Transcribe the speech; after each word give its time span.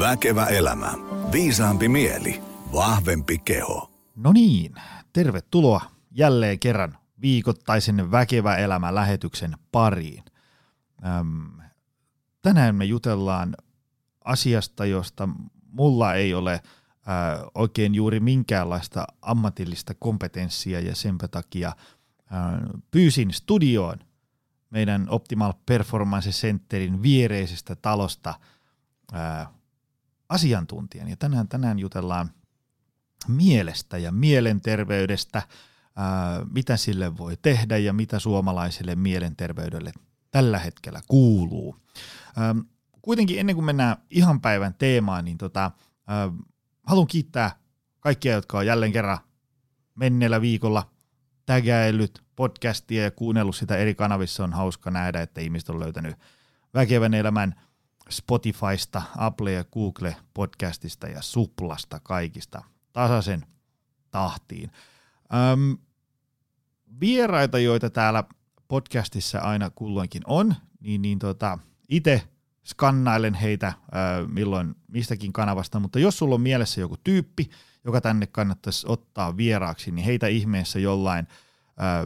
Väkevä 0.00 0.46
elämä. 0.46 0.92
Viisaampi 1.32 1.88
mieli. 1.88 2.42
Vahvempi 2.72 3.38
keho. 3.38 3.90
No 4.16 4.32
niin, 4.32 4.74
tervetuloa 5.12 5.80
jälleen 6.10 6.58
kerran 6.58 6.98
viikoittaisen 7.20 8.10
Väkevä 8.10 8.56
elämä 8.56 8.94
lähetyksen 8.94 9.56
pariin. 9.72 10.24
Öm, 11.20 11.50
tänään 12.42 12.74
me 12.74 12.84
jutellaan 12.84 13.56
asiasta, 14.24 14.86
josta 14.86 15.28
mulla 15.72 16.14
ei 16.14 16.34
ole 16.34 16.52
ö, 16.52 17.50
oikein 17.54 17.94
juuri 17.94 18.20
minkäänlaista 18.20 19.06
ammatillista 19.22 19.94
kompetenssia 19.98 20.80
ja 20.80 20.94
sen 20.94 21.18
takia 21.30 21.72
ö, 21.72 22.80
pyysin 22.90 23.32
studioon 23.32 23.98
meidän 24.70 25.06
Optimal 25.10 25.52
Performance 25.66 26.30
Centerin 26.30 27.02
viereisestä 27.02 27.76
talosta 27.76 28.34
asiantuntijan. 30.30 31.08
Ja 31.08 31.16
tänään, 31.16 31.48
tänään 31.48 31.78
jutellaan 31.78 32.30
mielestä 33.28 33.98
ja 33.98 34.12
mielenterveydestä, 34.12 35.42
ää, 35.96 36.44
mitä 36.52 36.76
sille 36.76 37.18
voi 37.18 37.36
tehdä 37.42 37.76
ja 37.76 37.92
mitä 37.92 38.18
suomalaiselle 38.18 38.94
mielenterveydelle 38.94 39.92
tällä 40.30 40.58
hetkellä 40.58 41.00
kuuluu. 41.08 41.76
Ää, 42.36 42.54
kuitenkin 43.02 43.38
ennen 43.38 43.54
kuin 43.54 43.64
mennään 43.64 43.96
ihan 44.10 44.40
päivän 44.40 44.74
teemaan, 44.74 45.24
niin 45.24 45.38
tota, 45.38 45.70
ää, 46.06 46.32
haluan 46.86 47.06
kiittää 47.06 47.56
kaikkia, 48.00 48.34
jotka 48.34 48.58
on 48.58 48.66
jälleen 48.66 48.92
kerran 48.92 49.18
menneellä 49.94 50.40
viikolla 50.40 50.90
tägäillyt 51.46 52.22
podcastia 52.36 53.02
ja 53.02 53.10
kuunnellut 53.10 53.56
sitä 53.56 53.76
eri 53.76 53.94
kanavissa. 53.94 54.44
On 54.44 54.52
hauska 54.52 54.90
nähdä, 54.90 55.22
että 55.22 55.40
ihmiset 55.40 55.68
on 55.68 55.80
löytänyt 55.80 56.16
väkevän 56.74 57.14
elämän– 57.14 57.54
Spotifysta, 58.10 59.02
Apple 59.16 59.52
ja 59.52 59.64
Google 59.64 60.16
podcastista 60.34 61.06
ja 61.06 61.22
Suplasta 61.22 62.00
kaikista 62.00 62.62
tasaisen 62.92 63.46
tahtiin. 64.10 64.70
Öm, 65.52 65.78
vieraita, 67.00 67.58
joita 67.58 67.90
täällä 67.90 68.24
podcastissa 68.68 69.38
aina 69.38 69.70
kulloinkin 69.70 70.22
on, 70.26 70.54
niin, 70.80 71.02
niin 71.02 71.18
tota, 71.18 71.58
itse 71.88 72.22
skannailen 72.64 73.34
heitä 73.34 73.72
ö, 73.88 73.90
milloin 74.28 74.74
mistäkin 74.88 75.32
kanavasta, 75.32 75.80
mutta 75.80 75.98
jos 75.98 76.18
sulla 76.18 76.34
on 76.34 76.40
mielessä 76.40 76.80
joku 76.80 76.96
tyyppi, 77.04 77.50
joka 77.84 78.00
tänne 78.00 78.26
kannattaisi 78.26 78.86
ottaa 78.88 79.36
vieraaksi, 79.36 79.90
niin 79.90 80.04
heitä 80.04 80.26
ihmeessä 80.26 80.78
jollain 80.78 81.26
ö, 81.26 81.28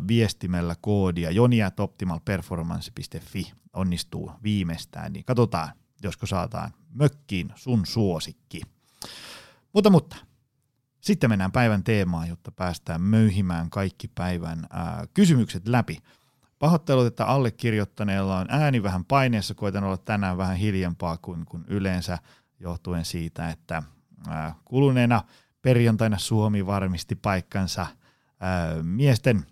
viestimellä 0.09 0.77
koodia 0.81 1.31
joniatoptimalperformance.fi 1.31 3.53
onnistuu 3.73 4.33
viimeistään, 4.43 5.13
niin 5.13 5.25
katsotaan, 5.25 5.73
josko 6.05 6.27
saataan 6.27 6.71
mökkiin 6.95 7.53
sun 7.55 7.87
suosikki. 7.87 8.61
Mutta, 9.73 9.91
mutta 9.91 10.17
sitten 11.01 11.31
mennään 11.31 11.53
päivän 11.53 11.85
teemaan, 11.85 12.29
jotta 12.29 12.53
päästään 12.53 13.01
möyhimään 13.01 13.71
kaikki 13.71 14.09
päivän 14.09 14.67
ää, 14.71 15.07
kysymykset 15.15 15.69
läpi. 15.69 15.99
Pahoittelut, 16.59 17.07
että 17.07 17.27
allekirjoittaneella 17.27 18.39
on 18.39 18.47
ääni 18.51 18.83
vähän 18.83 19.05
paineessa, 19.05 19.55
koitan 19.55 19.85
olla 19.85 19.97
tänään 19.97 20.37
vähän 20.37 20.57
hiljempaa 20.57 21.17
kuin, 21.17 21.45
kuin 21.47 21.65
yleensä, 21.67 22.19
johtuen 22.61 23.05
siitä, 23.05 23.51
että 23.51 23.83
ää, 24.29 24.55
kuluneena 24.65 25.23
perjantaina 25.63 26.19
Suomi 26.19 26.67
varmisti 26.67 27.15
paikkansa 27.15 27.87
ää, 28.41 28.83
miesten 28.83 29.47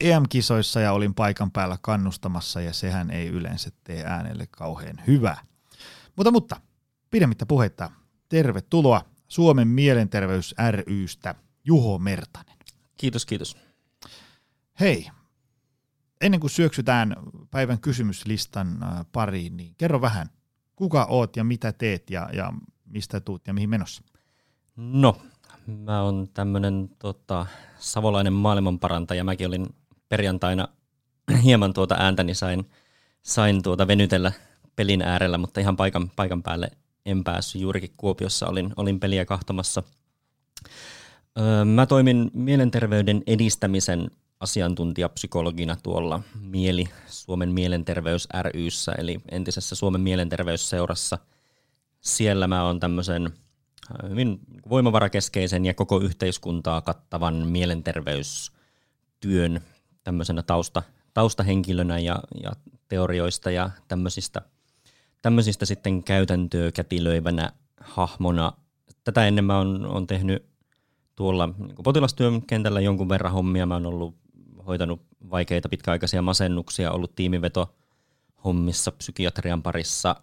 EM-kisoissa 0.00 0.80
ja 0.80 0.92
olin 0.92 1.14
paikan 1.14 1.50
päällä 1.50 1.78
kannustamassa 1.80 2.60
ja 2.60 2.72
sehän 2.72 3.10
ei 3.10 3.28
yleensä 3.28 3.70
tee 3.84 4.04
äänelle 4.06 4.46
kauhean 4.46 5.02
hyvää. 5.06 5.53
Mutta, 6.16 6.30
mutta 6.30 6.60
pidemmittä 7.10 7.46
puhetta, 7.46 7.90
tervetuloa 8.28 9.04
Suomen 9.28 9.68
mielenterveys 9.68 10.54
rystä 10.86 11.34
Juho 11.64 11.98
Mertanen. 11.98 12.56
Kiitos, 12.96 13.26
kiitos. 13.26 13.56
Hei, 14.80 15.10
ennen 16.20 16.40
kuin 16.40 16.50
syöksytään 16.50 17.16
päivän 17.50 17.80
kysymyslistan 17.80 18.82
äh, 18.82 19.06
pariin, 19.12 19.56
niin 19.56 19.74
kerro 19.78 20.00
vähän, 20.00 20.30
kuka 20.76 21.04
oot 21.04 21.36
ja 21.36 21.44
mitä 21.44 21.72
teet 21.72 22.10
ja, 22.10 22.28
ja 22.32 22.52
mistä 22.86 23.20
tuut 23.20 23.46
ja 23.46 23.54
mihin 23.54 23.70
menossa? 23.70 24.02
No, 24.76 25.16
mä 25.66 26.02
oon 26.02 26.28
tämmönen 26.34 26.88
tota, 26.98 27.46
savolainen 27.78 28.32
maailmanparantaja. 28.32 29.24
Mäkin 29.24 29.46
olin 29.46 29.66
perjantaina 30.08 30.68
hieman 31.44 31.72
tuota 31.72 31.94
ääntäni 31.98 32.34
sain, 32.34 32.70
sain 33.22 33.62
tuota 33.62 33.86
venytellä 33.86 34.32
pelin 34.76 35.02
äärellä, 35.02 35.38
mutta 35.38 35.60
ihan 35.60 35.76
paikan, 35.76 36.10
paikan 36.16 36.42
päälle 36.42 36.70
en 37.06 37.24
päässyt. 37.24 37.62
Juurikin 37.62 37.90
Kuopiossa 37.96 38.46
olin, 38.46 38.72
olin 38.76 39.00
peliä 39.00 39.24
kahtomassa. 39.24 39.82
Öö, 41.38 41.64
mä 41.64 41.86
toimin 41.86 42.30
mielenterveyden 42.34 43.22
edistämisen 43.26 44.10
asiantuntijapsykologina 44.40 45.76
tuolla 45.82 46.20
Mieli 46.40 46.88
Suomen 47.06 47.48
mielenterveys 47.48 48.28
ryssä, 48.52 48.92
eli 48.98 49.20
entisessä 49.30 49.74
Suomen 49.74 50.00
mielenterveysseurassa. 50.00 51.18
Siellä 52.00 52.46
mä 52.46 52.64
oon 52.64 52.80
tämmöisen 52.80 53.30
hyvin 54.08 54.40
voimavarakeskeisen 54.68 55.64
ja 55.64 55.74
koko 55.74 56.00
yhteiskuntaa 56.00 56.80
kattavan 56.80 57.46
mielenterveystyön 57.46 59.60
tämmöisenä 60.04 60.42
tausta, 60.42 60.82
taustahenkilönä 61.14 61.98
ja, 61.98 62.18
ja 62.42 62.52
teorioista 62.88 63.50
ja 63.50 63.70
tämmöisistä– 63.88 64.42
tämmöisistä 65.24 65.66
sitten 65.66 66.02
käytäntöä 66.02 66.72
kätilöivänä 66.72 67.52
hahmona. 67.80 68.52
Tätä 69.04 69.26
ennen 69.26 69.44
mä 69.44 69.58
oon, 69.58 69.86
oon 69.86 70.06
tehnyt 70.06 70.46
tuolla 71.14 71.46
niin 71.46 71.74
potilastyön 71.84 72.42
kentällä 72.42 72.80
jonkun 72.80 73.08
verran 73.08 73.32
hommia. 73.32 73.66
Mä 73.66 73.74
oon 73.74 73.86
ollut 73.86 74.14
hoitanut 74.66 75.02
vaikeita 75.30 75.68
pitkäaikaisia 75.68 76.22
masennuksia, 76.22 76.92
ollut 76.92 77.14
tiimiveto 77.14 77.74
hommissa 78.44 78.92
psykiatrian 78.92 79.62
parissa, 79.62 80.16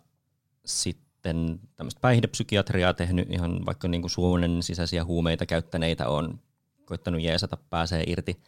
sitten 0.66 1.60
tämmöistä 1.76 2.02
päihdepsykiatriaa 2.02 2.94
tehnyt 2.94 3.32
ihan 3.32 3.66
vaikka 3.66 3.88
niin 3.88 4.02
kuin 4.02 4.12
suonen 4.12 4.64
sisäisiä 4.64 5.06
huumeita 5.06 5.46
käyttäneitä 5.46 6.10
on 6.10 6.40
koittanut 6.86 7.22
jeesata, 7.22 7.58
pääsee 7.70 8.04
irti, 8.08 8.42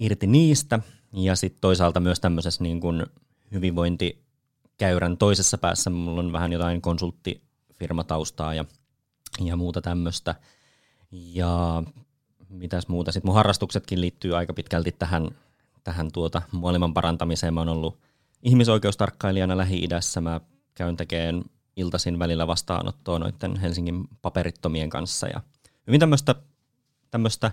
irti 0.00 0.26
niistä. 0.26 0.80
Ja 1.12 1.36
sitten 1.36 1.60
toisaalta 1.60 2.00
myös 2.00 2.20
tämmöisessä 2.20 2.62
niin 2.62 2.80
kuin 2.80 3.06
hyvinvointi 3.52 4.29
käyrän 4.80 5.16
toisessa 5.16 5.58
päässä 5.58 5.90
mulla 5.90 6.20
on 6.20 6.32
vähän 6.32 6.52
jotain 6.52 6.82
konsulttifirmataustaa 6.82 8.54
ja, 8.54 8.64
ja 9.44 9.56
muuta 9.56 9.80
tämmöistä. 9.80 10.34
Ja 11.12 11.82
mitäs 12.48 12.88
muuta. 12.88 13.12
Sitten 13.12 13.28
mun 13.28 13.34
harrastuksetkin 13.34 14.00
liittyy 14.00 14.36
aika 14.36 14.52
pitkälti 14.52 14.92
tähän, 14.92 15.30
tähän 15.84 16.12
tuota 16.12 16.42
maailman 16.52 16.94
parantamiseen. 16.94 17.54
Mä 17.54 17.60
oon 17.60 17.68
ollut 17.68 17.98
ihmisoikeustarkkailijana 18.42 19.56
Lähi-idässä. 19.56 20.20
Mä 20.20 20.40
käyn 20.74 20.96
tekemään 20.96 21.44
iltaisin 21.76 22.18
välillä 22.18 22.46
vastaanottoa 22.46 23.18
noiden 23.18 23.56
Helsingin 23.56 24.08
paperittomien 24.22 24.90
kanssa. 24.90 25.28
Ja 25.28 25.40
hyvin 25.86 26.00
tämmöistä, 26.00 26.34
tämmöistä, 27.10 27.52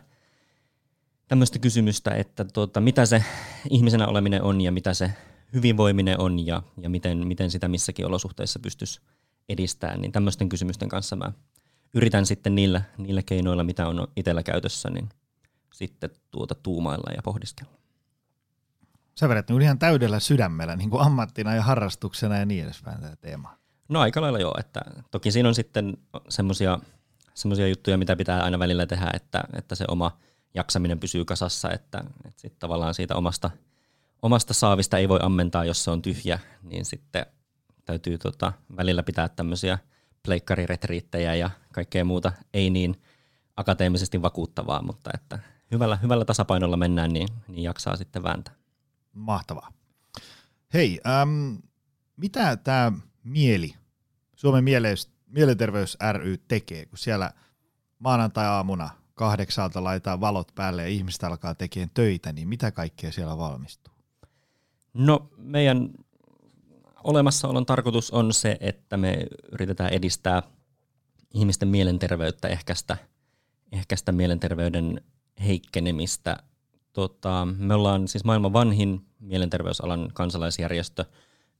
tämmöistä 1.27 1.59
kysymystä, 1.59 2.11
että 2.11 2.45
tuota, 2.45 2.81
mitä 2.81 3.05
se 3.05 3.23
ihmisenä 3.69 4.07
oleminen 4.07 4.43
on 4.43 4.61
ja 4.61 4.71
mitä 4.71 4.93
se 4.93 5.13
hyvinvoiminen 5.53 6.19
on 6.19 6.45
ja, 6.45 6.63
ja 6.81 6.89
miten, 6.89 7.27
miten 7.27 7.51
sitä 7.51 7.67
missäkin 7.67 8.05
olosuhteissa 8.05 8.59
pystyisi 8.59 9.01
edistämään, 9.49 10.01
niin 10.01 10.11
tämmöisten 10.11 10.49
kysymysten 10.49 10.89
kanssa 10.89 11.15
mä 11.15 11.31
yritän 11.93 12.25
sitten 12.25 12.55
niillä, 12.55 12.81
niillä 12.97 13.23
keinoilla, 13.23 13.63
mitä 13.63 13.87
on 13.87 14.07
itsellä 14.15 14.43
käytössä, 14.43 14.89
niin 14.89 15.09
sitten 15.73 16.09
tuota 16.31 16.55
tuumailla 16.55 17.13
ja 17.15 17.21
pohdiskella. 17.21 17.71
Sä 19.19 19.29
vedät 19.29 19.49
nyt 19.49 19.61
ihan 19.61 19.79
täydellä 19.79 20.19
sydämellä 20.19 20.75
niin 20.75 20.89
kuin 20.89 21.01
ammattina 21.01 21.55
ja 21.55 21.61
harrastuksena 21.61 22.37
ja 22.37 22.45
niin 22.45 22.63
edespäin 22.63 23.01
tämä 23.01 23.15
teema. 23.15 23.57
No 23.89 23.99
aika 23.99 24.21
lailla 24.21 24.39
joo, 24.39 24.55
että 24.59 24.81
toki 25.11 25.31
siinä 25.31 25.49
on 25.49 25.55
sitten 25.55 25.97
semmoisia 26.29 26.79
semmoisia 27.33 27.67
juttuja, 27.67 27.97
mitä 27.97 28.15
pitää 28.15 28.43
aina 28.43 28.59
välillä 28.59 28.85
tehdä, 28.85 29.11
että, 29.13 29.43
että 29.53 29.75
se 29.75 29.85
oma 29.87 30.17
jaksaminen 30.53 30.99
pysyy 30.99 31.25
kasassa, 31.25 31.71
että, 31.71 32.03
että 32.25 32.41
sitten 32.41 32.59
tavallaan 32.59 32.93
siitä 32.93 33.15
omasta– 33.15 33.51
omasta 34.21 34.53
saavista 34.53 34.97
ei 34.97 35.09
voi 35.09 35.19
ammentaa, 35.21 35.65
jos 35.65 35.83
se 35.83 35.91
on 35.91 36.01
tyhjä, 36.01 36.39
niin 36.63 36.85
sitten 36.85 37.25
täytyy 37.85 38.17
tota, 38.17 38.53
välillä 38.77 39.03
pitää 39.03 39.29
tämmöisiä 39.29 39.77
pleikkariretriittejä 40.23 41.35
ja 41.35 41.49
kaikkea 41.73 42.05
muuta 42.05 42.31
ei 42.53 42.69
niin 42.69 43.01
akateemisesti 43.57 44.21
vakuuttavaa, 44.21 44.81
mutta 44.81 45.09
että 45.13 45.39
hyvällä, 45.71 45.95
hyvällä 45.95 46.25
tasapainolla 46.25 46.77
mennään, 46.77 47.13
niin, 47.13 47.27
niin 47.47 47.63
jaksaa 47.63 47.95
sitten 47.95 48.23
vääntää. 48.23 48.53
Mahtavaa. 49.13 49.71
Hei, 50.73 50.99
äm, 51.21 51.57
mitä 52.17 52.57
tämä 52.57 52.91
mieli, 53.23 53.75
Suomen 54.35 54.63
mieleys, 54.63 55.11
mielenterveys 55.27 55.97
ry 56.11 56.37
tekee, 56.37 56.85
kun 56.85 56.97
siellä 56.97 57.31
maanantai-aamuna 57.99 58.89
kahdeksalta 59.13 59.83
laitetaan 59.83 60.21
valot 60.21 60.51
päälle 60.55 60.81
ja 60.81 60.87
ihmiset 60.87 61.23
alkaa 61.23 61.55
tekemään 61.55 61.89
töitä, 61.93 62.33
niin 62.33 62.47
mitä 62.47 62.71
kaikkea 62.71 63.11
siellä 63.11 63.37
valmistuu? 63.37 63.96
No 64.97 65.29
meidän 65.37 65.89
olemassaolon 67.03 67.65
tarkoitus 67.65 68.11
on 68.11 68.33
se, 68.33 68.57
että 68.59 68.97
me 68.97 69.27
yritetään 69.51 69.93
edistää 69.93 70.43
ihmisten 71.33 71.67
mielenterveyttä, 71.67 72.47
ehkäistä, 72.47 72.97
ehkäistä 73.71 74.11
mielenterveyden 74.11 75.01
heikkenemistä. 75.45 76.37
Tota, 76.93 77.47
me 77.57 77.73
ollaan 77.73 78.07
siis 78.07 78.23
maailman 78.23 78.53
vanhin 78.53 79.05
mielenterveysalan 79.19 80.09
kansalaisjärjestö. 80.13 81.05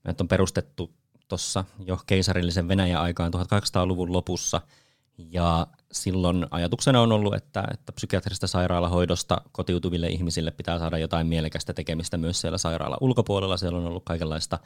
Meidät 0.04 0.20
on 0.20 0.28
perustettu 0.28 0.94
tuossa 1.28 1.64
jo 1.84 1.98
keisarillisen 2.06 2.68
Venäjän 2.68 3.02
aikaan 3.02 3.32
1800-luvun 3.34 4.12
lopussa– 4.12 4.60
ja 5.18 5.66
silloin 5.92 6.46
ajatuksena 6.50 7.00
on 7.00 7.12
ollut, 7.12 7.34
että, 7.34 7.64
että 7.72 7.92
psykiatrista 7.92 8.46
sairaalahoidosta 8.46 9.40
kotiutuville 9.52 10.08
ihmisille 10.08 10.50
pitää 10.50 10.78
saada 10.78 10.98
jotain 10.98 11.26
mielekästä 11.26 11.72
tekemistä 11.72 12.16
myös 12.16 12.40
siellä 12.40 12.58
sairaala 12.58 12.98
ulkopuolella. 13.00 13.56
Siellä 13.56 13.78
on 13.78 13.86
ollut 13.86 14.04
kaikenlaista 14.04 14.58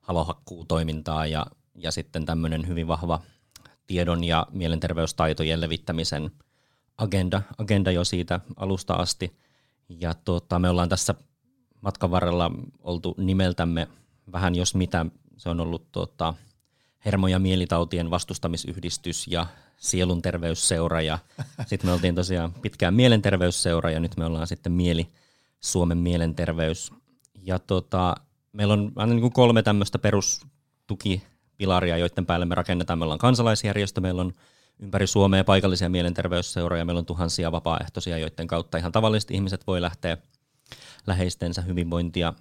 halohakkuutoimintaa 0.00 1.26
ja, 1.26 1.46
ja 1.74 1.90
sitten 1.90 2.26
tämmöinen 2.26 2.66
hyvin 2.66 2.88
vahva 2.88 3.20
tiedon 3.86 4.24
ja 4.24 4.46
mielenterveystaitojen 4.50 5.60
levittämisen 5.60 6.30
agenda, 6.98 7.42
agenda 7.58 7.90
jo 7.90 8.04
siitä 8.04 8.40
alusta 8.56 8.94
asti. 8.94 9.36
Ja 9.88 10.14
tota, 10.14 10.58
me 10.58 10.68
ollaan 10.68 10.88
tässä 10.88 11.14
matkan 11.80 12.10
varrella 12.10 12.50
oltu 12.82 13.14
nimeltämme 13.18 13.88
vähän 14.32 14.54
jos 14.54 14.74
mitä. 14.74 15.06
Se 15.36 15.48
on 15.48 15.60
ollut 15.60 15.92
tota, 15.92 16.34
hermo- 17.04 17.28
ja 17.28 17.38
mielitautien 17.38 18.10
vastustamisyhdistys 18.10 19.26
ja 19.28 19.46
sielun 19.76 20.22
terveysseura 20.22 21.00
ja 21.00 21.18
sitten 21.66 21.90
me 21.90 21.92
oltiin 21.92 22.14
tosiaan 22.14 22.52
pitkään 22.52 22.94
mielenterveysseura 22.94 23.90
ja 23.90 24.00
nyt 24.00 24.16
me 24.16 24.24
ollaan 24.24 24.46
sitten 24.46 24.72
Mieli 24.72 25.08
Suomen 25.60 25.98
mielenterveys. 25.98 26.92
Ja 27.42 27.58
tota, 27.58 28.14
meillä 28.52 28.74
on 28.74 28.92
aina 28.96 29.12
niin 29.12 29.20
kuin 29.20 29.32
kolme 29.32 29.62
tämmöistä 29.62 29.98
perustukipilaria, 29.98 31.96
joiden 31.96 32.26
päälle 32.26 32.46
me 32.46 32.54
rakennetaan. 32.54 32.98
Meillä 32.98 33.12
on 33.12 33.18
kansalaisjärjestö, 33.18 34.00
meillä 34.00 34.22
on 34.22 34.32
ympäri 34.78 35.06
Suomea 35.06 35.44
paikallisia 35.44 35.88
mielenterveysseuroja, 35.88 36.84
meillä 36.84 36.98
on 36.98 37.06
tuhansia 37.06 37.52
vapaaehtoisia, 37.52 38.18
joiden 38.18 38.46
kautta 38.46 38.78
ihan 38.78 38.92
tavalliset 38.92 39.30
ihmiset 39.30 39.66
voi 39.66 39.80
lähteä 39.82 40.18
läheistensä 41.06 41.62
hyvinvointia 41.62 42.34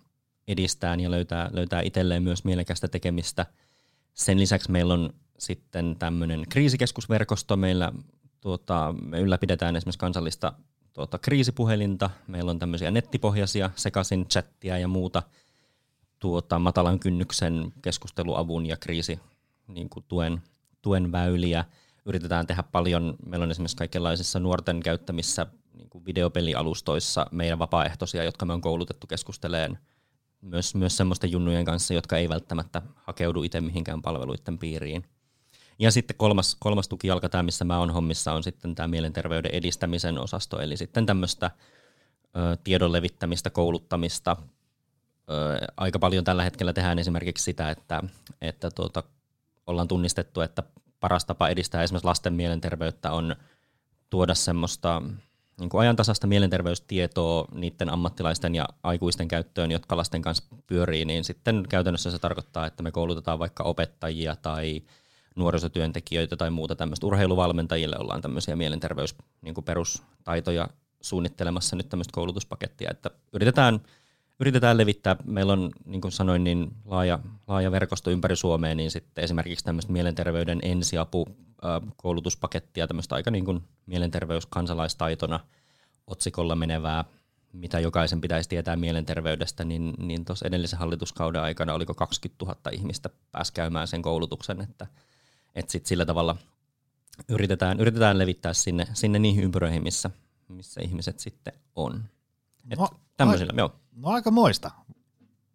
edistään 0.48 1.00
ja 1.00 1.12
löytää, 1.12 1.50
löytää 1.54 1.82
itselleen 1.82 2.24
myös 2.24 2.44
mielekästä 2.44 2.88
tekemistä. 2.88 3.46
Sen 4.14 4.40
lisäksi 4.40 4.72
meillä 4.72 4.94
on 4.94 5.14
sitten 5.38 5.96
tämmöinen 6.00 6.44
kriisikeskusverkosto. 6.50 7.58
Meillä 7.58 7.92
tuota, 8.42 8.96
me 9.02 9.20
ylläpidetään 9.20 9.76
esimerkiksi 9.76 10.00
kansallista 10.00 10.54
tuota, 10.94 11.18
kriisipuhelinta. 11.18 12.10
Meillä 12.28 12.52
on 12.52 12.60
tämmöisiä 12.60 12.92
nettipohjaisia 12.92 13.70
sekaisin 13.76 14.26
chattia 14.28 14.78
ja 14.78 14.88
muuta 14.88 15.24
tuota, 16.20 16.60
matalan 16.60 17.00
kynnyksen 17.00 17.74
keskusteluavun 17.82 18.66
ja 18.66 18.78
kriisi 18.78 19.20
niin 19.68 19.90
kuin 19.90 20.06
tuen, 20.08 20.42
tuen 20.82 21.12
väyliä. 21.12 21.66
Yritetään 22.06 22.48
tehdä 22.48 22.64
paljon, 22.64 23.16
meillä 23.26 23.44
on 23.44 23.52
esimerkiksi 23.52 23.78
kaikenlaisissa 23.78 24.40
nuorten 24.40 24.80
käyttämissä 24.80 25.48
niin 25.74 25.90
kuin 25.90 26.06
videopelialustoissa 26.06 27.26
meidän 27.32 27.60
vapaaehtoisia, 27.60 28.24
jotka 28.24 28.46
me 28.46 28.54
on 28.54 28.62
koulutettu 28.62 29.08
keskusteleen 29.08 29.78
myös, 30.42 30.76
myös 30.76 30.98
semmoisten 30.98 31.32
junnujen 31.32 31.66
kanssa, 31.66 31.94
jotka 31.94 32.18
ei 32.18 32.30
välttämättä 32.30 32.82
hakeudu 32.96 33.44
itse 33.44 33.62
mihinkään 33.62 34.02
palveluiden 34.02 34.58
piiriin. 34.58 35.06
Ja 35.80 35.92
sitten 35.92 36.18
kolmas, 36.18 36.58
kolmas 36.60 36.88
tukijalka, 36.88 37.30
tämä 37.30 37.44
missä 37.44 37.66
mä 37.66 37.80
oon 37.80 37.92
hommissa, 37.92 38.34
on 38.34 38.44
sitten 38.44 38.76
tämä 38.76 38.88
mielenterveyden 38.88 39.52
edistämisen 39.52 40.18
osasto, 40.20 40.60
eli 40.60 40.78
sitten 40.78 41.06
tämmöistä 41.06 41.52
tiedon 42.64 42.92
levittämistä, 42.92 43.50
kouluttamista. 43.50 44.38
Ö, 45.30 45.68
aika 45.78 46.00
paljon 46.00 46.24
tällä 46.24 46.44
hetkellä 46.44 46.74
tehdään 46.74 47.00
esimerkiksi 47.00 47.44
sitä, 47.44 47.72
että, 47.72 48.04
että 48.42 48.72
tuota, 48.72 49.04
ollaan 49.68 49.88
tunnistettu, 49.88 50.42
että 50.42 50.64
paras 51.00 51.26
tapa 51.26 51.50
edistää 51.50 51.84
esimerkiksi 51.84 52.08
lasten 52.08 52.34
mielenterveyttä 52.34 53.12
on 53.12 53.36
tuoda 54.10 54.36
semmoista 54.36 55.02
niin 55.60 55.70
kuin 55.70 55.82
ajantasasta 55.82 56.28
mielenterveystietoa 56.28 57.48
niiden 57.52 57.90
ammattilaisten 57.90 58.56
ja 58.56 58.68
aikuisten 58.84 59.28
käyttöön, 59.28 59.72
jotka 59.72 59.98
lasten 59.98 60.22
kanssa 60.22 60.44
pyörii, 60.68 61.06
niin 61.06 61.24
sitten 61.24 61.66
käytännössä 61.70 62.12
se 62.12 62.20
tarkoittaa, 62.20 62.66
että 62.66 62.84
me 62.84 62.92
koulutetaan 62.92 63.40
vaikka 63.40 63.64
opettajia 63.64 64.36
tai 64.36 64.82
nuorisotyöntekijöitä 65.36 66.38
tai 66.38 66.50
muuta 66.50 66.76
tämmöistä. 66.76 67.08
Urheiluvalmentajille 67.08 67.96
ollaan 68.00 68.22
tämmöisiä 68.22 68.56
mielenterveys 68.56 69.16
niin 69.42 69.56
perustaitoja 69.66 70.68
suunnittelemassa 71.02 71.76
nyt 71.76 71.90
tämmöistä 71.90 72.12
koulutuspakettia, 72.12 72.92
että 72.92 73.12
yritetään, 73.34 73.80
yritetään 74.40 74.78
levittää. 74.78 75.16
Meillä 75.26 75.54
on, 75.54 75.72
niin 75.86 76.02
kuin 76.02 76.12
sanoin, 76.12 76.44
niin 76.44 76.72
laaja, 76.86 77.20
laaja 77.48 77.72
verkosto 77.72 78.12
ympäri 78.12 78.36
Suomea, 78.36 78.76
niin 78.76 78.92
sitten 78.92 79.24
esimerkiksi 79.24 79.66
tämmöistä 79.66 79.92
mielenterveyden 79.92 80.60
ensiapu 80.62 81.28
koulutuspakettia, 81.98 82.88
tämmöistä 82.88 83.16
aika 83.16 83.32
niin 83.32 83.46
kuin 83.46 83.64
mielenterveys 83.86 84.46
kansalaistaitona 84.46 85.40
otsikolla 86.08 86.56
menevää, 86.56 87.06
mitä 87.54 87.80
jokaisen 87.80 88.22
pitäisi 88.22 88.50
tietää 88.50 88.76
mielenterveydestä, 88.76 89.64
niin, 89.64 89.94
niin 89.98 90.26
tuossa 90.26 90.48
edellisen 90.48 90.80
hallituskauden 90.80 91.42
aikana 91.42 91.74
oliko 91.74 91.94
20 91.94 92.46
000 92.46 92.58
ihmistä 92.72 93.10
pääsi 93.32 93.54
käymään 93.54 93.88
sen 93.88 94.02
koulutuksen, 94.02 94.62
että– 94.62 94.88
että 95.56 95.72
sit 95.72 95.86
sillä 95.86 96.06
tavalla 96.06 96.36
yritetään, 97.30 97.80
yritetään 97.80 98.18
levittää 98.18 98.54
sinne, 98.54 98.88
sinne 98.94 99.20
niihin 99.20 99.44
ympyröihin, 99.44 99.84
missä, 99.84 100.10
missä 100.48 100.82
ihmiset 100.82 101.20
sitten 101.20 101.54
on. 101.76 102.04
Et 102.70 102.80
no, 102.80 102.90
tämmöisillä, 103.18 103.54
a, 103.56 103.58
joo. 103.58 103.80
No 103.96 104.10
aika 104.10 104.32
moista. 104.32 104.72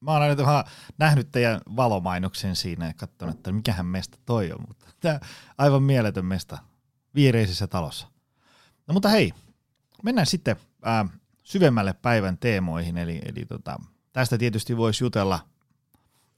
Mä 0.01 0.13
oon 0.13 0.23
aina 0.23 0.37
vähän 0.37 0.65
nähnyt 0.99 1.29
teidän 1.33 1.61
valomainoksen 1.77 2.57
siinä 2.57 2.87
ja 2.87 2.95
katsonut, 2.95 3.37
että 3.37 3.53
mikähän 3.53 3.87
mestä 3.87 4.19
toi 4.27 4.53
on, 4.53 4.65
mutta 4.69 4.87
tämä 5.01 5.21
aivan 5.59 5.83
mieletön 5.83 6.25
mesta 6.25 6.59
viireisessä 7.15 7.67
talossa. 7.67 8.07
No 8.87 8.95
mutta 8.95 9.09
hei, 9.09 9.33
mennään 10.03 10.27
sitten 10.27 10.57
ää, 10.83 11.07
syvemmälle 11.43 11.93
päivän 11.93 12.39
teemoihin, 12.39 12.99
eli, 12.99 13.21
eli 13.25 13.45
tota, 13.45 13.79
tästä 14.13 14.39
tietysti 14.39 14.77
voisi 14.77 15.05
jutella 15.05 15.41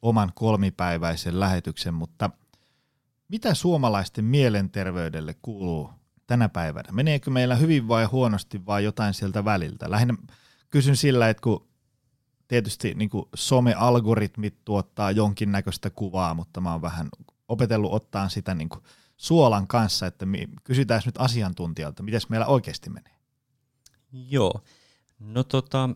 oman 0.02 0.32
kolmipäiväisen 0.34 1.40
lähetyksen, 1.40 1.94
mutta– 1.94 2.30
mitä 3.32 3.54
suomalaisten 3.54 4.24
mielenterveydelle 4.24 5.34
kuuluu 5.42 5.90
tänä 6.26 6.48
päivänä? 6.48 6.92
Meneekö 6.92 7.30
meillä 7.30 7.56
hyvin 7.56 7.88
vai 7.88 8.04
huonosti 8.04 8.66
vai 8.66 8.84
jotain 8.84 9.14
sieltä 9.14 9.44
väliltä? 9.44 9.90
Lähinnä 9.90 10.14
kysyn 10.70 10.96
sillä, 10.96 11.28
että 11.28 11.40
kun 11.40 11.68
tietysti 12.48 12.94
niin 12.94 13.10
kuin 13.10 13.24
some-algoritmit 13.36 14.54
tuottaa 14.64 15.10
jonkinnäköistä 15.10 15.90
kuvaa, 15.90 16.34
mutta 16.34 16.60
mä 16.60 16.72
oon 16.72 16.82
vähän 16.82 17.08
opetellut 17.48 17.92
ottaa 17.92 18.28
sitä 18.28 18.54
niin 18.54 18.68
kuin 18.68 18.82
suolan 19.16 19.66
kanssa, 19.66 20.06
että 20.06 20.26
kysytään 20.64 21.02
nyt 21.06 21.14
asiantuntijalta, 21.18 22.02
miten 22.02 22.20
meillä 22.28 22.46
oikeasti 22.46 22.90
menee. 22.90 23.16
Joo, 24.12 24.62
no 25.18 25.44
tota, 25.44 25.90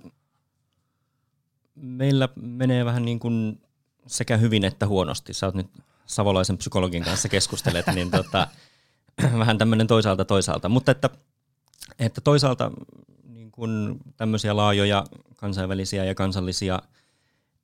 meillä 1.74 2.28
menee 2.36 2.84
vähän 2.84 3.04
niin 3.04 3.18
kuin 3.18 3.60
sekä 4.06 4.36
hyvin 4.36 4.64
että 4.64 4.86
huonosti. 4.86 5.32
Sä 5.34 5.46
oot 5.46 5.54
nyt 5.54 5.70
savolaisen 6.06 6.58
psykologin 6.58 7.04
kanssa 7.04 7.28
keskustelet, 7.28 7.86
niin 7.94 8.10
tota, 8.10 8.48
vähän 9.38 9.58
tämmöinen 9.58 9.86
toisaalta 9.86 10.24
toisaalta. 10.24 10.68
Mutta 10.68 10.92
että, 10.92 11.10
että 11.98 12.20
toisaalta 12.20 12.70
niin 13.24 13.50
kun 13.50 13.98
tämmöisiä 14.16 14.56
laajoja 14.56 15.04
kansainvälisiä 15.36 16.04
ja 16.04 16.14
kansallisia 16.14 16.82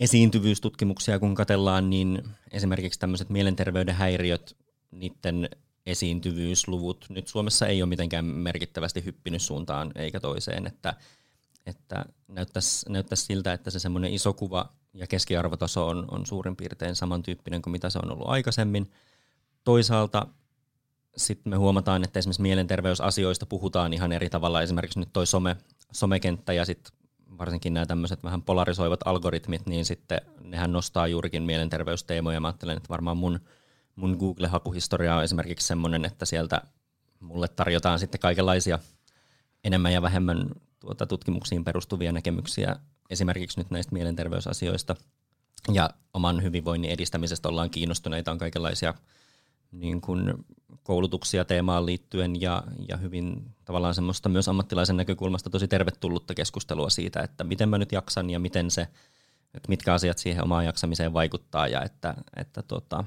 esiintyvyystutkimuksia 0.01 1.19
kun 1.19 1.35
katellaan, 1.35 1.91
niin 1.91 2.23
esimerkiksi 2.51 2.99
tämmöiset 2.99 3.29
mielenterveyden 3.29 3.95
häiriöt, 3.95 4.57
niiden 4.91 5.49
esiintyvyysluvut 5.87 7.07
nyt 7.09 7.29
Suomessa 7.29 7.67
ei 7.67 7.83
ole 7.83 7.89
mitenkään 7.89 8.25
merkittävästi 8.25 9.05
hyppinyt 9.05 9.43
suuntaan 9.43 9.93
eikä 9.95 10.21
toiseen, 10.21 10.67
että, 10.67 10.95
että 11.67 12.05
näyttäisi, 12.29 12.93
näyttäisi 12.93 13.25
siltä, 13.25 13.53
että 13.53 13.71
se 13.71 13.79
semmoinen 13.79 14.13
iso 14.13 14.33
kuva 14.33 14.73
ja 14.95 15.07
keskiarvotaso 15.07 15.89
on, 15.89 16.05
on 16.11 16.27
suurin 16.27 16.57
piirtein 16.57 16.97
samantyyppinen 16.97 17.63
kuin 17.63 17.73
mitä 17.73 17.91
se 17.91 17.99
on 17.99 18.13
ollut 18.13 18.29
aikaisemmin. 18.29 18.91
Toisaalta 19.65 20.27
sitten 21.17 21.51
me 21.51 21.57
huomataan, 21.57 22.05
että 22.05 22.19
esimerkiksi 22.19 22.43
mielenterveysasioista 22.43 23.47
puhutaan 23.47 23.93
ihan 23.93 24.13
eri 24.13 24.31
tavalla. 24.31 24.63
Esimerkiksi 24.63 25.01
nyt 25.01 25.13
toi 25.13 25.27
some, 25.27 25.57
somekenttä 25.93 26.53
ja 26.53 26.65
sitten 26.65 26.93
varsinkin 27.39 27.75
nämä 27.75 27.87
tämmöiset 27.87 28.25
vähän 28.25 28.43
polarisoivat 28.43 29.01
algoritmit, 29.05 29.67
niin 29.67 29.85
sitten 29.85 30.21
nehän 30.45 30.73
nostaa 30.73 31.07
juurikin 31.07 31.43
mielenterveysteemoja. 31.43 32.41
Mä 32.41 32.49
ajattelen, 32.49 32.77
että 32.77 32.89
varmaan 32.89 33.17
mun, 33.17 33.41
mun 33.97 34.17
Google-hakuhistoria 34.19 35.17
on 35.17 35.25
esimerkiksi 35.25 35.67
semmoinen, 35.67 36.05
että 36.05 36.25
sieltä 36.25 36.63
mulle 37.21 37.49
tarjotaan 37.49 37.99
sitten 37.99 38.21
kaikenlaisia 38.21 38.79
enemmän 39.65 39.93
ja 39.93 40.03
vähemmän 40.03 40.51
tuota, 40.81 41.07
tutkimuksiin 41.07 41.65
perustuvia 41.65 42.13
näkemyksiä 42.13 42.77
esimerkiksi 43.13 43.61
nyt 43.61 43.71
näistä 43.71 43.93
mielenterveysasioista 43.93 44.97
ja 45.73 45.91
oman 46.15 46.43
hyvinvoinnin 46.43 46.91
edistämisestä 46.91 47.49
ollaan 47.49 47.71
kiinnostuneita, 47.71 48.31
on 48.31 48.39
kaikenlaisia 48.39 48.95
niin 49.73 50.01
kuin 50.01 50.35
koulutuksia 50.83 51.45
teemaan 51.45 51.87
liittyen 51.87 52.41
ja, 52.41 52.63
ja 52.89 52.97
hyvin 52.97 53.55
tavallaan 53.65 53.95
semmoista 53.95 54.29
myös 54.29 54.49
ammattilaisen 54.49 54.97
näkökulmasta 54.97 55.51
tosi 55.51 55.69
tervetullutta 55.69 56.35
keskustelua 56.35 56.91
siitä, 56.91 57.21
että 57.21 57.45
miten 57.45 57.69
mä 57.69 57.79
nyt 57.79 57.93
jaksan 57.93 58.31
ja 58.31 58.39
miten 58.39 58.71
se, 58.71 58.83
että 59.55 59.69
mitkä 59.69 59.95
asiat 59.95 60.19
siihen 60.19 60.45
omaan 60.45 60.65
jaksamiseen 60.65 61.13
vaikuttaa 61.13 61.69
ja 61.69 61.83
että, 61.83 62.15
että 62.37 62.63
tota, 62.63 63.05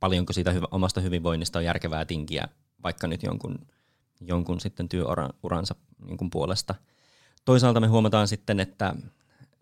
paljonko 0.00 0.32
siitä 0.32 0.54
omasta 0.70 1.00
hyvinvoinnista 1.00 1.58
on 1.58 1.64
järkevää 1.64 2.04
tinkiä 2.04 2.48
vaikka 2.82 3.06
nyt 3.06 3.22
jonkun, 3.22 3.58
jonkun 4.20 4.60
sitten 4.60 4.88
työuransa 4.88 5.74
niin 6.04 6.16
kuin 6.16 6.30
puolesta. 6.30 6.74
Toisaalta 7.44 7.80
me 7.80 7.86
huomataan 7.86 8.28
sitten, 8.28 8.60
että 8.60 8.94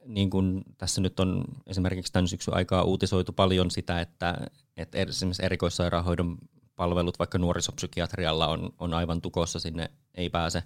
niin 0.07 0.31
kuin 0.31 0.65
tässä 0.79 1.01
nyt 1.01 1.21
on 1.21 1.45
esimerkiksi 1.67 2.13
tämän 2.13 2.29
syksyn 2.29 2.55
aikaa 2.55 2.83
uutisoitu 2.83 3.33
paljon 3.33 3.71
sitä, 3.71 4.01
että, 4.01 4.37
että 4.77 4.99
esimerkiksi 4.99 5.45
erikoissairaanhoidon 5.45 6.39
palvelut 6.77 7.19
vaikka 7.19 7.39
nuorisopsykiatrialla 7.39 8.49
on, 8.49 8.71
on 8.79 8.95
aivan 8.95 9.21
tukossa, 9.21 9.61
sinne 9.61 9.91
ei 10.15 10.31
pääse 10.31 10.63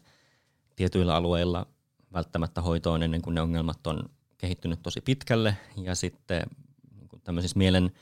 tietyillä 0.76 1.14
alueilla 1.14 1.66
välttämättä 2.12 2.60
hoitoon 2.60 3.02
ennen 3.02 3.22
kuin 3.22 3.34
ne 3.34 3.40
ongelmat 3.40 3.86
on 3.86 4.08
kehittynyt 4.38 4.82
tosi 4.82 5.00
pitkälle. 5.00 5.56
Ja 5.76 5.94
sitten 5.94 6.46
niin 6.94 7.22
tämmöisissä 7.24 7.58
mielen, 7.58 7.92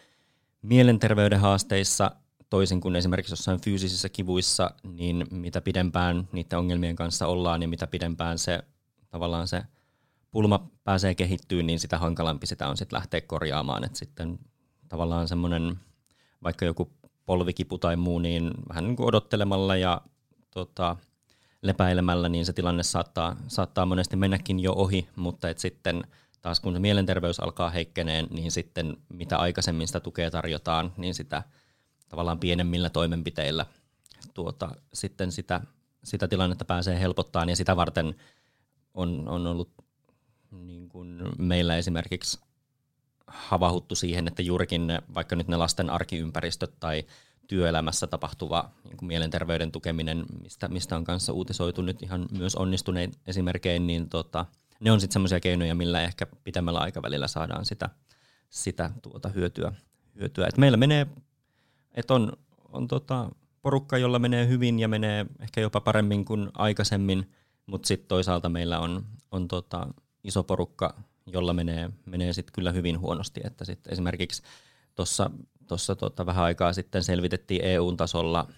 mielenterveyden 0.63 1.41
haasteissa, 1.41 2.11
toisin 2.51 2.81
kuin 2.81 2.97
esimerkiksi 2.97 3.33
jossain 3.33 3.61
fyysisissä 3.61 4.09
kivuissa, 4.09 4.71
niin 4.83 5.27
mitä 5.31 5.61
pidempään 5.61 6.29
niiden 6.33 6.59
ongelmien 6.59 6.97
kanssa 6.97 7.27
ollaan 7.27 7.63
ja 7.63 7.69
mitä 7.69 7.87
pidempään 7.87 8.39
se 8.39 8.63
tavallaan 9.13 9.49
se 9.49 9.63
pulma 10.31 10.71
pääsee 10.85 11.15
kehittyyn, 11.15 11.67
niin 11.67 11.81
sitä 11.81 11.99
hankalampi 11.99 12.47
sitä 12.47 12.69
on 12.69 12.77
sitten 12.77 12.97
lähteä 12.97 13.21
korjaamaan. 13.21 13.85
Et 13.85 13.97
sitten 13.97 14.39
tavallaan 14.89 15.29
semmoinen 15.29 15.79
vaikka 16.43 16.65
joku 16.65 16.93
polvikipu 17.27 17.79
tai 17.79 17.97
muu, 17.97 18.19
niin 18.19 18.51
vähän 18.69 18.85
niin 18.85 18.97
kuin 18.97 19.09
odottelemalla 19.09 19.77
ja 19.77 20.01
tota, 20.51 20.97
lepäilemällä, 21.63 22.29
niin 22.29 22.47
se 22.47 22.53
tilanne 22.53 22.83
saattaa, 22.83 23.37
saattaa 23.49 23.87
monesti 23.87 24.17
mennäkin 24.17 24.61
jo 24.61 24.73
ohi, 24.73 25.09
mutta 25.17 25.49
et 25.49 25.59
sitten 25.59 26.05
taas 26.43 26.61
kun 26.61 26.73
se 26.73 26.79
mielenterveys 26.79 27.41
alkaa 27.41 27.71
heikkeneen, 27.71 28.27
niin 28.31 28.53
sitten 28.53 28.97
mitä 29.09 29.39
aikaisemmin 29.39 29.87
sitä 29.87 30.01
tukea 30.01 30.31
tarjotaan, 30.31 30.93
niin 30.97 31.15
sitä 31.15 31.43
tavallaan 32.09 32.39
pienemmillä 32.39 32.91
toimenpiteillä 32.91 33.67
tuota, 34.35 34.69
sitten 34.93 35.33
sitä, 35.33 35.61
sitä 36.05 36.29
tilannetta 36.29 36.65
pääsee 36.65 37.01
helpottaa 37.01 37.45
ja 37.45 37.57
sitä 37.57 37.77
varten 37.77 38.15
on, 38.95 39.29
on 39.29 39.47
ollut 39.47 39.71
niin 40.51 40.89
kuin 40.89 41.23
meillä 41.39 41.77
esimerkiksi 41.77 42.41
havahuttu 43.27 43.95
siihen, 43.95 44.29
että 44.29 44.43
juurikin 44.43 44.87
ne, 44.87 45.03
vaikka 45.15 45.37
nyt 45.37 45.49
ne 45.49 45.57
lasten 45.57 45.91
arkiympäristöt 45.91 46.75
tai 46.81 47.05
työelämässä 47.49 48.07
tapahtuva 48.07 48.71
niin 48.85 48.97
kuin 48.97 49.07
mielenterveyden 49.07 49.73
tukeminen, 49.73 50.25
mistä, 50.43 50.69
mistä 50.69 50.97
on 50.97 51.05
kanssa 51.05 51.33
uutisoitu 51.33 51.83
nyt 51.83 52.03
ihan 52.03 52.27
myös 52.39 52.57
onnistunein 52.57 53.13
esimerkkein, 53.27 53.87
niin 53.87 54.09
tota, 54.09 54.47
ne 54.81 54.93
on 54.93 55.01
sitten 55.01 55.13
semmoisia 55.13 55.41
keinoja, 55.41 55.75
millä 55.75 56.03
ehkä 56.03 56.27
pitemmällä 56.45 56.81
aikavälillä 56.81 57.29
saadaan 57.29 57.65
sitä, 57.65 57.91
sitä 58.51 58.91
tuota 59.03 59.29
hyötyä. 59.29 59.73
hyötyä. 60.19 60.47
Et 60.47 60.59
meillä 60.59 60.77
menee, 60.77 61.07
että 61.95 62.15
on, 62.15 62.33
on 62.69 62.89
tota 62.89 63.31
porukka, 63.63 63.99
jolla 63.99 64.19
menee 64.19 64.49
hyvin 64.49 64.79
ja 64.79 64.89
menee 64.89 65.27
ehkä 65.41 65.61
jopa 65.61 65.81
paremmin 65.81 66.25
kuin 66.25 66.51
aikaisemmin, 66.55 67.31
mutta 67.67 67.89
sitten 67.89 68.09
toisaalta 68.09 68.49
meillä 68.49 68.81
on, 68.81 69.05
on 69.31 69.49
tota 69.49 69.87
iso 70.25 70.43
porukka, 70.43 70.95
jolla 71.27 71.53
menee, 71.53 71.91
menee 72.07 72.33
sitten 72.33 72.53
kyllä 72.53 72.73
hyvin 72.73 73.01
huonosti. 73.01 73.41
Että 73.45 73.65
sit 73.65 73.87
esimerkiksi 73.87 74.43
tuossa 74.95 75.31
tossa 75.67 75.97
tota 75.97 76.27
vähän 76.27 76.45
aikaa 76.45 76.73
sitten 76.73 77.05
selvitettiin 77.05 77.65
EU-tasolla 77.65 78.49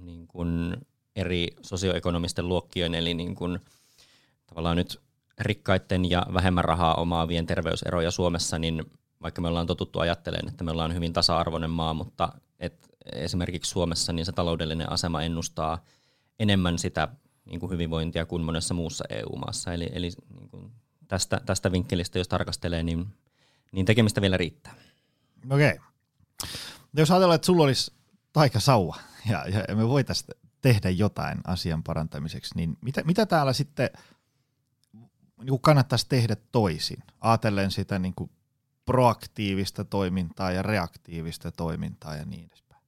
niin 0.00 0.26
kun 0.26 0.76
eri 1.16 1.48
sosioekonomisten 1.62 2.48
luokkien, 2.48 2.94
eli 2.94 3.14
niin 3.14 3.34
kun, 3.34 3.60
tavallaan 4.46 4.76
nyt 4.76 5.00
rikkaiden 5.40 6.10
ja 6.10 6.26
vähemmän 6.34 6.64
rahaa 6.64 6.94
omaavien 6.94 7.46
terveyseroja 7.46 8.10
Suomessa, 8.10 8.58
niin 8.58 8.84
vaikka 9.22 9.40
me 9.40 9.48
ollaan 9.48 9.66
totuttu 9.66 9.98
ajattelemaan, 9.98 10.48
että 10.48 10.64
me 10.64 10.70
ollaan 10.70 10.94
hyvin 10.94 11.12
tasa-arvoinen 11.12 11.70
maa, 11.70 11.94
mutta 11.94 12.32
et 12.58 12.88
esimerkiksi 13.12 13.70
Suomessa 13.70 14.12
niin 14.12 14.26
se 14.26 14.32
taloudellinen 14.32 14.92
asema 14.92 15.22
ennustaa 15.22 15.84
enemmän 16.38 16.78
sitä 16.78 17.08
niin 17.48 17.60
kuin 17.60 17.72
hyvinvointia 17.72 18.26
kuin 18.26 18.42
monessa 18.42 18.74
muussa 18.74 19.04
EU-maassa. 19.10 19.72
Eli, 19.72 19.88
eli 19.92 20.10
niin 20.34 20.48
kuin 20.48 20.72
tästä, 21.08 21.40
tästä 21.46 21.72
vinkkelistä, 21.72 22.18
jos 22.18 22.28
tarkastelee, 22.28 22.82
niin, 22.82 23.06
niin 23.72 23.86
tekemistä 23.86 24.20
vielä 24.20 24.36
riittää. 24.36 24.74
Okei. 25.50 25.72
Okay. 25.72 25.78
Jos 26.96 27.10
ajatellaan, 27.10 27.34
että 27.34 27.46
sulla 27.46 27.64
olisi 27.64 27.92
taikasauva 28.32 28.96
ja, 29.28 29.44
ja 29.68 29.76
me 29.76 29.88
voitaisiin 29.88 30.30
tehdä 30.60 30.90
jotain 30.90 31.38
asian 31.44 31.82
parantamiseksi, 31.82 32.54
niin 32.54 32.78
mitä, 32.80 33.02
mitä 33.02 33.26
täällä 33.26 33.52
sitten 33.52 33.90
niin 35.38 35.48
kuin 35.48 35.60
kannattaisi 35.60 36.06
tehdä 36.08 36.36
toisin? 36.52 37.02
Aatellen 37.20 37.70
sitä 37.70 37.98
niin 37.98 38.14
kuin 38.14 38.30
proaktiivista 38.84 39.84
toimintaa 39.84 40.52
ja 40.52 40.62
reaktiivista 40.62 41.52
toimintaa 41.52 42.16
ja 42.16 42.24
niin 42.24 42.46
edespäin. 42.46 42.82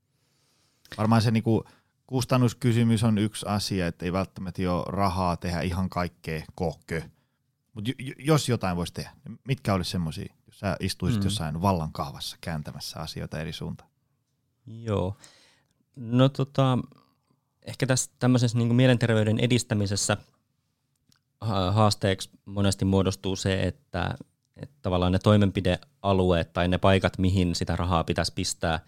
Varmaan 0.98 1.22
se 1.22 1.30
niin 1.30 1.42
kuin 1.42 1.64
kustannuskysymys 2.10 3.04
on 3.04 3.18
yksi 3.18 3.46
asia, 3.48 3.86
että 3.86 4.04
ei 4.04 4.12
välttämättä 4.12 4.72
ole 4.72 4.84
rahaa 4.86 5.36
tehdä 5.36 5.60
ihan 5.60 5.88
kaikkea 5.88 6.44
kokö. 6.54 7.02
Mutta 7.74 7.90
jos 8.18 8.48
jotain 8.48 8.76
voisi 8.76 8.92
tehdä, 8.92 9.10
niin 9.24 9.38
mitkä 9.44 9.74
olisi 9.74 9.90
semmoisia, 9.90 10.34
jos 10.46 10.58
sä 10.58 10.76
istuisit 10.80 11.20
mm. 11.20 11.26
jossain 11.26 11.62
vallankahvassa 11.62 12.36
kääntämässä 12.40 13.00
asioita 13.00 13.40
eri 13.40 13.52
suuntaan? 13.52 13.90
Joo. 14.66 15.16
No 15.96 16.28
tota, 16.28 16.78
ehkä 17.62 17.86
tässä 17.86 18.10
tämmöisessä 18.18 18.58
niin 18.58 18.74
mielenterveyden 18.74 19.38
edistämisessä 19.38 20.16
haasteeksi 21.70 22.30
monesti 22.44 22.84
muodostuu 22.84 23.36
se, 23.36 23.62
että, 23.62 24.14
että 24.56 24.76
tavallaan 24.82 25.12
ne 25.12 25.18
toimenpidealueet 25.18 26.52
tai 26.52 26.68
ne 26.68 26.78
paikat, 26.78 27.18
mihin 27.18 27.54
sitä 27.54 27.76
rahaa 27.76 28.04
pitäisi 28.04 28.32
pistää, 28.34 28.80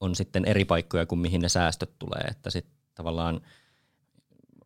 on 0.00 0.14
sitten 0.14 0.44
eri 0.44 0.64
paikkoja 0.64 1.06
kuin 1.06 1.18
mihin 1.18 1.40
ne 1.40 1.48
säästöt 1.48 1.98
tulee. 1.98 2.20
Että 2.30 2.50
sitten 2.50 2.74
tavallaan 2.94 3.40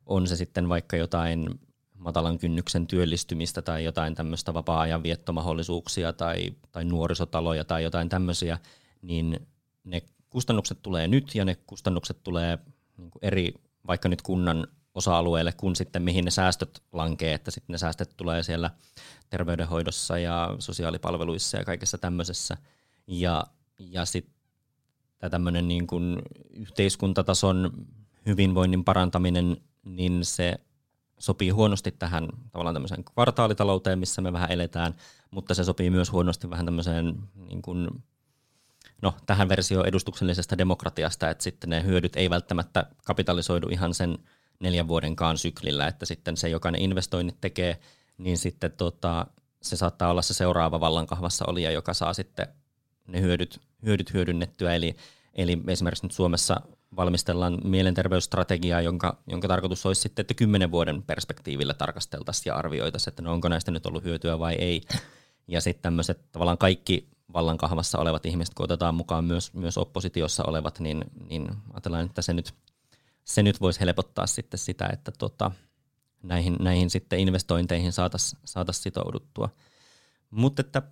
on 0.06 0.26
se 0.26 0.36
sitten 0.36 0.68
vaikka 0.68 0.96
jotain 0.96 1.60
matalan 1.94 2.38
kynnyksen 2.38 2.86
työllistymistä 2.86 3.62
tai 3.62 3.84
jotain 3.84 4.14
tämmöistä 4.14 4.54
vapaa-ajan 4.54 5.02
viettomahdollisuuksia 5.02 6.12
tai, 6.12 6.52
tai 6.72 6.84
nuorisotaloja 6.84 7.64
tai 7.64 7.82
jotain 7.82 8.08
tämmöisiä, 8.08 8.58
niin 9.02 9.46
ne 9.84 10.02
kustannukset 10.30 10.78
tulee 10.82 11.08
nyt 11.08 11.34
ja 11.34 11.44
ne 11.44 11.54
kustannukset 11.66 12.22
tulee 12.22 12.58
niin 12.96 13.10
eri, 13.22 13.54
vaikka 13.86 14.08
nyt 14.08 14.22
kunnan 14.22 14.66
osa-alueelle, 14.94 15.52
kun 15.52 15.76
sitten 15.76 16.02
mihin 16.02 16.24
ne 16.24 16.30
säästöt 16.30 16.82
lankee, 16.92 17.34
että 17.34 17.50
sitten 17.50 17.74
ne 17.74 17.78
säästöt 17.78 18.16
tulee 18.16 18.42
siellä 18.42 18.70
terveydenhoidossa 19.30 20.18
ja 20.18 20.56
sosiaalipalveluissa 20.58 21.56
ja 21.56 21.64
kaikessa 21.64 21.98
tämmöisessä. 21.98 22.56
Ja, 23.06 23.46
ja 23.78 24.04
sitten 24.04 24.41
tämmöinen 25.30 25.68
niin 25.68 25.86
kuin 25.86 26.22
yhteiskuntatason 26.50 27.72
hyvinvoinnin 28.26 28.84
parantaminen, 28.84 29.56
niin 29.84 30.24
se 30.24 30.54
sopii 31.18 31.50
huonosti 31.50 31.90
tähän 31.90 32.28
tavallaan 32.52 32.74
tämmöiseen 32.74 33.04
kvartaalitalouteen, 33.04 33.98
missä 33.98 34.22
me 34.22 34.32
vähän 34.32 34.50
eletään, 34.50 34.94
mutta 35.30 35.54
se 35.54 35.64
sopii 35.64 35.90
myös 35.90 36.12
huonosti 36.12 36.50
vähän 36.50 36.64
tämmöiseen 36.64 37.14
niin 37.34 37.62
kuin, 37.62 37.88
no, 39.02 39.14
tähän 39.26 39.48
versioon 39.48 39.86
edustuksellisesta 39.86 40.58
demokratiasta, 40.58 41.30
että 41.30 41.44
sitten 41.44 41.70
ne 41.70 41.84
hyödyt 41.84 42.16
ei 42.16 42.30
välttämättä 42.30 42.86
kapitalisoidu 43.04 43.68
ihan 43.68 43.94
sen 43.94 44.18
neljän 44.60 44.88
vuodenkaan 44.88 45.38
syklillä, 45.38 45.86
että 45.86 46.06
sitten 46.06 46.36
se, 46.36 46.48
joka 46.48 46.70
ne 46.70 46.78
investoinnit 46.78 47.40
tekee, 47.40 47.80
niin 48.18 48.38
sitten 48.38 48.72
tota, 48.72 49.26
se 49.62 49.76
saattaa 49.76 50.10
olla 50.10 50.22
se 50.22 50.34
seuraava 50.34 50.80
vallankahvassa 50.80 51.44
olija, 51.48 51.70
joka 51.70 51.94
saa 51.94 52.14
sitten 52.14 52.46
ne 53.06 53.20
hyödyt, 53.20 53.60
hyödyt 53.84 54.14
hyödynnettyä. 54.14 54.74
Eli, 54.74 54.96
eli 55.34 55.58
esimerkiksi 55.68 56.04
nyt 56.06 56.12
Suomessa 56.12 56.60
valmistellaan 56.96 57.58
mielenterveysstrategiaa, 57.64 58.80
jonka, 58.80 59.18
jonka 59.26 59.48
tarkoitus 59.48 59.86
olisi 59.86 60.00
sitten, 60.00 60.22
että 60.22 60.34
kymmenen 60.34 60.70
vuoden 60.70 61.02
perspektiivillä 61.02 61.74
tarkasteltaisiin 61.74 62.50
ja 62.50 62.56
arvioitaisiin, 62.56 63.12
että 63.12 63.22
no 63.22 63.32
onko 63.32 63.48
näistä 63.48 63.70
nyt 63.70 63.86
ollut 63.86 64.04
hyötyä 64.04 64.38
vai 64.38 64.54
ei. 64.54 64.80
Ja 65.48 65.60
sitten 65.60 65.82
tämmöiset 65.82 66.32
tavallaan 66.32 66.58
kaikki 66.58 67.08
vallankahvassa 67.32 67.98
olevat 67.98 68.26
ihmiset, 68.26 68.54
kun 68.54 68.64
otetaan 68.64 68.94
mukaan 68.94 69.24
myös, 69.24 69.54
myös 69.54 69.78
oppositiossa 69.78 70.44
olevat, 70.44 70.80
niin, 70.80 71.04
niin 71.28 71.48
ajatellaan, 71.72 72.06
että 72.06 72.22
se 72.22 72.32
nyt, 72.32 72.54
se 73.24 73.42
nyt 73.42 73.60
voisi 73.60 73.80
helpottaa 73.80 74.26
sitten 74.26 74.58
sitä, 74.58 74.88
että 74.92 75.12
tota, 75.18 75.50
näihin, 76.22 76.56
näihin 76.60 76.90
sitten 76.90 77.18
investointeihin 77.18 77.92
saataisiin 77.92 78.40
saatais 78.44 78.82
sitouduttua. 78.82 79.48
Mutta 80.30 80.60
että 80.60 80.82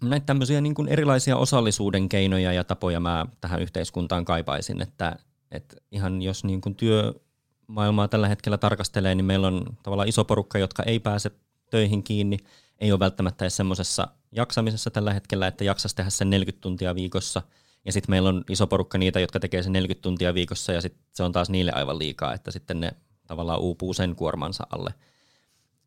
näitä 0.00 0.26
tämmöisiä 0.26 0.60
niin 0.60 0.74
kuin 0.74 0.88
erilaisia 0.88 1.36
osallisuuden 1.36 2.08
keinoja 2.08 2.52
ja 2.52 2.64
tapoja 2.64 3.00
mä 3.00 3.26
tähän 3.40 3.62
yhteiskuntaan 3.62 4.24
kaipaisin, 4.24 4.82
että, 4.82 5.16
että 5.50 5.76
ihan 5.92 6.22
jos 6.22 6.44
niin 6.44 6.60
kuin 6.60 6.74
työmaailmaa 6.74 8.08
tällä 8.08 8.28
hetkellä 8.28 8.58
tarkastelee, 8.58 9.14
niin 9.14 9.24
meillä 9.24 9.46
on 9.46 9.64
tavallaan 9.82 10.08
iso 10.08 10.24
porukka, 10.24 10.58
jotka 10.58 10.82
ei 10.82 11.00
pääse 11.00 11.30
töihin 11.70 12.02
kiinni, 12.02 12.36
ei 12.78 12.92
ole 12.92 12.98
välttämättä 12.98 13.44
edes 13.44 13.56
semmoisessa 13.56 14.08
jaksamisessa 14.32 14.90
tällä 14.90 15.12
hetkellä, 15.12 15.46
että 15.46 15.64
jaksaisi 15.64 15.96
tehdä 15.96 16.10
sen 16.10 16.30
40 16.30 16.62
tuntia 16.62 16.94
viikossa, 16.94 17.42
ja 17.84 17.92
sitten 17.92 18.10
meillä 18.10 18.28
on 18.28 18.44
iso 18.48 18.66
porukka 18.66 18.98
niitä, 18.98 19.20
jotka 19.20 19.40
tekee 19.40 19.62
sen 19.62 19.72
40 19.72 20.02
tuntia 20.02 20.34
viikossa, 20.34 20.72
ja 20.72 20.80
sitten 20.80 21.02
se 21.12 21.22
on 21.22 21.32
taas 21.32 21.50
niille 21.50 21.72
aivan 21.72 21.98
liikaa, 21.98 22.34
että 22.34 22.50
sitten 22.50 22.80
ne 22.80 22.92
tavallaan 23.26 23.60
uupuu 23.60 23.94
sen 23.94 24.16
kuormansa 24.16 24.66
alle. 24.70 24.94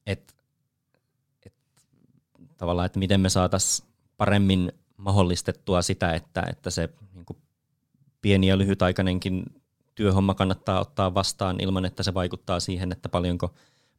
Et, 0.08 0.36
et, 1.46 1.53
tavallaan, 2.58 2.86
että 2.86 3.00
miten 3.00 3.22
me 3.22 3.29
saataisiin 3.29 3.93
paremmin 4.17 4.72
mahdollistettua 4.98 5.82
sitä, 5.82 6.13
että, 6.13 6.43
että 6.50 6.70
se 6.70 6.89
niin 7.13 7.25
kuin 7.25 7.38
pieni 8.22 8.48
ja 8.48 8.58
lyhytaikainenkin 8.58 9.43
työhomma 9.96 10.34
kannattaa 10.34 10.79
ottaa 10.79 11.13
vastaan 11.13 11.58
ilman, 11.62 11.86
että 11.86 12.03
se 12.03 12.13
vaikuttaa 12.13 12.60
siihen, 12.60 12.91
että 12.91 13.10
paljonko, 13.10 13.53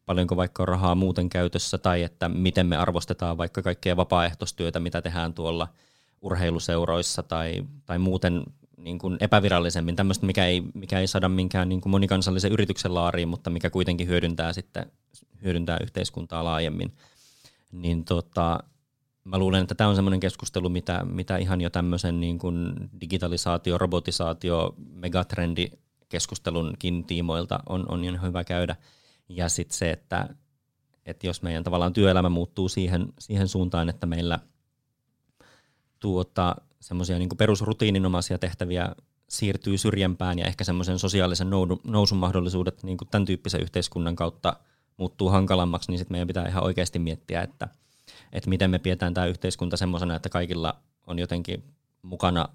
paljonko 0.06 0.36
vaikka 0.36 0.62
on 0.62 0.68
rahaa 0.68 0.94
muuten 0.94 1.28
käytössä 1.28 1.78
tai 1.78 2.02
että 2.02 2.28
miten 2.28 2.66
me 2.66 2.76
arvostetaan 2.76 3.38
vaikka 3.38 3.62
kaikkea 3.62 3.96
vapaaehtoistyötä, 3.96 4.80
mitä 4.80 5.02
tehdään 5.02 5.34
tuolla 5.34 5.68
urheiluseuroissa 6.22 7.22
tai, 7.22 7.64
tai 7.86 7.98
muuten 7.98 8.42
niin 8.76 8.98
kuin 8.98 9.16
epävirallisemmin, 9.20 9.96
tämmöistä, 9.96 10.26
mikä 10.26 10.46
ei, 10.46 10.62
mikä 10.74 11.00
ei 11.00 11.06
saada 11.06 11.28
minkään 11.28 11.68
niin 11.68 11.80
kuin 11.80 11.90
monikansallisen 11.90 12.52
yrityksen 12.52 12.94
laariin, 12.94 13.28
mutta 13.28 13.50
mikä 13.50 13.70
kuitenkin 13.70 14.08
hyödyntää, 14.08 14.52
sitten, 14.52 14.92
hyödyntää 15.42 15.78
yhteiskuntaa 15.82 16.44
laajemmin. 16.44 16.92
Niin 17.72 18.04
tota, 18.04 18.60
mä 19.24 19.38
luulen, 19.38 19.62
että 19.62 19.74
tämä 19.74 19.90
on 19.90 19.96
semmoinen 19.96 20.20
keskustelu, 20.20 20.68
mitä, 20.68 21.04
mitä 21.04 21.36
ihan 21.36 21.60
jo 21.60 21.70
tämmöisen 21.70 22.20
niin 22.20 22.38
kuin 22.38 22.74
digitalisaatio, 23.00 23.78
robotisaatio, 23.78 24.74
megatrendi 24.92 25.70
keskustelunkin 26.08 27.04
tiimoilta 27.04 27.60
on, 27.68 27.84
on 27.88 28.04
ihan 28.04 28.28
hyvä 28.28 28.44
käydä. 28.44 28.76
Ja 29.28 29.48
sitten 29.48 29.78
se, 29.78 29.90
että, 29.90 30.28
että 31.06 31.26
jos 31.26 31.42
meidän 31.42 31.64
tavallaan 31.64 31.92
työelämä 31.92 32.28
muuttuu 32.28 32.68
siihen, 32.68 33.12
siihen 33.18 33.48
suuntaan, 33.48 33.88
että 33.88 34.06
meillä 34.06 34.38
tuota, 36.00 36.56
semmoisia 36.80 37.18
niin 37.18 37.28
perusrutiininomaisia 37.38 38.38
tehtäviä 38.38 38.94
siirtyy 39.28 39.78
syrjempään 39.78 40.38
ja 40.38 40.46
ehkä 40.46 40.64
semmoisen 40.64 40.98
sosiaalisen 40.98 41.50
nousun 41.84 42.18
mahdollisuudet 42.18 42.82
niin 42.82 42.98
kuin 42.98 43.08
tämän 43.08 43.24
tyyppisen 43.24 43.60
yhteiskunnan 43.60 44.16
kautta 44.16 44.56
muuttuu 44.96 45.28
hankalammaksi, 45.28 45.90
niin 45.90 45.98
sitten 45.98 46.14
meidän 46.14 46.28
pitää 46.28 46.48
ihan 46.48 46.64
oikeasti 46.64 46.98
miettiä, 46.98 47.42
että, 47.42 47.68
että 48.32 48.50
miten 48.50 48.70
me 48.70 48.78
pidetään 48.78 49.14
tämä 49.14 49.26
yhteiskunta 49.26 49.76
semmoisena, 49.76 50.14
että 50.14 50.28
kaikilla 50.28 50.80
on 51.06 51.18
jotenkin 51.18 51.64
mukana 52.02 52.48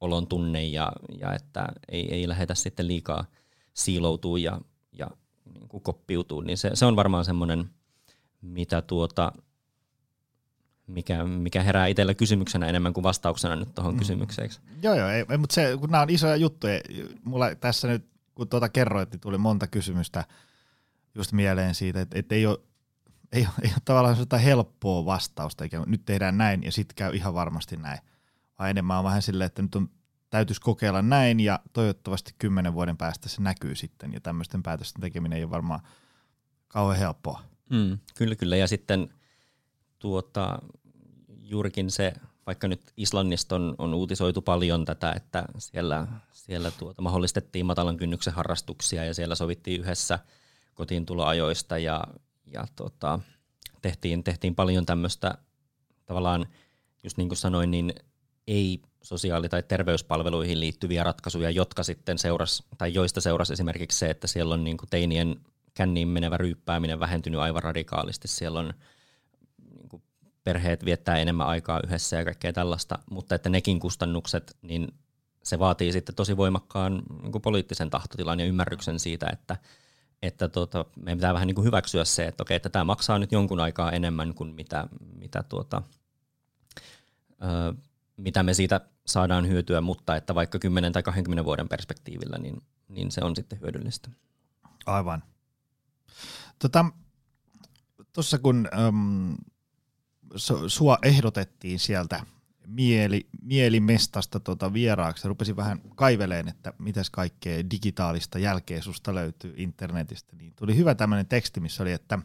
olon 0.00 0.26
tunne 0.26 0.64
ja, 0.64 0.92
ja 1.20 1.34
että 1.34 1.66
ei, 1.88 2.14
ei 2.14 2.28
lähdetä 2.28 2.54
sitten 2.54 2.88
liikaa 2.88 3.24
siiloutuu 3.74 4.36
ja, 4.36 4.60
ja 4.92 5.10
niin 5.54 5.68
kuin 5.68 5.82
koppiutuu, 5.82 6.40
niin 6.40 6.58
se, 6.58 6.70
se 6.74 6.86
on 6.86 6.96
varmaan 6.96 7.24
semmoinen, 7.24 7.70
mitä 8.42 8.82
tuota, 8.82 9.32
mikä, 10.86 11.24
mikä 11.24 11.62
herää 11.62 11.86
itsellä 11.86 12.14
kysymyksenä 12.14 12.66
enemmän 12.66 12.92
kuin 12.92 13.04
vastauksena 13.04 13.56
nyt 13.56 13.74
tuohon 13.74 13.94
mm. 13.94 13.98
kysymykseen. 13.98 14.50
Joo, 14.82 14.94
joo, 14.94 15.08
ei, 15.08 15.38
mutta 15.38 15.54
se, 15.54 15.76
kun 15.80 15.90
nämä 15.90 16.02
on 16.02 16.10
isoja 16.10 16.36
juttuja, 16.36 16.80
mulla 17.24 17.54
tässä 17.54 17.88
nyt, 17.88 18.06
kun 18.34 18.48
tuota 18.48 18.68
kerroit, 18.68 19.10
niin 19.10 19.20
tuli 19.20 19.38
monta 19.38 19.66
kysymystä 19.66 20.24
just 21.14 21.32
mieleen 21.32 21.74
siitä, 21.74 22.00
että, 22.00 22.18
että 22.18 22.34
ei, 22.34 22.46
ole, 22.46 22.58
ei, 23.32 23.48
ei 23.62 23.70
ole 23.70 23.82
tavallaan 23.84 24.16
sitä 24.16 24.38
helppoa 24.38 25.04
vastausta, 25.04 25.64
eikä 25.64 25.82
nyt 25.86 26.04
tehdään 26.04 26.38
näin 26.38 26.62
ja 26.62 26.72
sitten 26.72 26.94
käy 26.94 27.16
ihan 27.16 27.34
varmasti 27.34 27.76
näin. 27.76 27.98
Vaan 28.58 28.70
enemmän 28.70 28.98
on 28.98 29.04
vähän 29.04 29.22
silleen, 29.22 29.46
että 29.46 29.62
nyt 29.62 29.74
on, 29.74 29.90
täytyisi 30.30 30.60
kokeilla 30.60 31.02
näin 31.02 31.40
ja 31.40 31.60
toivottavasti 31.72 32.34
kymmenen 32.38 32.74
vuoden 32.74 32.96
päästä 32.96 33.28
se 33.28 33.42
näkyy 33.42 33.74
sitten 33.74 34.12
ja 34.12 34.20
tämmöisten 34.20 34.62
päätösten 34.62 35.00
tekeminen 35.00 35.36
ei 35.36 35.44
ole 35.44 35.50
varmaan 35.50 35.80
kauhean 36.68 36.98
helppoa. 36.98 37.42
Mm, 37.70 37.98
kyllä, 38.16 38.36
kyllä. 38.36 38.56
Ja 38.56 38.68
sitten 38.68 39.08
tuota, 39.98 40.58
juurikin 41.28 41.90
se, 41.90 42.12
vaikka 42.46 42.68
nyt 42.68 42.92
Islannista 42.96 43.54
on, 43.54 43.74
on 43.78 43.94
uutisoitu 43.94 44.42
paljon 44.42 44.84
tätä, 44.84 45.12
että 45.12 45.44
siellä, 45.58 46.06
siellä 46.32 46.70
tuota, 46.70 47.02
mahdollistettiin 47.02 47.66
matalan 47.66 47.96
kynnyksen 47.96 48.32
harrastuksia 48.32 49.04
ja 49.04 49.14
siellä 49.14 49.34
sovittiin 49.34 49.80
yhdessä 49.80 50.18
kotiin 50.74 51.06
tuloajoista 51.06 51.78
ja, 51.78 52.04
ja 52.52 52.66
tota, 52.76 53.20
tehtiin, 53.82 54.24
tehtiin 54.24 54.54
paljon 54.54 54.86
tämmöistä 54.86 55.38
tavallaan, 56.06 56.46
just 57.04 57.16
niin 57.16 57.28
kuin 57.28 57.38
sanoin, 57.38 57.70
niin 57.70 57.94
ei 58.46 58.82
sosiaali- 59.02 59.48
tai 59.48 59.62
terveyspalveluihin 59.62 60.60
liittyviä 60.60 61.04
ratkaisuja, 61.04 61.50
jotka 61.50 61.82
sitten 61.82 62.18
seuras, 62.18 62.62
tai 62.78 62.94
joista 62.94 63.20
seurasi 63.20 63.52
esimerkiksi 63.52 63.98
se, 63.98 64.10
että 64.10 64.26
siellä 64.26 64.54
on 64.54 64.64
niin 64.64 64.76
kuin 64.76 64.90
teinien 64.90 65.36
känniin 65.74 66.08
menevä 66.08 66.36
ryyppääminen 66.36 67.00
vähentynyt 67.00 67.40
aivan 67.40 67.62
radikaalisti. 67.62 68.28
Siellä 68.28 68.60
on 68.60 68.74
perheet 70.44 70.84
viettää 70.84 71.16
enemmän 71.16 71.46
aikaa 71.46 71.80
yhdessä 71.84 72.16
ja 72.16 72.24
kaikkea 72.24 72.52
tällaista, 72.52 72.98
mutta 73.10 73.34
että 73.34 73.48
nekin 73.48 73.80
kustannukset, 73.80 74.56
niin 74.62 74.88
se 75.42 75.58
vaatii 75.58 75.92
sitten 75.92 76.14
tosi 76.14 76.36
voimakkaan 76.36 77.02
niin 77.22 77.32
kuin 77.32 77.42
poliittisen 77.42 77.90
tahtotilan 77.90 78.40
ja 78.40 78.46
ymmärryksen 78.46 78.98
siitä, 78.98 79.26
että, 79.32 79.56
että 80.22 80.48
tota, 80.48 80.84
meidän 80.96 81.18
pitää 81.18 81.34
vähän 81.34 81.46
niin 81.46 81.54
kuin 81.54 81.64
hyväksyä 81.64 82.04
se, 82.04 82.26
että 82.26 82.42
okei, 82.42 82.56
että 82.56 82.68
tämä 82.68 82.84
maksaa 82.84 83.18
nyt 83.18 83.32
jonkun 83.32 83.60
aikaa 83.60 83.92
enemmän 83.92 84.34
kuin 84.34 84.54
mitä, 84.54 84.88
mitä, 85.18 85.42
tuota, 85.42 85.82
ö, 87.42 87.74
mitä 88.16 88.42
me 88.42 88.54
siitä 88.54 88.80
saadaan 89.06 89.48
hyötyä, 89.48 89.80
mutta 89.80 90.16
että 90.16 90.34
vaikka 90.34 90.58
10 90.58 90.92
tai 90.92 91.02
20 91.02 91.44
vuoden 91.44 91.68
perspektiivillä, 91.68 92.38
niin, 92.38 92.62
niin 92.88 93.10
se 93.10 93.20
on 93.24 93.36
sitten 93.36 93.60
hyödyllistä. 93.60 94.10
Aivan. 94.86 95.22
Tuossa 96.58 96.92
tota, 98.12 98.42
kun 98.42 98.68
äm, 98.88 99.36
sua 100.66 100.98
ehdotettiin 101.02 101.78
sieltä 101.78 102.26
mieli, 102.66 103.26
mielimestasta 103.42 104.40
tota 104.40 104.72
vieraaksi. 104.72 105.28
Rupesin 105.28 105.56
vähän 105.56 105.80
kaiveleen, 105.94 106.48
että 106.48 106.72
mitäs 106.78 107.10
kaikkea 107.10 107.70
digitaalista 107.70 108.38
jälkeä 108.38 108.82
susta 108.82 109.14
löytyy 109.14 109.54
internetistä. 109.56 110.36
Niin 110.36 110.52
tuli 110.56 110.76
hyvä 110.76 110.94
tämmöinen 110.94 111.26
teksti, 111.26 111.60
missä 111.60 111.82
oli, 111.82 111.92
että 111.92 112.18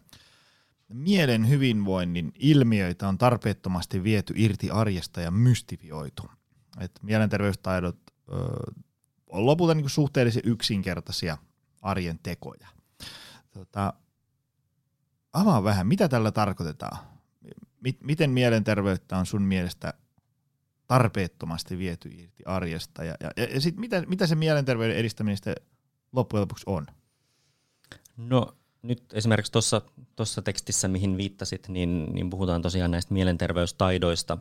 mielen 0.93 1.49
hyvinvoinnin 1.49 2.31
ilmiöitä 2.39 3.07
on 3.07 3.17
tarpeettomasti 3.17 4.03
viety 4.03 4.33
irti 4.37 4.69
arjesta 4.69 5.21
ja 5.21 5.31
mystifioitu. 5.31 6.31
Et 6.79 6.99
mielenterveystaidot 7.01 7.97
ö, 8.07 8.33
on 9.27 9.45
lopulta 9.45 9.75
niin 9.75 9.89
suhteellisen 9.89 10.41
yksinkertaisia 10.45 11.37
arjen 11.81 12.19
tekoja. 12.23 12.67
Tota, 13.51 13.93
avaa 15.33 15.63
vähän, 15.63 15.87
mitä 15.87 16.09
tällä 16.09 16.31
tarkoitetaan? 16.31 16.97
miten 18.03 18.29
mielenterveyttä 18.29 19.17
on 19.17 19.25
sun 19.25 19.41
mielestä 19.41 19.93
tarpeettomasti 20.87 21.77
viety 21.77 22.09
irti 22.09 22.43
arjesta 22.45 23.03
ja, 23.03 23.15
ja, 23.19 23.31
ja 23.53 23.61
sit 23.61 23.77
mitä, 23.77 24.03
mitä 24.07 24.27
se 24.27 24.35
mielenterveyden 24.35 24.97
edistäminen 24.97 25.37
sitten 25.37 25.55
loppujen 26.11 26.41
lopuksi 26.41 26.63
on? 26.67 26.87
No 28.17 28.55
nyt 28.81 29.03
esimerkiksi 29.13 29.51
tuossa 30.15 30.41
tekstissä, 30.41 30.87
mihin 30.87 31.17
viittasit, 31.17 31.67
niin, 31.67 32.05
niin 32.13 32.29
puhutaan 32.29 32.61
tosiaan 32.61 32.91
näistä 32.91 33.13
mielenterveystaidoista. 33.13 34.37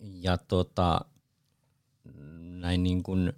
Ja 0.00 0.38
tota, 0.38 1.00
näin 2.38 2.82
niin 2.82 3.02
kuin, 3.02 3.32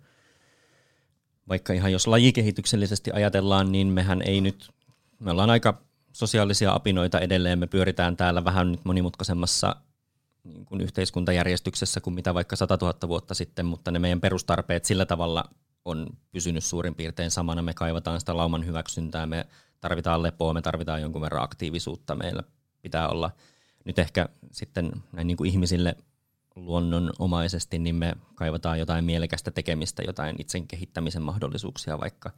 vaikka 1.49 1.73
ihan 1.73 1.93
jos 1.93 2.07
lajikehityksellisesti 2.07 3.11
ajatellaan, 3.13 3.73
niin 3.73 3.87
mehän 3.87 4.23
ei 4.23 4.41
nyt, 4.41 4.71
me 5.19 5.31
ollaan 5.31 5.51
aika 5.51 5.83
sosiaalisia 6.13 6.73
apinoita 6.73 7.21
edelleen. 7.21 7.59
Me 7.59 7.67
pyöritään 7.67 8.17
täällä 8.17 8.45
vähän 8.45 8.73
nyt 8.73 8.85
monimutkaisemmassa 8.85 9.77
niin 10.45 10.65
kuin 10.65 10.81
yhteiskuntajärjestyksessä 10.81 12.01
kuin 12.01 12.15
mitä 12.15 12.35
vaikka 12.35 12.57
100 12.57 12.79
000 12.81 13.09
vuotta 13.09 13.35
sitten, 13.35 13.67
mutta 13.67 13.91
ne 13.91 13.99
meidän 13.99 14.21
perustarpeet 14.21 14.85
sillä 14.85 15.07
tavalla 15.07 15.45
on 15.85 16.07
pysynyt 16.31 16.65
suurin 16.65 16.95
piirtein 16.95 17.31
samana. 17.31 17.63
Me 17.63 17.75
kaivataan 17.75 18.21
sitä 18.21 18.37
lauman 18.37 18.67
hyväksyntää, 18.67 19.27
me 19.27 19.47
tarvitaan 19.81 20.23
lepoa, 20.23 20.55
me 20.55 20.63
tarvitaan 20.63 21.03
jonkun 21.03 21.23
verran 21.23 21.43
aktiivisuutta. 21.43 22.15
Meillä 22.15 22.43
pitää 22.83 23.09
olla 23.09 23.31
nyt 23.85 23.99
ehkä 23.99 24.29
sitten 24.53 24.93
näin 25.13 25.27
niin 25.27 25.37
kuin 25.37 25.51
ihmisille 25.51 25.97
luonnonomaisesti, 26.57 27.79
niin 27.79 27.95
me 27.95 28.15
kaivataan 28.35 28.79
jotain 28.79 29.05
mielekästä 29.05 29.51
tekemistä, 29.51 30.03
jotain 30.07 30.37
itsen 30.39 30.67
kehittämisen 30.67 31.23
mahdollisuuksia 31.23 32.01
vaikka. 32.01 32.31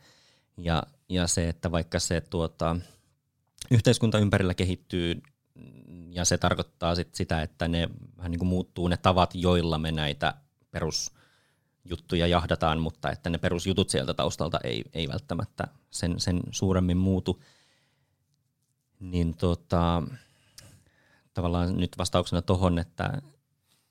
Ja, 0.58 0.82
ja 1.08 1.26
se, 1.26 1.48
että 1.48 1.72
vaikka 1.72 1.98
se 1.98 2.20
tuota, 2.20 2.76
yhteiskunta 3.70 4.18
ympärillä 4.18 4.54
kehittyy 4.54 5.22
ja 6.14 6.24
se 6.24 6.38
tarkoittaa 6.38 6.94
sit 6.94 7.14
sitä, 7.14 7.42
että 7.42 7.68
ne 7.68 7.88
vähän 8.16 8.30
niin 8.30 8.38
kuin 8.38 8.48
muuttuu 8.48 8.88
ne 8.88 8.96
tavat, 8.96 9.34
joilla 9.34 9.78
me 9.78 9.92
näitä 9.92 10.34
perusjuttuja 10.70 12.26
jahdataan, 12.26 12.80
mutta 12.80 13.10
että 13.10 13.30
ne 13.30 13.38
perusjutut 13.38 13.90
sieltä 13.90 14.14
taustalta 14.14 14.58
ei, 14.64 14.84
ei 14.92 15.08
välttämättä 15.08 15.68
sen, 15.90 16.20
sen 16.20 16.40
suuremmin 16.50 16.96
muutu. 16.96 17.42
Niin 19.00 19.36
tota, 19.36 20.02
tavallaan 21.34 21.76
nyt 21.76 21.98
vastauksena 21.98 22.42
tuohon, 22.42 22.78
että, 22.78 23.22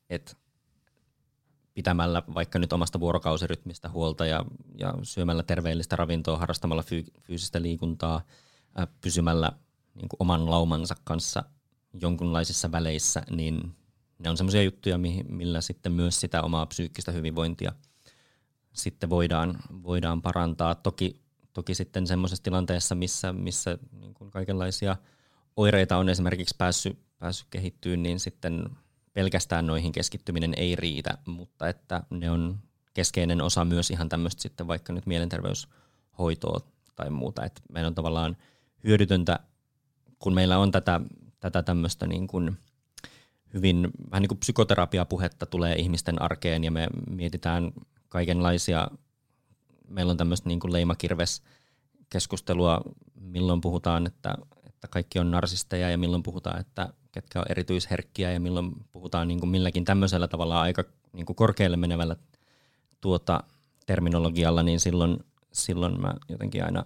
että 0.10 0.36
pitämällä 1.74 2.24
vaikka 2.34 2.60
nyt 2.60 2.74
omasta 2.74 3.00
vuorokausirytmistä 3.00 3.90
huolta 3.90 4.26
ja, 4.26 4.46
ja 4.78 4.94
syömällä 5.04 5.44
terveellistä 5.44 5.96
ravintoa, 5.96 6.38
harrastamalla 6.38 6.84
fyysistä 7.28 7.62
liikuntaa– 7.62 8.22
pysymällä 9.02 9.52
niin 9.96 10.10
kuin 10.10 10.18
oman 10.20 10.52
laumansa 10.52 10.96
kanssa 11.04 11.44
jonkunlaisissa 12.02 12.72
väleissä, 12.72 13.24
niin 13.30 13.76
ne 14.20 14.30
on 14.30 14.38
semmoisia 14.38 14.64
juttuja, 14.64 15.00
millä 15.30 15.62
sitten 15.62 15.92
myös 15.92 16.20
sitä 16.20 16.42
omaa 16.42 16.66
psyykkistä 16.66 17.12
hyvinvointia 17.12 17.74
sitten 18.74 19.10
voidaan, 19.10 19.60
voidaan 19.84 20.22
parantaa. 20.22 20.76
Toki, 20.76 21.22
toki 21.54 21.76
sitten 21.76 22.08
semmoisessa 22.08 22.44
tilanteessa, 22.44 22.96
missä, 22.96 23.34
missä 23.34 23.78
niin 23.92 24.14
kuin 24.14 24.32
kaikenlaisia 24.32 24.96
oireita 25.56 25.98
on 25.98 26.10
esimerkiksi 26.10 26.56
päässyt, 26.58 27.00
päässyt 27.20 27.48
kehittyyn, 27.50 28.04
niin 28.04 28.20
sitten 28.20 28.66
pelkästään 29.14 29.68
noihin 29.68 29.92
keskittyminen 29.92 30.54
ei 30.58 30.76
riitä, 30.76 31.18
mutta 31.26 31.70
että 31.70 32.04
ne 32.10 32.32
on 32.32 32.60
keskeinen 32.94 33.42
osa 33.42 33.66
myös 33.66 33.92
ihan 33.92 34.10
tämmöistä 34.10 34.42
sitten 34.42 34.68
vaikka 34.68 34.94
nyt 34.94 35.06
mielenterveyshoitoa 35.06 36.60
tai 36.96 37.10
muuta. 37.10 37.46
Et 37.46 37.62
meidän 37.74 37.88
on 37.88 37.96
tavallaan 37.96 38.38
hyödytöntä, 38.84 39.40
kun 40.20 40.34
meillä 40.34 40.58
on 40.58 40.72
tätä, 40.72 41.02
tätä 41.44 41.64
tämmöistä 41.64 42.08
niin 42.08 42.28
kuin 42.28 42.58
hyvin 43.54 43.92
vähän 44.12 44.22
niin 44.22 44.28
kuin 44.28 44.38
psykoterapiapuhetta 44.38 45.46
tulee 45.46 45.76
ihmisten 45.76 46.22
arkeen 46.22 46.64
ja 46.64 46.72
me 46.72 46.88
mietitään 47.10 47.72
kaikenlaisia, 48.10 48.88
meillä 49.88 50.12
on 50.12 50.18
tämmöistä 50.18 50.50
niin 50.50 50.60
kuin 50.60 50.74
leimakirves 50.74 51.44
keskustelua, 52.10 52.82
milloin 53.22 53.62
puhutaan, 53.62 54.08
että, 54.08 54.38
että 54.64 54.88
kaikki 54.88 55.20
on 55.20 55.32
narsisteja 55.32 55.90
ja 55.90 55.98
milloin 55.98 56.24
puhutaan, 56.24 56.60
että 56.60 56.94
ketkä 57.12 57.40
on 57.40 57.46
erityisherkkiä 57.50 58.32
ja 58.32 58.40
milloin 58.40 58.72
puhutaan 58.92 59.28
niin 59.28 59.40
kuin 59.40 59.50
milläkin 59.50 59.86
tämmöisellä 59.86 60.28
tavalla 60.28 60.62
aika 60.62 60.84
niin 61.14 61.26
kuin 61.26 61.36
korkealle 61.36 61.78
menevällä 61.78 62.16
tuota 63.02 63.44
terminologialla, 63.86 64.64
niin 64.64 64.80
silloin, 64.80 65.18
silloin 65.52 66.02
mä 66.02 66.14
jotenkin 66.30 66.66
aina 66.66 66.86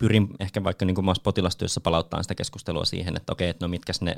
pyrin 0.00 0.28
ehkä 0.40 0.64
vaikka 0.64 0.84
niin 0.84 0.94
kuin 0.94 1.06
potilastyössä 1.22 1.80
palauttaa 1.80 2.22
sitä 2.22 2.34
keskustelua 2.34 2.84
siihen, 2.84 3.16
että 3.16 3.32
okei, 3.32 3.48
että 3.48 3.64
no 3.64 3.68
mitkäs 3.68 4.00
ne 4.00 4.16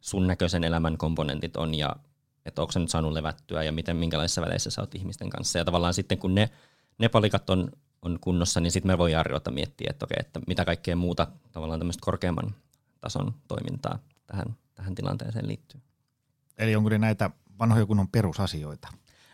sun 0.00 0.26
näköisen 0.26 0.64
elämän 0.64 0.98
komponentit 0.98 1.56
on 1.56 1.74
ja 1.74 1.96
että 2.46 2.62
onko 2.62 2.72
se 2.72 2.78
nyt 2.78 2.90
saanut 2.90 3.12
levättyä 3.12 3.62
ja 3.62 3.72
miten, 3.72 3.96
minkälaisissa 3.96 4.42
väleissä 4.42 4.70
sä 4.70 4.82
oot 4.82 4.94
ihmisten 4.94 5.30
kanssa. 5.30 5.58
Ja 5.58 5.64
tavallaan 5.64 5.94
sitten 5.94 6.18
kun 6.18 6.34
ne, 6.34 6.50
ne 6.98 7.08
palikat 7.08 7.50
on, 7.50 7.72
on 8.02 8.18
kunnossa, 8.20 8.60
niin 8.60 8.70
sitten 8.70 8.92
me 8.92 8.98
voidaan 8.98 9.26
ruveta 9.26 9.50
miettiä, 9.50 9.86
että 9.90 10.04
okei, 10.04 10.16
että 10.20 10.40
mitä 10.46 10.64
kaikkea 10.64 10.96
muuta 10.96 11.26
tavallaan 11.52 11.80
tämmöistä 11.80 12.04
korkeamman 12.04 12.54
tason 13.00 13.34
toimintaa 13.48 13.98
tähän, 14.26 14.56
tähän 14.74 14.94
tilanteeseen 14.94 15.48
liittyy. 15.48 15.80
Eli 16.58 16.76
onko 16.76 16.88
ne 16.88 16.98
näitä 16.98 17.30
vanhoja 17.58 17.86
kunnon 17.86 18.08
perusasioita? 18.08 18.88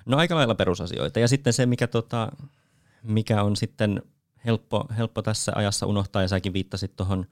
No 0.07 0.17
aika 0.17 0.35
lailla 0.35 0.55
perusasioita. 0.55 1.21
Ja 1.21 1.29
sitten 1.29 1.53
se, 1.53 1.67
mikä, 1.67 1.87
tota, 1.87 2.33
mikä 3.03 3.43
on 3.43 3.57
sitten 3.57 4.03
helppo, 4.45 4.85
helppo 4.97 5.23
tässä 5.23 5.53
ajassa 5.55 5.87
unohtaa, 5.87 6.23
ja 6.23 6.29
säkin 6.29 6.53
viittasit 6.53 6.97
tuohon 6.97 7.27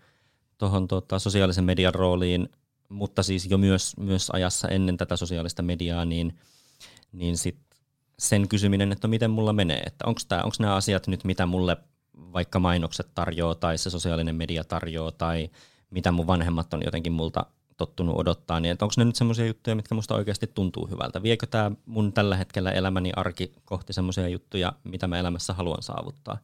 tohon, 0.59 0.88
tota, 0.88 1.19
sosiaalisen 1.19 1.64
median 1.64 1.95
rooliin, 1.95 2.49
mutta 2.88 3.23
siis 3.23 3.51
jo 3.51 3.59
myös, 3.59 3.97
myös 3.97 4.31
ajassa 4.31 4.69
ennen 4.69 4.97
tätä 4.97 5.16
sosiaalista 5.16 5.62
mediaa, 5.62 6.05
niin, 6.05 6.38
niin 7.12 7.37
sit 7.37 7.59
sen 8.19 8.49
kysyminen, 8.49 8.92
että 8.92 9.09
miten 9.09 9.31
mulla 9.31 9.53
menee, 9.53 9.81
että 9.87 10.05
onko 10.07 10.21
nämä 10.59 10.75
asiat 10.75 11.07
nyt, 11.07 11.25
mitä 11.25 11.47
mulle 11.47 11.77
vaikka 12.33 12.59
mainokset 12.59 13.09
tarjoaa 13.14 13.55
tai 13.55 13.79
se 13.79 13.90
sosiaalinen 13.90 14.35
media 14.35 14.64
tarjoaa 14.64 15.12
tai 15.12 15.51
mitä 15.90 16.12
mun 16.12 16.27
vanhemmat 16.27 16.75
on 16.75 16.83
jotenkin 16.85 17.12
multa 17.12 17.47
tottunut 17.77 18.16
odottaa, 18.19 18.61
niin 18.61 18.77
onko 18.81 18.95
ne 18.97 19.05
nyt 19.05 19.16
semmoisia 19.16 19.47
juttuja, 19.47 19.77
mitkä 19.77 19.95
musta 19.95 20.14
oikeasti 20.14 20.47
tuntuu 20.47 20.87
hyvältä? 20.87 21.23
Viekö 21.23 21.47
tämä 21.47 21.73
mun 21.87 22.12
tällä 22.12 22.37
hetkellä 22.37 22.71
elämäni 22.71 23.12
arki 23.16 23.53
kohti 23.64 23.92
semmoisia 23.92 24.29
juttuja, 24.29 24.73
mitä 24.85 25.07
mä 25.07 25.19
elämässä 25.19 25.53
haluan 25.53 25.83
saavuttaa? 25.83 26.38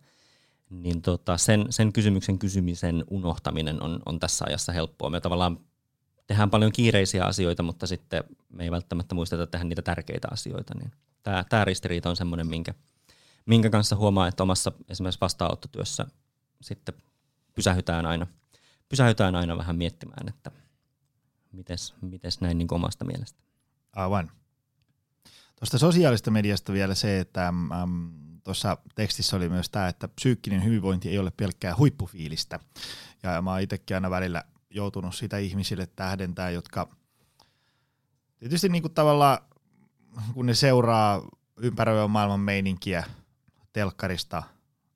Niin 0.72 1.02
tota, 1.02 1.38
sen, 1.38 1.66
sen 1.70 1.92
kysymyksen 1.92 2.38
kysymisen 2.38 3.04
unohtaminen 3.10 3.82
on, 3.82 4.00
on 4.06 4.20
tässä 4.20 4.44
ajassa 4.48 4.72
helppoa. 4.72 5.10
Me 5.10 5.20
tavallaan 5.20 5.60
tehdään 6.26 6.50
paljon 6.50 6.72
kiireisiä 6.72 7.24
asioita, 7.24 7.62
mutta 7.62 7.86
sitten 7.86 8.24
me 8.48 8.64
ei 8.64 8.70
välttämättä 8.70 9.14
muisteta 9.14 9.46
tehdä 9.46 9.64
niitä 9.64 9.82
tärkeitä 9.82 10.28
asioita. 10.30 10.74
Niin 10.78 10.92
tämä, 11.22 11.44
tämä 11.48 11.64
ristiriita 11.64 12.10
on 12.10 12.16
semmoinen, 12.16 12.46
minkä, 12.46 12.74
minkä 13.46 13.70
kanssa 13.70 13.96
huomaa, 13.96 14.28
että 14.28 14.42
omassa 14.42 14.72
esimerkiksi 14.88 15.20
vastaanottotyössä 15.20 16.06
sitten 16.60 16.94
pysähytään 17.54 18.06
aina, 18.06 18.26
pysähytään 18.88 19.34
aina 19.34 19.56
vähän 19.56 19.76
miettimään, 19.76 20.28
että 20.28 20.50
mites, 21.52 21.94
mites 22.00 22.40
näin 22.40 22.58
niin 22.58 22.74
omasta 22.74 23.04
mielestä. 23.04 23.42
Aivan. 23.92 24.30
Tuosta 25.56 25.78
sosiaalista 25.78 26.30
mediasta 26.30 26.72
vielä 26.72 26.94
se, 26.94 27.20
että 27.20 27.48
äm, 27.48 28.10
tuossa 28.44 28.78
tekstissä 28.94 29.36
oli 29.36 29.48
myös 29.48 29.70
tämä, 29.70 29.88
että 29.88 30.08
psyykkinen 30.08 30.64
hyvinvointi 30.64 31.08
ei 31.08 31.18
ole 31.18 31.32
pelkkää 31.36 31.76
huippufiilistä. 31.76 32.60
Ja 33.22 33.42
mä 33.42 33.50
oon 33.50 33.60
itsekin 33.60 33.96
aina 33.96 34.10
välillä 34.10 34.44
joutunut 34.70 35.14
sitä 35.14 35.38
ihmisille 35.38 35.86
tähdentää, 35.86 36.50
jotka 36.50 36.88
tietysti 38.38 38.68
niin 38.68 38.82
kuin 38.82 38.94
tavallaan, 38.94 39.38
kun 40.34 40.46
ne 40.46 40.54
seuraa 40.54 41.22
ympäröivän 41.56 42.10
maailman 42.10 42.40
meininkiä 42.40 43.04
telkkarista, 43.72 44.42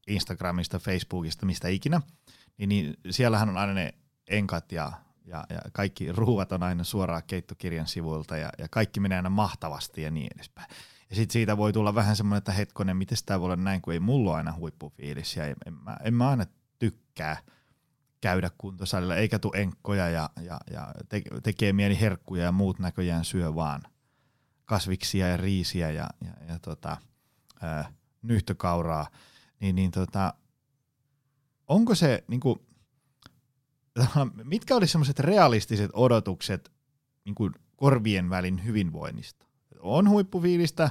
Instagramista, 0.07 0.79
Facebookista, 0.79 1.47
mistä 1.47 1.69
ikinä, 1.69 2.01
niin, 2.59 2.69
niin 2.69 2.97
siellähän 3.11 3.49
on 3.49 3.57
aina 3.57 3.73
ne 3.73 3.95
enkat 4.29 4.73
ja, 4.73 4.93
ja, 5.25 5.45
ja 5.51 5.61
kaikki 5.73 6.13
ruuvat 6.13 6.53
on 6.53 6.63
aina 6.63 6.85
suoraan 6.85 7.23
keittokirjan 7.27 7.87
sivuilta 7.87 8.37
ja, 8.37 8.51
ja 8.59 8.69
kaikki 8.71 9.01
menee 9.01 9.17
aina 9.17 9.31
mahtavasti 9.31 10.03
ja 10.03 10.11
niin 10.11 10.29
edespäin. 10.35 10.69
Ja 11.11 11.17
sitten 11.17 11.33
siitä 11.33 11.57
voi 11.57 11.73
tulla 11.73 11.95
vähän 11.95 12.17
semmoinen, 12.17 12.39
että 12.39 12.53
hetkonen, 12.53 12.97
miten 12.97 13.19
tämä 13.27 13.41
voi 13.41 13.45
olla 13.45 13.57
näin, 13.57 13.83
kun 13.83 13.93
ei 13.93 14.01
mulla 14.01 14.31
ole 14.31 14.37
aina 14.37 14.53
huippufiilis 14.53 15.37
ja 15.37 15.47
en, 15.47 15.57
en, 15.67 15.75
mä, 15.75 15.97
en 16.05 16.15
mä 16.15 16.29
aina 16.29 16.47
tykkää– 16.79 17.37
käydä 18.21 18.51
kuntosalilla, 18.59 19.17
eikä 19.17 19.39
tule 19.39 19.63
enkkoja 19.63 20.09
ja, 20.09 20.31
ja, 20.43 20.61
ja 20.71 20.95
te, 21.09 21.23
tekee 21.43 21.73
mieli 21.73 22.01
herkkuja 22.01 22.45
ja 22.45 22.53
muut 22.53 22.79
näköjään 22.79 23.25
syö 23.25 23.55
vaan 23.55 23.83
kasviksia 24.65 25.29
ja 25.29 25.37
riisiä 25.37 25.91
ja, 25.91 26.11
ja, 26.25 26.33
ja 26.49 26.59
tota, 26.59 26.97
ää, 27.61 27.93
nyhtökauraa, 28.23 29.07
niin, 29.61 29.75
niin 29.75 29.91
tota, 29.91 30.35
onko 31.69 31.95
se, 31.95 32.25
niin 32.29 32.41
kuin, 32.41 32.59
mitkä 34.45 34.77
olisi 34.77 34.93
semmoiset 34.93 35.19
realistiset 35.19 35.91
odotukset 35.95 36.73
niin 37.25 37.35
kuin 37.35 37.53
korvien 37.77 38.31
välin 38.31 38.65
hyvinvoinnista? 38.65 39.46
On 39.95 40.11
huippufiilistä, 40.11 40.91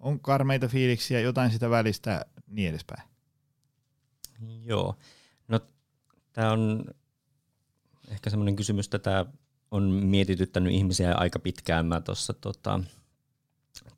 on 0.00 0.20
karmeita 0.20 0.68
fiiliksiä, 0.68 1.20
jotain 1.20 1.50
sitä 1.50 1.70
välistä, 1.70 2.24
niin 2.46 2.68
edespäin. 2.68 3.02
Joo. 4.64 4.96
No 5.48 5.60
Tämä 6.34 6.52
on 6.52 6.84
ehkä 8.08 8.30
semmoinen 8.30 8.56
kysymys, 8.56 8.86
että 8.86 8.98
tämä 8.98 9.26
on 9.70 9.82
mietityttänyt 9.82 10.72
ihmisiä 10.72 11.14
aika 11.14 11.38
pitkään. 11.38 11.86
Mä 11.86 12.00
tuossa 12.00 12.32
tota, 12.32 12.80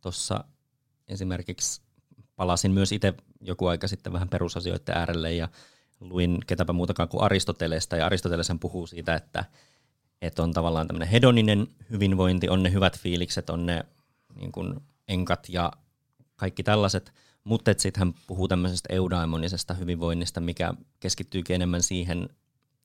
tossa 0.01 0.45
esimerkiksi 1.09 1.81
palasin 2.37 2.71
myös 2.71 2.93
itse 2.93 3.15
joku 3.41 3.67
aika 3.67 3.89
sitten 3.89 4.12
vähän 4.12 4.29
perusasioiden 4.29 4.97
äärelle 4.97 5.35
ja 5.35 5.49
luin 6.01 6.39
ketäpä 6.47 6.73
muutakaan 6.73 7.09
kuin 7.09 7.23
Aristotelesta. 7.23 7.97
Ja 7.97 8.07
Aristotelesen 8.07 8.59
puhuu 8.59 8.87
siitä, 8.87 9.15
että, 9.15 9.45
että 10.23 10.43
on 10.43 10.53
tavallaan 10.53 10.87
tämmöinen 10.87 11.09
hedoninen 11.09 11.67
hyvinvointi, 11.91 12.49
on 12.49 12.62
ne 12.62 12.73
hyvät 12.73 12.99
fiilikset, 12.99 13.51
on 13.51 13.67
ne 13.67 13.85
niin 14.37 14.53
kuin 14.53 14.81
enkat 15.09 15.49
ja 15.49 15.72
kaikki 16.37 16.62
tällaiset– 16.62 17.12
mutta 17.46 17.75
sitten 17.79 18.01
hän 18.01 18.14
puhuu 18.27 18.49
tämmöisestä 18.49 18.94
eudaimonisesta 18.94 19.75
hyvinvoinnista, 19.75 20.40
mikä 20.40 20.75
keskittyykin 21.01 21.55
enemmän 21.55 21.83
siihen 21.83 22.29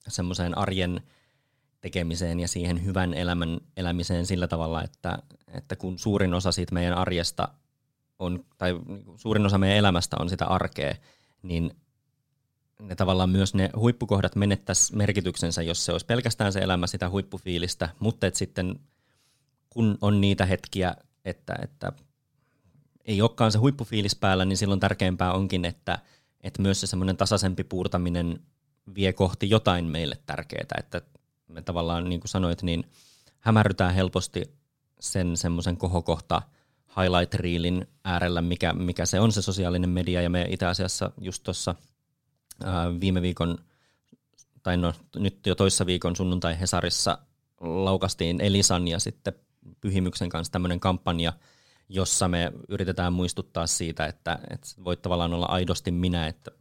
semmoiseen 0.07 0.57
arjen 0.57 1.01
tekemiseen 1.81 2.39
ja 2.39 2.47
siihen 2.47 2.85
hyvän 2.85 3.13
elämän 3.13 3.59
elämiseen 3.77 4.25
sillä 4.25 4.47
tavalla, 4.47 4.83
että, 4.83 5.19
että 5.47 5.75
kun 5.75 5.99
suurin 5.99 6.33
osa 6.33 6.51
siitä 6.51 6.73
meidän 6.73 6.93
arjesta 6.93 7.47
on, 8.19 8.45
tai 8.57 8.79
niinku 8.87 9.17
suurin 9.17 9.45
osa 9.45 9.57
meidän 9.57 9.77
elämästä 9.77 10.17
on 10.19 10.29
sitä 10.29 10.45
arkea, 10.45 10.95
niin 11.41 11.71
ne 12.81 12.95
tavallaan 12.95 13.29
myös 13.29 13.53
ne 13.53 13.69
huippukohdat 13.75 14.35
menettäisi 14.35 14.95
merkityksensä, 14.95 15.61
jos 15.61 15.85
se 15.85 15.91
olisi 15.91 16.05
pelkästään 16.05 16.53
se 16.53 16.59
elämä 16.59 16.87
sitä 16.87 17.09
huippufiilistä, 17.09 17.89
mutta 17.99 18.27
sitten 18.33 18.79
kun 19.69 19.97
on 20.01 20.21
niitä 20.21 20.45
hetkiä, 20.45 20.95
että, 21.25 21.55
että 21.62 21.91
ei 23.05 23.21
olekaan 23.21 23.51
se 23.51 23.57
huippufiilis 23.57 24.15
päällä, 24.15 24.45
niin 24.45 24.57
silloin 24.57 24.79
tärkeämpää 24.79 25.34
onkin, 25.34 25.65
että, 25.65 25.99
että 26.41 26.62
myös 26.62 26.81
se 26.81 26.88
semmoinen 26.88 27.17
tasaisempi 27.17 27.63
puurtaminen 27.63 28.39
vie 28.95 29.13
kohti 29.13 29.49
jotain 29.49 29.86
meille 29.86 30.17
tärkeää, 30.25 30.77
että 30.77 31.01
me 31.47 31.62
tavallaan, 31.62 32.10
niin 32.10 32.19
kuin 32.19 32.29
sanoit, 32.29 32.63
niin 32.63 32.84
hämärrytään 33.39 33.93
helposti 33.93 34.43
sen 34.99 35.38
semmoisen 35.38 35.77
kohokohta 35.77 36.41
highlight 36.97 37.34
reelin 37.34 37.88
äärellä, 38.03 38.41
mikä, 38.41 38.73
mikä 38.73 39.05
se 39.05 39.19
on 39.19 39.31
se 39.31 39.41
sosiaalinen 39.41 39.89
media, 39.89 40.21
ja 40.21 40.29
me 40.29 40.45
itse 40.49 40.65
asiassa 40.65 41.12
just 41.21 41.43
tuossa 41.43 41.75
viime 42.99 43.21
viikon, 43.21 43.57
tai 44.63 44.77
no 44.77 44.93
nyt 45.15 45.47
jo 45.47 45.55
toissa 45.55 45.86
viikon 45.86 46.15
sunnuntai 46.15 46.60
Hesarissa 46.60 47.17
laukastiin 47.60 48.41
Elisan 48.41 48.88
ja 48.88 48.99
sitten 48.99 49.34
Pyhimyksen 49.82 50.30
kanssa 50.30 50.52
tämmöinen 50.52 50.80
kampanja, 50.80 51.34
jossa 51.89 52.28
me 52.28 52.52
yritetään 52.69 53.13
muistuttaa 53.13 53.67
siitä, 53.67 54.06
että, 54.06 54.39
että 54.50 54.67
voit 54.84 55.02
tavallaan 55.02 55.34
olla 55.34 55.45
aidosti 55.45 55.91
minä, 55.91 56.28
että, 56.28 56.52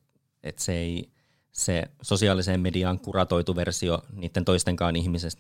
että 0.43 0.63
se 0.63 0.73
ei 0.73 1.11
se 1.53 1.85
sosiaaliseen 2.03 2.61
mediaan 2.61 3.01
kuratoitu 3.01 3.57
versio 3.57 4.03
niiden 4.13 4.45
toistenkaan 4.45 4.95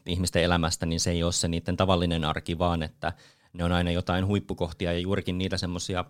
ihmisten 0.07 0.42
elämästä, 0.42 0.87
niin 0.87 1.01
se 1.01 1.11
ei 1.11 1.23
ole 1.23 1.33
se 1.33 1.49
niiden 1.49 1.77
tavallinen 1.77 2.25
arki, 2.25 2.59
vaan 2.59 2.83
että 2.83 3.12
ne 3.53 3.64
on 3.64 3.73
aina 3.73 3.90
jotain 3.90 4.27
huippukohtia 4.27 4.92
ja 4.92 4.99
juurikin 4.99 5.38
niitä 5.38 5.57
semmoisia 5.57 6.05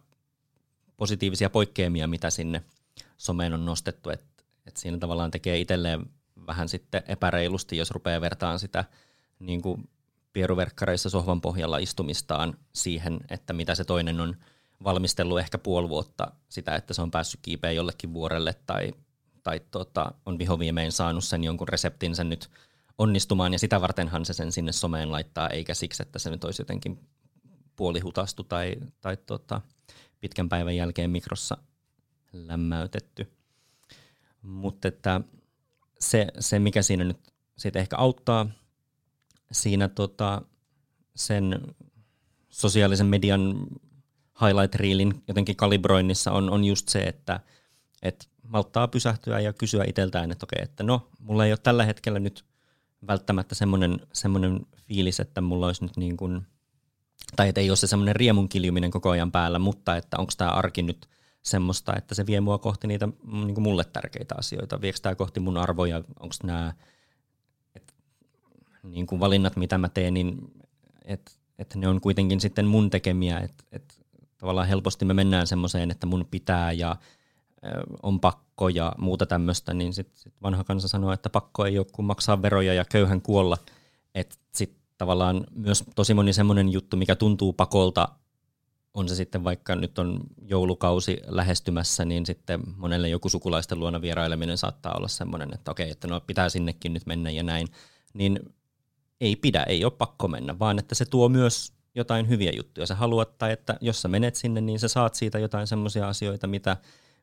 positiivisia 0.97 1.51
poikkeamia, 1.51 2.07
mitä 2.07 2.31
sinne 2.31 2.63
someen 3.19 3.55
on 3.55 3.65
nostettu, 3.65 4.11
että, 4.11 4.45
että 4.67 4.81
siinä 4.81 4.99
tavallaan 4.99 5.31
tekee 5.31 5.59
itselleen 5.59 6.07
vähän 6.47 6.69
sitten 6.69 7.03
epäreilusti, 7.09 7.77
jos 7.77 7.91
rupeaa 7.91 8.21
vertaan 8.21 8.59
sitä 8.59 8.85
niin 9.39 9.63
kuin 9.63 9.89
pieruverkkareissa 10.33 11.11
sohvan 11.11 11.41
pohjalla 11.41 11.79
istumistaan 11.79 12.57
siihen, 12.73 13.21
että 13.31 13.53
mitä 13.53 13.75
se 13.75 13.85
toinen 13.85 14.21
on 14.21 14.37
valmistellut 14.85 15.39
ehkä 15.39 15.59
puoli 15.59 15.89
vuotta 15.89 16.33
sitä, 16.49 16.75
että 16.75 16.95
se 16.95 17.03
on 17.03 17.11
päässyt 17.11 17.41
kiipeen 17.43 17.77
jollekin 17.77 18.15
vuorelle 18.15 18.55
tai, 18.67 18.93
tai 19.43 19.61
tota, 19.71 20.13
on 20.27 20.39
vihoviimein 20.39 20.93
saanut 20.93 21.25
sen 21.25 21.45
jonkun 21.45 21.69
reseptin 21.69 22.17
sen 22.17 22.29
nyt 22.29 22.51
onnistumaan 22.99 23.53
ja 23.53 23.59
sitä 23.59 23.81
vartenhan 23.81 24.25
se 24.25 24.33
sen 24.33 24.53
sinne 24.53 24.73
someen 24.73 25.13
laittaa, 25.13 25.49
eikä 25.49 25.75
siksi, 25.75 26.03
että 26.03 26.19
se 26.19 26.31
nyt 26.31 26.45
olisi 26.45 26.63
jotenkin 26.63 27.09
puolihutastu 27.77 28.45
tai, 28.45 28.77
tai 29.01 29.17
tota, 29.17 29.61
pitkän 30.21 30.49
päivän 30.49 30.77
jälkeen 30.77 31.11
mikrossa 31.11 31.57
lämmäytetty. 32.33 33.33
Mutta 34.43 34.89
että 34.89 35.21
se, 36.01 36.27
se, 36.39 36.59
mikä 36.59 36.83
siinä 36.83 37.05
nyt 37.05 37.33
sitten 37.59 37.81
ehkä 37.81 37.97
auttaa 37.97 38.47
siinä 39.53 39.89
tota, 39.89 40.43
sen 41.17 41.61
sosiaalisen 42.49 43.07
median 43.07 43.67
highlight 44.41 44.75
reelin 44.75 45.23
jotenkin 45.29 45.57
kalibroinnissa 45.57 46.33
on, 46.33 46.51
on 46.51 46.65
just 46.65 46.89
se, 46.89 46.99
että 46.99 47.41
et 48.03 48.29
malttaa 48.43 48.89
pysähtyä 48.89 49.41
ja 49.41 49.53
kysyä 49.53 49.85
itseltään, 49.87 50.31
että 50.31 50.47
okei, 50.47 50.63
että 50.63 50.83
no, 50.83 51.09
mulla 51.19 51.47
ei 51.47 51.53
ole 51.53 51.59
tällä 51.63 51.85
hetkellä 51.85 52.19
nyt 52.19 52.45
välttämättä 53.07 53.55
semmoinen, 53.55 54.01
semmoinen 54.13 54.67
fiilis, 54.77 55.21
että 55.21 55.41
mulla 55.41 55.67
olisi 55.67 55.85
nyt 55.85 55.97
niin 55.97 56.17
kuin, 56.17 56.47
tai 57.37 57.49
että 57.49 57.61
ei 57.61 57.71
ole 57.71 57.77
se 57.77 57.87
semmoinen 57.87 58.17
riemun 58.17 58.49
kiljuminen 58.49 58.91
koko 58.91 59.11
ajan 59.11 59.33
päällä, 59.33 59.59
mutta 59.59 59.97
että 59.97 60.17
onko 60.19 60.33
tämä 60.37 60.51
arki 60.51 60.83
nyt 60.83 61.09
semmoista, 61.43 61.97
että 61.97 62.15
se 62.15 62.27
vie 62.27 62.41
mua 62.41 62.59
kohti 62.59 62.87
niitä 62.87 63.09
niin 63.33 63.55
kuin 63.55 63.63
mulle 63.63 63.85
tärkeitä 63.85 64.35
asioita, 64.39 64.81
viekö 64.81 64.99
tämä 65.03 65.15
kohti 65.15 65.41
mun 65.41 65.57
arvoja, 65.57 65.97
onko 65.97 66.35
nämä 66.43 66.73
niin 68.83 69.07
kuin 69.07 69.21
valinnat, 69.21 69.57
mitä 69.57 69.79
mä 69.79 69.89
teen, 69.89 70.15
niin 70.15 70.53
että 71.05 71.33
et 71.59 71.75
ne 71.75 71.89
on 71.89 72.01
kuitenkin 72.01 72.41
sitten 72.41 72.67
mun 72.67 72.91
tekemiä, 72.91 73.39
että 73.39 73.65
et 73.73 74.01
tavallaan 74.39 74.69
helposti 74.69 75.05
me 75.05 75.15
mennään 75.15 75.47
semmoiseen, 75.47 75.91
että 75.91 76.07
mun 76.07 76.27
pitää 76.31 76.73
ja 76.73 76.97
on 78.03 78.21
pakko 78.21 78.69
ja 78.69 78.93
muuta 78.99 79.27
tämmöistä, 79.27 79.75
niin 79.75 79.93
sitten 79.93 80.21
sit 80.21 80.35
vanha 80.43 80.65
kansa 80.65 80.89
sanoo, 80.89 81.13
että 81.13 81.31
pakko 81.31 81.67
ei 81.67 81.79
ole 81.79 81.87
kuin 81.93 82.07
maksaa 82.07 82.43
veroja 82.43 82.75
ja 82.75 82.85
köyhän 82.85 83.23
kuolla. 83.23 83.59
Että 84.15 84.37
sitten 84.53 84.83
tavallaan 84.99 85.47
myös 85.55 85.85
tosi 85.95 86.15
moni 86.15 86.33
semmoinen 86.33 86.73
juttu, 86.73 86.97
mikä 86.97 87.17
tuntuu 87.17 87.53
pakolta, 87.53 88.09
on 88.95 89.09
se 89.09 89.15
sitten 89.15 89.45
vaikka 89.45 89.77
nyt 89.77 89.99
on 89.99 90.21
joulukausi 90.43 91.21
lähestymässä, 91.27 92.05
niin 92.05 92.27
sitten 92.27 92.61
monelle 92.77 93.09
joku 93.09 93.29
sukulaisten 93.29 93.81
luona 93.81 94.01
vieraileminen 94.01 94.59
saattaa 94.59 94.95
olla 94.97 95.09
semmoinen, 95.09 95.55
että 95.55 95.71
okei, 95.71 95.91
että 95.91 96.09
no 96.09 96.21
pitää 96.21 96.49
sinnekin 96.49 96.93
nyt 96.93 97.07
mennä 97.07 97.31
ja 97.31 97.43
näin. 97.43 97.69
Niin 98.15 98.41
ei 99.21 99.37
pidä, 99.37 99.63
ei 99.63 99.85
ole 99.85 99.93
pakko 99.93 100.29
mennä, 100.29 100.59
vaan 100.59 100.79
että 100.79 100.95
se 100.95 101.05
tuo 101.05 101.29
myös 101.29 101.73
jotain 101.95 102.29
hyviä 102.29 102.53
juttuja. 102.57 102.87
Sä 102.87 102.95
haluat, 102.95 103.39
tai 103.39 103.53
että 103.53 103.77
jos 103.81 104.03
sä 104.03 104.09
menet 104.09 104.37
sinne, 104.37 104.61
niin 104.61 104.79
sä 104.79 104.89
saat 104.89 105.15
siitä 105.15 105.39
jotain 105.39 105.67
semmoisia 105.67 106.09
asioita, 106.09 106.47
mitä, 106.47 106.77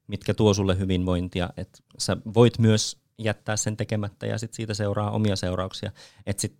mitkä 0.07 0.33
tuo 0.33 0.53
sulle 0.53 0.79
hyvinvointia. 0.79 1.49
Että 1.57 1.79
sä 1.97 2.17
voit 2.33 2.59
myös 2.59 2.97
jättää 3.17 3.57
sen 3.57 3.77
tekemättä 3.77 4.25
ja 4.25 4.37
sit 4.37 4.53
siitä 4.53 4.73
seuraa 4.73 5.11
omia 5.11 5.35
seurauksia. 5.35 5.91
Että 6.25 6.41
sit 6.41 6.57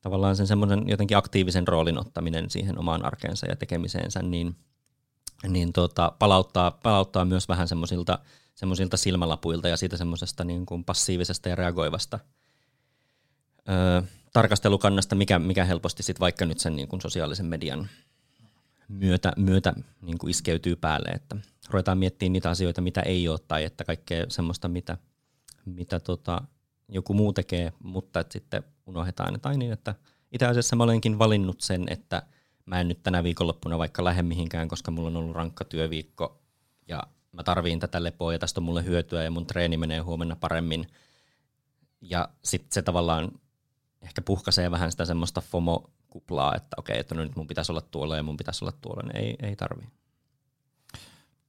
tavallaan 0.00 0.36
sen 0.36 0.46
semmoisen 0.46 0.88
jotenkin 0.88 1.16
aktiivisen 1.16 1.68
roolin 1.68 1.98
ottaminen 1.98 2.50
siihen 2.50 2.78
omaan 2.78 3.04
arkeensa 3.04 3.46
ja 3.46 3.56
tekemiseensä, 3.56 4.22
niin, 4.22 4.56
niin 5.48 5.72
tota, 5.72 6.12
palauttaa, 6.18 6.70
palauttaa 6.70 7.24
myös 7.24 7.48
vähän 7.48 7.68
semmoisilta 7.68 8.18
semmoisilta 8.54 8.96
silmälapuilta 8.96 9.68
ja 9.68 9.76
siitä 9.76 9.96
semmoisesta 9.96 10.44
niin 10.44 10.66
kuin 10.66 10.84
passiivisesta 10.84 11.48
ja 11.48 11.54
reagoivasta 11.54 12.18
öö, 13.68 14.02
tarkastelukannasta, 14.32 15.14
mikä, 15.14 15.38
mikä 15.38 15.64
helposti 15.64 16.02
sit 16.02 16.20
vaikka 16.20 16.46
nyt 16.46 16.58
sen 16.58 16.76
niin 16.76 16.88
kuin 16.88 17.00
sosiaalisen 17.00 17.46
median 17.46 17.88
myötä, 18.88 19.32
myötä 19.36 19.72
niin 20.02 20.18
kuin 20.18 20.30
iskeytyy 20.30 20.76
päälle, 20.76 21.08
että 21.08 21.36
ruvetaan 21.70 21.98
miettimään 21.98 22.32
niitä 22.32 22.50
asioita, 22.50 22.80
mitä 22.80 23.00
ei 23.00 23.28
ole, 23.28 23.38
tai 23.48 23.64
että 23.64 23.84
kaikkea 23.84 24.26
semmoista, 24.28 24.68
mitä, 24.68 24.96
mitä 25.64 26.00
tota, 26.00 26.42
joku 26.88 27.14
muu 27.14 27.32
tekee, 27.32 27.72
mutta 27.82 28.20
että 28.20 28.32
sitten 28.32 28.62
unohdetaan, 28.86 29.34
että 29.34 29.48
niin, 29.48 29.72
että 29.72 29.94
itse 30.32 30.46
asiassa 30.46 30.76
mä 30.76 30.84
olenkin 30.84 31.18
valinnut 31.18 31.60
sen, 31.60 31.86
että 31.90 32.22
mä 32.66 32.80
en 32.80 32.88
nyt 32.88 33.02
tänä 33.02 33.22
viikonloppuna 33.22 33.78
vaikka 33.78 34.04
lähde 34.04 34.22
mihinkään, 34.22 34.68
koska 34.68 34.90
mulla 34.90 35.08
on 35.08 35.16
ollut 35.16 35.36
rankka 35.36 35.64
työviikko 35.64 36.42
ja 36.88 37.02
mä 37.32 37.42
tarviin 37.42 37.80
tätä 37.80 38.02
lepoa 38.04 38.32
ja 38.32 38.38
tästä 38.38 38.60
on 38.60 38.64
mulle 38.64 38.84
hyötyä 38.84 39.24
ja 39.24 39.30
mun 39.30 39.46
treeni 39.46 39.76
menee 39.76 39.98
huomenna 39.98 40.36
paremmin. 40.36 40.86
Ja 42.00 42.28
sitten 42.44 42.72
se 42.72 42.82
tavallaan 42.82 43.30
ehkä 44.02 44.22
puhkaisee 44.22 44.70
vähän 44.70 44.90
sitä 44.90 45.04
semmoista 45.04 45.40
FOMO-kuplaa, 45.40 46.56
että 46.56 46.76
okei, 46.76 46.98
että 46.98 47.14
no 47.14 47.22
nyt 47.22 47.36
mun 47.36 47.46
pitäisi 47.46 47.72
olla 47.72 47.80
tuolla 47.80 48.16
ja 48.16 48.22
mun 48.22 48.36
pitäisi 48.36 48.64
olla 48.64 48.72
tuolla, 48.80 49.02
niin 49.02 49.16
ei, 49.16 49.36
ei 49.42 49.56
tarvi. 49.56 49.84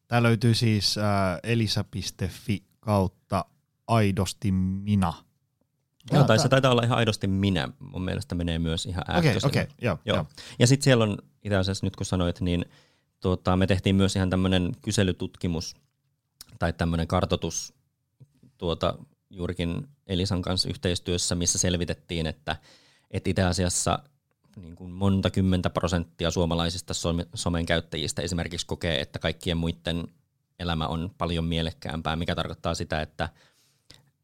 Tämä 0.07 0.23
löytyy 0.23 0.53
siis 0.53 0.97
äh, 0.97 1.39
elisa.fi 1.43 2.63
kautta 2.79 3.45
aidosti 3.87 4.51
minä. 4.51 5.13
Joo, 6.11 6.23
tai 6.23 6.39
se 6.39 6.49
taitaa 6.49 6.71
olla 6.71 6.83
ihan 6.83 6.97
aidosti 6.97 7.27
minä. 7.27 7.69
Mun 7.79 8.05
mielestä 8.05 8.35
menee 8.35 8.59
myös 8.59 8.85
ihan 8.85 9.03
Okei, 9.17 9.37
okay, 9.37 9.49
okay, 9.49 9.65
joo, 9.81 9.99
joo. 10.05 10.17
joo. 10.17 10.25
Ja 10.59 10.67
sitten 10.67 10.83
siellä 10.83 11.03
on 11.03 11.17
itse 11.43 11.55
asiassa 11.55 11.85
nyt 11.85 11.95
kun 11.95 12.05
sanoit, 12.05 12.41
niin 12.41 12.65
tuota, 13.19 13.55
me 13.55 13.67
tehtiin 13.67 13.95
myös 13.95 14.15
ihan 14.15 14.29
tämmöinen 14.29 14.71
kyselytutkimus 14.81 15.75
tai 16.59 16.73
tämmöinen 16.73 17.07
kartotus 17.07 17.73
tuota, 18.57 18.97
juurikin 19.29 19.87
Elisan 20.07 20.41
kanssa 20.41 20.69
yhteistyössä, 20.69 21.35
missä 21.35 21.57
selvitettiin, 21.57 22.27
että, 22.27 22.55
että 23.11 23.29
itse 23.29 23.43
asiassa 23.43 23.99
niin 24.55 24.75
kuin 24.75 24.91
monta 24.91 25.29
kymmentä 25.29 25.69
prosenttia 25.69 26.31
suomalaisista 26.31 26.93
somen 27.35 27.65
käyttäjistä 27.65 28.21
esimerkiksi 28.21 28.65
kokee, 28.65 29.01
että 29.01 29.19
kaikkien 29.19 29.57
muiden 29.57 30.07
elämä 30.59 30.87
on 30.87 31.11
paljon 31.17 31.45
mielekkäämpää, 31.45 32.15
mikä 32.15 32.35
tarkoittaa 32.35 32.75
sitä, 32.75 33.01
että, 33.01 33.29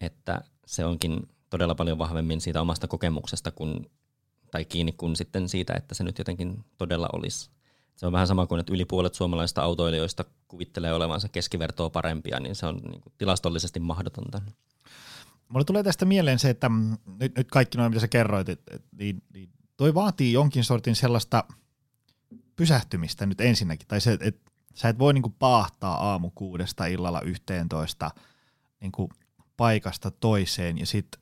että 0.02 0.42
se 0.66 0.86
onkin 0.86 1.30
todella 1.50 1.76
paljon 1.76 1.98
vahvemmin 1.98 2.42
siitä 2.42 2.62
omasta 2.62 2.88
kokemuksesta 2.88 3.52
kun, 3.52 3.90
tai 4.52 4.66
kiinni 4.66 4.92
kuin 4.92 5.16
sitten 5.16 5.50
siitä, 5.50 5.74
että 5.74 5.96
se 5.96 6.04
nyt 6.04 6.18
jotenkin 6.18 6.66
todella 6.78 7.10
olisi. 7.14 7.50
Se 7.96 8.06
on 8.06 8.12
vähän 8.12 8.28
sama 8.28 8.48
kuin, 8.48 8.60
että 8.60 8.74
yli 8.74 8.86
puolet 8.86 9.14
suomalaisista 9.14 9.62
autoilijoista 9.62 10.26
kuvittelee 10.48 10.94
olevansa 10.94 11.30
keskivertoa 11.30 11.90
parempia, 11.90 12.40
niin 12.40 12.56
se 12.56 12.66
on 12.66 12.76
niin 12.76 13.02
kuin 13.02 13.14
tilastollisesti 13.18 13.80
mahdotonta. 13.80 14.42
Mulle 15.50 15.66
tulee 15.66 15.84
tästä 15.84 16.06
mieleen 16.06 16.40
se, 16.40 16.50
että 16.50 16.72
nyt, 17.20 17.38
nyt 17.38 17.48
kaikki 17.52 17.78
noin, 17.78 17.92
mitä 17.92 18.02
sä 18.02 18.08
kerroit, 18.08 18.50
että, 18.50 18.76
että 18.76 18.88
niin, 19.00 19.24
niin 19.34 19.50
toi 19.78 19.94
vaatii 19.94 20.34
jonkin 20.34 20.64
sortin 20.64 20.96
sellaista 20.96 21.44
pysähtymistä 22.56 23.26
nyt 23.26 23.42
ensinnäkin. 23.42 23.88
Tai 23.88 24.02
se, 24.02 24.18
että 24.22 24.52
sä 24.74 24.90
et 24.90 25.00
voi 25.00 25.14
niinku 25.14 25.36
paahtaa 25.40 26.10
aamu 26.10 26.32
kuudesta 26.36 26.86
illalla 26.86 27.22
yhteentoista 27.22 28.12
niinku 28.82 29.10
paikasta 29.58 30.12
toiseen 30.12 30.78
ja 30.78 30.86
sitten 30.86 31.22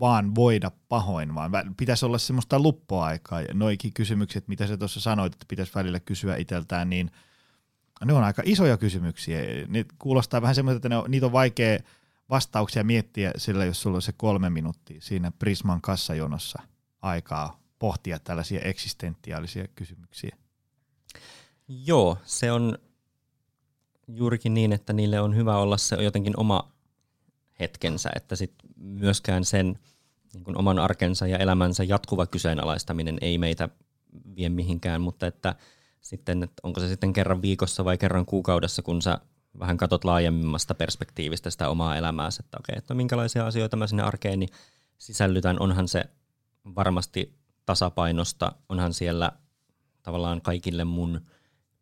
vaan 0.00 0.34
voida 0.34 0.70
pahoin, 0.88 1.34
vaan 1.34 1.74
pitäisi 1.76 2.06
olla 2.06 2.18
semmoista 2.18 2.60
luppoaikaa. 2.60 3.40
Ja 3.40 3.54
noikin 3.54 3.92
kysymykset, 3.92 4.48
mitä 4.48 4.66
sä 4.66 4.76
tuossa 4.76 5.00
sanoit, 5.00 5.32
että 5.32 5.46
pitäisi 5.48 5.74
välillä 5.74 6.00
kysyä 6.00 6.36
itseltään, 6.36 6.90
niin 6.90 7.10
ne 8.04 8.12
on 8.12 8.24
aika 8.24 8.42
isoja 8.44 8.76
kysymyksiä. 8.76 9.40
Ne 9.68 9.84
kuulostaa 9.98 10.42
vähän 10.42 10.54
semmoista, 10.54 10.76
että 10.76 10.88
ne 10.88 10.96
on, 10.96 11.10
niitä 11.10 11.26
on 11.26 11.32
vaikea 11.32 11.78
vastauksia 12.30 12.84
miettiä 12.84 13.30
sillä, 13.36 13.64
jos 13.64 13.82
sulla 13.82 13.96
on 13.96 14.02
se 14.02 14.12
kolme 14.12 14.50
minuuttia 14.50 15.00
siinä 15.00 15.30
Prisman 15.38 15.80
kassajonossa 15.80 16.62
aikaa 17.02 17.60
pohtia 17.78 18.18
tällaisia 18.18 18.60
eksistentiaalisia 18.60 19.68
kysymyksiä. 19.68 20.36
Joo, 21.68 22.18
se 22.24 22.52
on 22.52 22.78
juurikin 24.08 24.54
niin, 24.54 24.72
että 24.72 24.92
niille 24.92 25.20
on 25.20 25.36
hyvä 25.36 25.56
olla 25.56 25.76
se 25.76 25.96
jotenkin 25.96 26.34
oma 26.36 26.72
hetkensä, 27.60 28.10
että 28.16 28.36
sit 28.36 28.52
myöskään 28.76 29.44
sen 29.44 29.78
niin 30.32 30.44
kuin 30.44 30.58
oman 30.58 30.78
arkensa 30.78 31.26
ja 31.26 31.38
elämänsä 31.38 31.84
jatkuva 31.84 32.26
kyseenalaistaminen 32.26 33.18
ei 33.20 33.38
meitä 33.38 33.68
vie 34.36 34.48
mihinkään, 34.48 35.00
mutta 35.00 35.26
että 35.26 35.54
sitten, 36.00 36.42
että 36.42 36.60
onko 36.62 36.80
se 36.80 36.88
sitten 36.88 37.12
kerran 37.12 37.42
viikossa 37.42 37.84
vai 37.84 37.98
kerran 37.98 38.26
kuukaudessa, 38.26 38.82
kun 38.82 39.02
sä 39.02 39.18
vähän 39.58 39.76
katot 39.76 40.04
laajemmasta 40.04 40.74
perspektiivistä 40.74 41.50
sitä 41.50 41.68
omaa 41.68 41.96
elämääsi, 41.96 42.42
että 42.44 42.56
okei, 42.60 42.78
että 42.78 42.94
minkälaisia 42.94 43.46
asioita 43.46 43.76
mä 43.76 43.86
sinne 43.86 44.02
arkeeni 44.02 44.46
sisällytän, 44.98 45.60
onhan 45.60 45.88
se 45.88 46.04
varmasti 46.76 47.38
tasapainosta, 47.66 48.52
onhan 48.68 48.94
siellä 48.94 49.32
tavallaan 50.02 50.40
kaikille 50.40 50.84
mun 50.84 51.20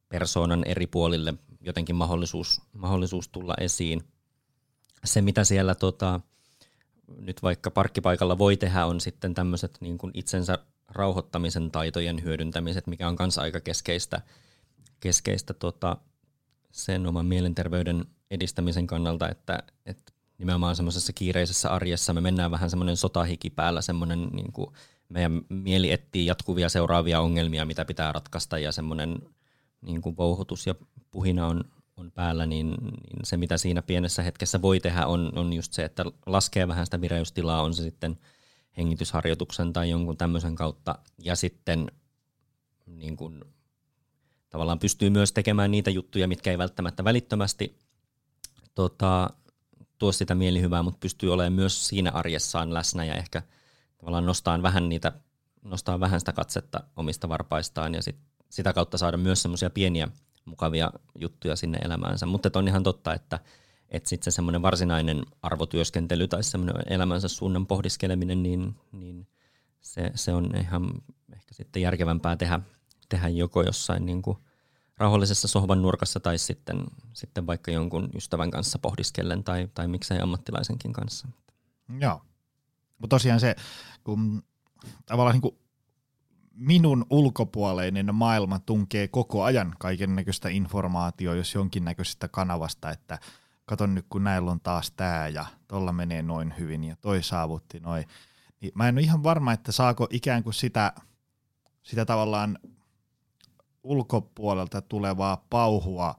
persoonan 0.08 0.64
eri 0.64 0.86
puolille 0.86 1.34
jotenkin 1.60 1.96
mahdollisuus, 1.96 2.60
mahdollisuus 2.72 3.28
tulla 3.28 3.54
esiin. 3.60 4.02
Se, 5.04 5.22
mitä 5.22 5.44
siellä 5.44 5.74
tota, 5.74 6.20
nyt 7.18 7.42
vaikka 7.42 7.70
parkkipaikalla 7.70 8.38
voi 8.38 8.56
tehdä, 8.56 8.86
on 8.86 9.00
sitten 9.00 9.34
tämmöiset 9.34 9.78
niin 9.80 9.98
kuin 9.98 10.10
itsensä 10.14 10.58
rauhoittamisen 10.88 11.70
taitojen 11.70 12.22
hyödyntämiset, 12.22 12.86
mikä 12.86 13.08
on 13.08 13.16
kanssa 13.16 13.42
aika 13.42 13.60
keskeistä, 13.60 14.20
keskeistä 15.00 15.54
tota, 15.54 15.96
sen 16.76 17.06
oman 17.06 17.26
mielenterveyden 17.26 18.04
edistämisen 18.30 18.86
kannalta, 18.86 19.28
että, 19.28 19.62
että 19.86 20.12
nimenomaan 20.38 20.76
semmoisessa 20.76 21.12
kiireisessä 21.12 21.70
arjessa 21.70 22.12
me 22.12 22.20
mennään 22.20 22.50
vähän 22.50 22.70
semmoinen 22.70 22.96
sotahiki 22.96 23.50
päällä, 23.50 23.82
semmoinen 23.82 24.28
niin 24.32 24.52
kuin 24.52 24.70
meidän 25.08 25.42
mieli 25.48 25.92
etsii 25.92 26.26
jatkuvia 26.26 26.68
seuraavia 26.68 27.20
ongelmia, 27.20 27.64
mitä 27.64 27.84
pitää 27.84 28.12
ratkaista 28.12 28.58
ja 28.58 28.72
semmoinen 28.72 29.18
niin 29.80 30.02
kuin 30.02 30.16
vouhotus 30.16 30.66
ja 30.66 30.74
puhina 31.10 31.46
on, 31.46 31.64
on 31.96 32.12
päällä, 32.12 32.46
niin, 32.46 32.70
niin 32.70 33.24
se 33.24 33.36
mitä 33.36 33.56
siinä 33.56 33.82
pienessä 33.82 34.22
hetkessä 34.22 34.62
voi 34.62 34.80
tehdä 34.80 35.06
on, 35.06 35.32
on 35.36 35.52
just 35.52 35.72
se, 35.72 35.84
että 35.84 36.04
laskee 36.26 36.68
vähän 36.68 36.86
sitä 36.86 37.00
vireystilaa, 37.00 37.62
on 37.62 37.74
se 37.74 37.82
sitten 37.82 38.18
hengitysharjoituksen 38.76 39.72
tai 39.72 39.90
jonkun 39.90 40.16
tämmöisen 40.16 40.54
kautta, 40.54 40.98
ja 41.18 41.36
sitten 41.36 41.86
niin 42.86 43.16
kuin, 43.16 43.44
tavallaan 44.56 44.78
pystyy 44.78 45.10
myös 45.10 45.32
tekemään 45.32 45.70
niitä 45.70 45.90
juttuja, 45.90 46.28
mitkä 46.28 46.50
ei 46.50 46.58
välttämättä 46.58 47.04
välittömästi 47.04 47.78
tota, 48.74 49.30
tuo 49.98 50.12
sitä 50.12 50.34
mielihyvää, 50.34 50.82
mutta 50.82 50.98
pystyy 51.00 51.32
olemaan 51.32 51.52
myös 51.52 51.88
siinä 51.88 52.10
arjessaan 52.10 52.74
läsnä 52.74 53.04
ja 53.04 53.14
ehkä 53.14 53.42
tavallaan 53.98 54.26
nostaa 54.26 54.62
vähän 54.62 54.88
niitä, 54.88 55.12
nostaa 55.62 56.00
vähän 56.00 56.20
sitä 56.20 56.32
katsetta 56.32 56.84
omista 56.96 57.28
varpaistaan 57.28 57.94
ja 57.94 58.02
sit, 58.02 58.16
sitä 58.48 58.72
kautta 58.72 58.98
saada 58.98 59.16
myös 59.16 59.42
semmoisia 59.42 59.70
pieniä 59.70 60.08
mukavia 60.44 60.92
juttuja 61.18 61.56
sinne 61.56 61.78
elämäänsä. 61.78 62.26
Mutta 62.26 62.50
on 62.54 62.68
ihan 62.68 62.82
totta, 62.82 63.14
että 63.14 63.40
että 63.88 64.08
sitten 64.08 64.24
se 64.24 64.34
semmoinen 64.34 64.62
varsinainen 64.62 65.22
arvotyöskentely 65.42 66.28
tai 66.28 66.42
semmoinen 66.42 66.92
elämänsä 66.92 67.28
suunnan 67.28 67.66
pohdiskeleminen, 67.66 68.42
niin, 68.42 68.74
niin 68.92 69.26
se, 69.80 70.10
se 70.14 70.32
on 70.32 70.56
ihan 70.60 70.90
ehkä 71.32 71.54
sitten 71.54 71.82
järkevämpää 71.82 72.36
tehdä, 72.36 72.60
tehdä 73.08 73.28
joko 73.28 73.62
jossain 73.62 74.06
niin 74.06 74.22
kuin 74.22 74.38
rauhallisessa 74.98 75.48
sohvan 75.48 75.82
nurkassa 75.82 76.20
tai 76.20 76.38
sitten, 76.38 76.84
sitten 77.12 77.46
vaikka 77.46 77.70
jonkun 77.70 78.08
ystävän 78.14 78.50
kanssa 78.50 78.78
pohdiskellen 78.78 79.44
tai, 79.44 79.68
tai 79.74 79.88
miksei 79.88 80.20
ammattilaisenkin 80.20 80.92
kanssa. 80.92 81.28
Joo. 82.00 82.22
Mutta 82.98 83.14
tosiaan 83.14 83.40
se, 83.40 83.56
kun 84.04 84.42
tavallaan 85.06 85.34
niin 85.34 85.42
kuin 85.42 85.58
minun 86.56 87.06
ulkopuoleinen 87.10 88.14
maailma 88.14 88.58
tunkee 88.58 89.08
koko 89.08 89.44
ajan 89.44 89.74
kaiken 89.78 90.16
näköistä 90.16 90.48
informaatiota, 90.48 91.36
jos 91.36 91.54
jonkinnäköisestä 91.54 92.28
kanavasta, 92.28 92.90
että 92.90 93.18
katon 93.64 93.94
nyt 93.94 94.06
kun 94.10 94.24
näillä 94.24 94.50
on 94.50 94.60
taas 94.60 94.90
tämä 94.90 95.28
ja 95.28 95.46
tuolla 95.68 95.92
menee 95.92 96.22
noin 96.22 96.54
hyvin 96.58 96.84
ja 96.84 96.96
toi 96.96 97.22
saavutti 97.22 97.80
noin. 97.80 98.04
Niin 98.60 98.72
mä 98.74 98.88
en 98.88 98.94
ole 98.94 99.00
ihan 99.02 99.22
varma, 99.22 99.52
että 99.52 99.72
saako 99.72 100.06
ikään 100.10 100.42
kuin 100.42 100.54
sitä, 100.54 100.92
sitä 101.82 102.04
tavallaan 102.04 102.58
ulkopuolelta 103.86 104.82
tulevaa 104.82 105.46
pauhua 105.50 106.14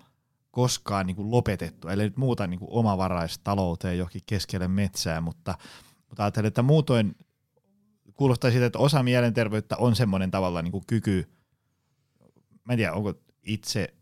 koskaan 0.52 1.06
niin 1.06 1.16
kuin 1.16 1.32
lopetettu, 1.32 1.88
eli 1.88 2.04
nyt 2.04 2.18
muuta 2.18 2.48
niin 2.48 2.60
kuin 2.60 2.72
omavaraistalouteen 2.72 3.98
johonkin 3.98 4.22
keskelle 4.26 4.68
metsää, 4.68 5.22
mutta, 5.22 5.58
mutta 6.10 6.24
ajattelen, 6.24 6.48
että 6.48 6.62
muutoin 6.62 7.16
kuulostaa 8.14 8.52
siitä, 8.52 8.66
että 8.66 8.80
osa 8.80 9.04
mielenterveyttä 9.04 9.78
on 9.78 9.96
semmoinen 9.96 10.32
tavalla 10.32 10.62
niin 10.62 10.72
kuin 10.72 10.84
kyky, 10.88 11.30
mä 12.64 12.74
en 12.74 12.78
tiedä, 12.78 12.94
onko 12.94 13.14
itse 13.44 13.94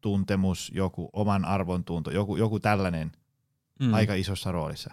tuntemus, 0.00 0.72
joku 0.74 1.10
oman 1.12 1.44
arvon 1.44 1.84
tunto, 1.84 2.10
joku, 2.10 2.36
joku 2.36 2.60
tällainen 2.60 3.12
mm. 3.80 3.94
aika 3.94 4.14
isossa 4.14 4.52
roolissa. 4.52 4.90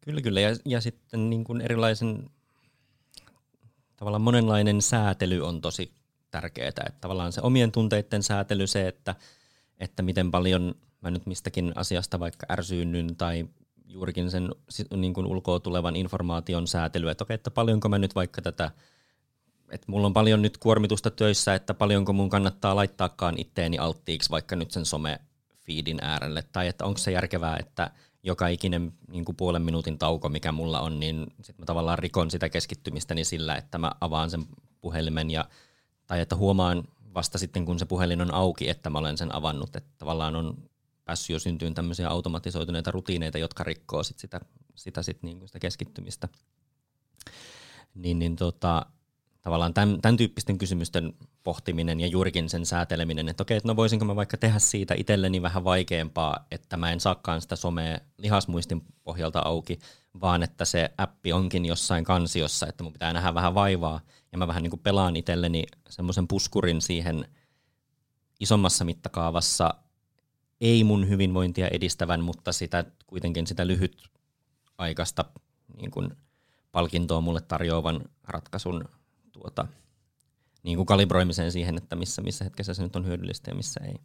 Kyllä, 0.00 0.20
kyllä. 0.20 0.40
Ja, 0.40 0.56
ja 0.64 0.80
sitten 0.80 1.30
niin 1.30 1.44
kuin 1.44 1.60
erilaisen, 1.60 2.30
tavallaan 3.96 4.22
monenlainen 4.22 4.82
säätely 4.82 5.46
on 5.46 5.60
tosi 5.60 5.95
tärkeää. 6.30 6.68
Että 6.68 6.92
tavallaan 7.00 7.32
se 7.32 7.40
omien 7.40 7.72
tunteiden 7.72 8.22
säätely, 8.22 8.66
se, 8.66 8.88
että, 8.88 9.14
että 9.78 10.02
miten 10.02 10.30
paljon 10.30 10.74
mä 11.00 11.10
nyt 11.10 11.26
mistäkin 11.26 11.72
asiasta 11.74 12.20
vaikka 12.20 12.46
ärsyynny 12.50 13.06
tai 13.18 13.48
juurikin 13.88 14.30
sen 14.30 14.50
niin 14.96 15.14
kuin 15.14 15.26
ulkoa 15.26 15.60
tulevan 15.60 15.96
informaation 15.96 16.66
säätely, 16.66 17.10
että 17.10 17.24
okei, 17.24 17.34
että 17.34 17.50
paljonko 17.50 17.88
mä 17.88 17.98
nyt 17.98 18.14
vaikka 18.14 18.42
tätä, 18.42 18.70
että 19.70 19.86
mulla 19.90 20.06
on 20.06 20.12
paljon 20.12 20.42
nyt 20.42 20.58
kuormitusta 20.58 21.10
töissä, 21.10 21.54
että 21.54 21.74
paljonko 21.74 22.12
mun 22.12 22.30
kannattaa 22.30 22.76
laittaakaan 22.76 23.34
itteeni 23.38 23.78
alttiiksi 23.78 24.30
vaikka 24.30 24.56
nyt 24.56 24.70
sen 24.70 24.86
some 24.86 25.20
feedin 25.66 25.98
äärelle, 26.02 26.44
tai 26.52 26.68
että 26.68 26.84
onko 26.84 26.98
se 26.98 27.12
järkevää, 27.12 27.56
että 27.56 27.90
joka 28.22 28.48
ikinen 28.48 28.92
niin 29.08 29.24
kuin 29.24 29.36
puolen 29.36 29.62
minuutin 29.62 29.98
tauko, 29.98 30.28
mikä 30.28 30.52
mulla 30.52 30.80
on, 30.80 31.00
niin 31.00 31.26
sitten 31.36 31.62
mä 31.62 31.66
tavallaan 31.66 31.98
rikon 31.98 32.30
sitä 32.30 32.48
keskittymistäni 32.48 33.24
sillä, 33.24 33.56
että 33.56 33.78
mä 33.78 33.92
avaan 34.00 34.30
sen 34.30 34.46
puhelimen 34.80 35.30
ja 35.30 35.44
tai 36.06 36.20
että 36.20 36.36
huomaan 36.36 36.84
vasta 37.14 37.38
sitten, 37.38 37.64
kun 37.64 37.78
se 37.78 37.86
puhelin 37.86 38.20
on 38.20 38.34
auki, 38.34 38.68
että 38.68 38.90
mä 38.90 38.98
olen 38.98 39.18
sen 39.18 39.34
avannut, 39.34 39.76
että 39.76 39.90
tavallaan 39.98 40.36
on 40.36 40.70
päässyt 41.04 41.34
jo 41.34 41.38
syntyyn 41.38 41.74
tämmöisiä 41.74 42.08
automatisoituneita 42.08 42.90
rutiineita, 42.90 43.38
jotka 43.38 43.64
rikkoo 43.64 44.02
sit 44.02 44.18
sitä, 44.18 44.40
sitä, 44.74 45.02
sit 45.02 45.22
niinku 45.22 45.46
sitä 45.46 45.58
keskittymistä. 45.58 46.28
Niin, 47.94 48.18
niin 48.18 48.36
tota, 48.36 48.86
tavallaan 49.46 49.74
tämän, 49.74 50.02
tämän 50.02 50.16
tyyppisten 50.16 50.58
kysymysten 50.58 51.14
pohtiminen 51.42 52.00
ja 52.00 52.06
juurikin 52.06 52.48
sen 52.48 52.66
sääteleminen, 52.66 53.28
että 53.28 53.42
okei, 53.42 53.56
että 53.56 53.68
no 53.68 53.76
voisinko 53.76 54.04
mä 54.04 54.16
vaikka 54.16 54.36
tehdä 54.36 54.58
siitä 54.58 54.94
itselleni 54.98 55.42
vähän 55.42 55.64
vaikeampaa, 55.64 56.46
että 56.50 56.76
mä 56.76 56.92
en 56.92 57.00
saakaan 57.00 57.40
sitä 57.40 57.56
somea 57.56 57.98
lihasmuistin 58.18 58.82
pohjalta 59.04 59.42
auki, 59.44 59.78
vaan 60.20 60.42
että 60.42 60.64
se 60.64 60.90
appi 60.98 61.32
onkin 61.32 61.66
jossain 61.66 62.04
kansiossa, 62.04 62.66
että 62.66 62.84
mun 62.84 62.92
pitää 62.92 63.12
nähdä 63.12 63.34
vähän 63.34 63.54
vaivaa. 63.54 64.00
Ja 64.32 64.38
mä 64.38 64.46
vähän 64.46 64.62
niin 64.62 64.70
kuin 64.70 64.80
pelaan 64.80 65.16
itselleni 65.16 65.64
semmoisen 65.88 66.28
puskurin 66.28 66.82
siihen 66.82 67.28
isommassa 68.40 68.84
mittakaavassa 68.84 69.74
ei 70.60 70.84
mun 70.84 71.08
hyvinvointia 71.08 71.68
edistävän, 71.68 72.20
mutta 72.20 72.52
sitä 72.52 72.84
kuitenkin 73.06 73.46
sitä 73.46 73.66
lyhyt 73.66 74.08
aikaista 74.78 75.24
niin 75.76 75.90
kuin 75.90 76.10
palkintoa 76.72 77.20
mulle 77.20 77.40
tarjoavan 77.40 78.00
ratkaisun 78.24 78.84
tuota, 79.40 79.66
niin 80.62 80.76
kuin 80.76 80.86
kalibroimiseen 80.86 81.52
siihen, 81.52 81.76
että 81.76 81.96
missä, 81.96 82.22
missä 82.22 82.44
hetkessä 82.44 82.74
se 82.74 82.82
nyt 82.82 82.96
on 82.96 83.06
hyödyllistä 83.06 83.50
ja 83.50 83.54
missä 83.54 83.80
ei. 83.84 83.96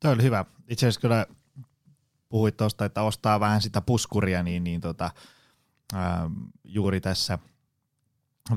Tämä 0.00 0.14
oli 0.14 0.22
hyvä. 0.22 0.44
Itse 0.68 0.86
asiassa 0.86 1.00
kyllä 1.00 1.26
puhuit 2.28 2.56
tuosta, 2.56 2.84
että 2.84 3.02
ostaa 3.02 3.40
vähän 3.40 3.62
sitä 3.62 3.80
puskuria, 3.80 4.42
niin, 4.42 4.64
niin 4.64 4.80
tota, 4.80 5.10
ää, 5.94 6.30
juuri 6.64 7.00
tässä 7.00 7.38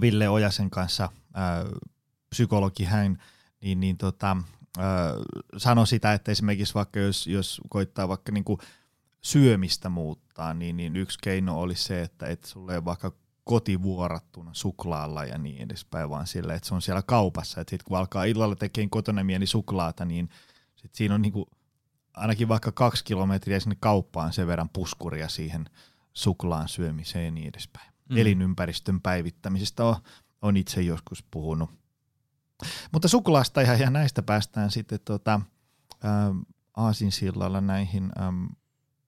Ville 0.02 0.30
Ojasen 0.30 0.70
kanssa, 0.70 1.10
ää, 1.34 1.66
psykologi 2.30 2.84
hän, 2.84 3.18
niin, 3.62 3.80
niin 3.80 3.98
tota, 3.98 4.38
ää, 4.78 5.14
sanoi 5.58 5.88
sitä, 5.88 6.14
että 6.14 6.32
esimerkiksi 6.32 6.74
vaikka 6.74 7.00
jos, 7.00 7.28
jos 7.28 7.62
koittaa 7.70 8.08
vaikka 8.08 8.32
niinku 8.32 8.60
syömistä 9.22 9.90
muuttaa, 9.90 10.54
niin, 10.54 10.78
niin 10.78 10.96
yksi 10.96 11.20
keino 11.22 11.62
olisi 11.62 11.84
se, 11.84 12.02
että 12.02 12.26
et 12.28 12.44
sulle 12.44 12.86
vaikka 12.86 13.12
kotivuorattuna 13.44 14.54
suklaalla 14.54 15.26
ja 15.26 15.38
niin 15.38 15.62
edespäin, 15.62 16.10
vaan 16.10 16.28
sillä, 16.28 16.54
että 16.54 16.68
se 16.68 16.76
on 16.76 16.82
siellä 16.82 17.02
kaupassa. 17.02 17.62
Että 17.62 17.70
sitten 17.70 17.86
kun 17.88 17.98
alkaa 17.98 18.24
illalla 18.24 18.56
tekemään 18.56 18.90
kotona 18.90 19.24
mieli 19.24 19.46
suklaata, 19.46 20.06
niin 20.06 20.30
sit 20.76 20.96
siinä 20.96 21.16
on 21.16 21.22
niinku 21.22 21.48
ainakin 22.14 22.48
vaikka 22.48 22.72
kaksi 22.72 23.04
kilometriä 23.04 23.60
sinne 23.60 23.78
kauppaan 23.80 24.34
sen 24.34 24.48
verran 24.48 24.70
puskuria 24.70 25.30
siihen 25.30 25.66
suklaan 26.14 26.68
syömiseen 26.68 27.26
ja 27.26 27.32
niin 27.32 27.48
edespäin. 27.48 27.94
Mm. 28.10 28.18
Elinympäristön 28.18 29.02
päivittämisestä 29.02 29.86
on, 29.86 29.96
on 30.42 30.58
itse 30.58 30.82
joskus 30.82 31.24
puhunut. 31.32 31.70
Mutta 32.92 33.08
suklaasta 33.08 33.62
ja, 33.62 33.74
ja 33.74 33.90
näistä 33.90 34.24
päästään 34.24 34.72
sitten 34.72 35.00
tota, 35.06 35.42
ähm, 36.06 36.40
aasinsillalla 36.78 37.62
näihin 37.62 38.12
ähm, 38.22 38.46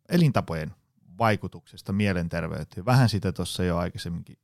elintapojen 0.09 0.75
vaikutuksesta 1.17 1.93
mielenterveyteen. 1.93 2.85
Vähän 2.85 3.09
sitä 3.09 3.31
tuossa 3.31 3.63
jo 3.63 3.77
aikaisemminkin 3.77 4.37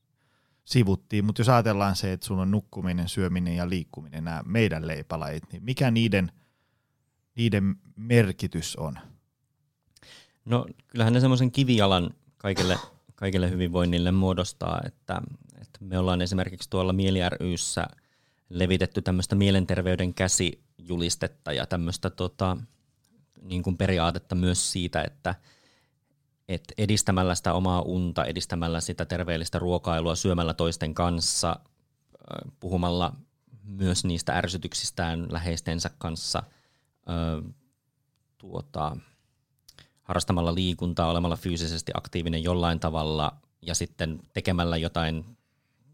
sivuttiin, 0.66 1.26
mutta 1.26 1.42
jos 1.42 1.50
ajatellaan 1.50 1.96
se, 1.96 2.14
että 2.14 2.26
sulla 2.26 2.42
on 2.42 2.52
nukkuminen, 2.52 3.10
syöminen 3.10 3.56
ja 3.56 3.70
liikkuminen, 3.70 4.24
nämä 4.24 4.44
meidän 4.46 4.88
leipälajit, 4.88 5.44
niin 5.52 5.64
mikä 5.64 5.92
niiden, 5.92 6.32
niiden 7.36 7.76
merkitys 7.96 8.76
on? 8.76 9.00
No 10.46 10.66
kyllähän 10.88 11.14
ne 11.14 11.20
semmoisen 11.20 11.52
kivijalan 11.52 12.10
kaikille, 12.38 12.78
kaikille 13.16 13.50
hyvinvoinnille 13.50 14.12
muodostaa, 14.12 14.82
että, 14.86 15.22
että 15.62 15.80
me 15.80 15.98
ollaan 15.98 16.22
esimerkiksi 16.22 16.69
tuolla 16.69 16.94
Mieli 16.94 17.19
ryssä 17.40 17.88
levitetty 18.50 19.02
tämmöistä 19.02 19.36
mielenterveyden 19.36 20.13
käsijulistetta 20.13 21.54
ja 21.54 21.65
tämmöistä 21.65 22.10
tota, 22.10 22.58
niin 23.42 23.63
kuin 23.63 23.78
periaatetta 23.78 24.36
myös 24.36 24.72
siitä, 24.72 25.02
että– 25.02 25.36
että 26.54 26.73
edistämällä 26.77 27.35
sitä 27.35 27.54
omaa 27.54 27.81
unta, 27.81 28.25
edistämällä 28.25 28.81
sitä 28.81 29.06
terveellistä 29.06 29.60
ruokailua, 29.60 30.15
syömällä 30.15 30.54
toisten 30.54 30.93
kanssa, 30.93 31.60
puhumalla 32.60 33.13
myös 33.63 34.06
niistä 34.06 34.37
ärsytyksistään 34.37 35.27
läheistensä 35.29 35.89
kanssa, 35.97 36.43
tuota, 38.37 38.97
harrastamalla 40.04 40.56
liikuntaa, 40.56 41.10
olemalla 41.10 41.35
fyysisesti 41.35 41.91
aktiivinen 41.95 42.43
jollain 42.43 42.79
tavalla 42.79 43.37
ja 43.62 43.75
sitten 43.75 44.19
tekemällä 44.33 44.77
jotain 44.77 45.37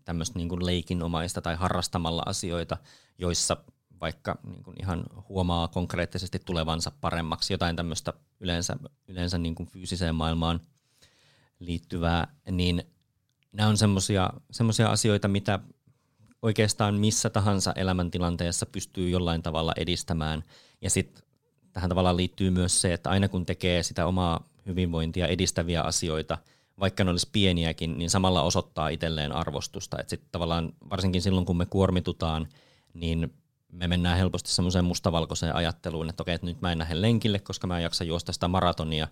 tämmöistä 0.06 0.40
niin 0.40 0.50
kuin 0.50 0.66
leikinomaista 0.66 1.42
tai 1.42 1.56
harrastamalla 1.56 2.24
asioita, 2.26 2.78
joissa 3.18 3.58
vaikka 4.02 4.38
niin 4.44 4.64
kuin 4.64 4.76
ihan 4.82 5.04
huomaa 5.30 5.68
konkreettisesti 5.68 6.40
tulevansa 6.46 6.92
paremmaksi, 7.02 7.54
jotain 7.54 7.76
tämmöistä 7.76 8.14
yleensä, 8.40 8.78
yleensä 9.08 9.38
niin 9.38 9.56
kuin 9.56 9.70
fyysiseen 9.70 10.16
maailmaan 10.16 10.60
liittyvää, 11.60 12.28
niin 12.52 12.84
nämä 13.52 13.70
on 13.70 13.78
semmoisia 14.52 14.90
asioita, 14.90 15.28
mitä 15.28 15.60
oikeastaan 16.42 16.96
missä 16.96 17.30
tahansa 17.30 17.74
elämäntilanteessa 17.76 18.66
pystyy 18.66 19.10
jollain 19.10 19.44
tavalla 19.44 19.74
edistämään. 19.78 20.44
Ja 20.82 20.90
sitten 20.90 21.24
tähän 21.74 21.90
tavallaan 21.90 22.18
liittyy 22.18 22.52
myös 22.52 22.82
se, 22.82 22.94
että 22.94 23.10
aina 23.10 23.28
kun 23.28 23.46
tekee 23.46 23.84
sitä 23.84 24.06
omaa 24.06 24.44
hyvinvointia 24.66 25.28
edistäviä 25.28 25.82
asioita, 25.82 26.38
vaikka 26.80 27.04
ne 27.04 27.12
olisi 27.12 27.30
pieniäkin, 27.32 27.98
niin 27.98 28.10
samalla 28.10 28.42
osoittaa 28.42 28.90
itselleen 28.90 29.32
arvostusta. 29.32 30.00
Että 30.00 30.10
sitten 30.10 30.30
tavallaan 30.32 30.74
varsinkin 30.90 31.22
silloin, 31.22 31.46
kun 31.46 31.58
me 31.58 31.66
kuormitutaan, 31.66 32.48
niin 32.94 33.34
me 33.78 33.88
mennään 33.88 34.18
helposti 34.18 34.52
semmoiseen 34.52 34.86
mustavalkoiseen 34.86 35.56
ajatteluun, 35.56 36.10
että 36.10 36.24
okei, 36.24 36.36
että 36.36 36.48
nyt 36.48 36.62
mä 36.62 36.72
en 36.72 36.80
lähde 36.80 37.02
lenkille, 37.02 37.40
koska 37.40 37.68
mä 37.68 37.78
en 37.78 37.84
jaksa 37.84 38.04
juosta 38.04 38.34
sitä 38.34 38.48
maratonia, 38.48 39.08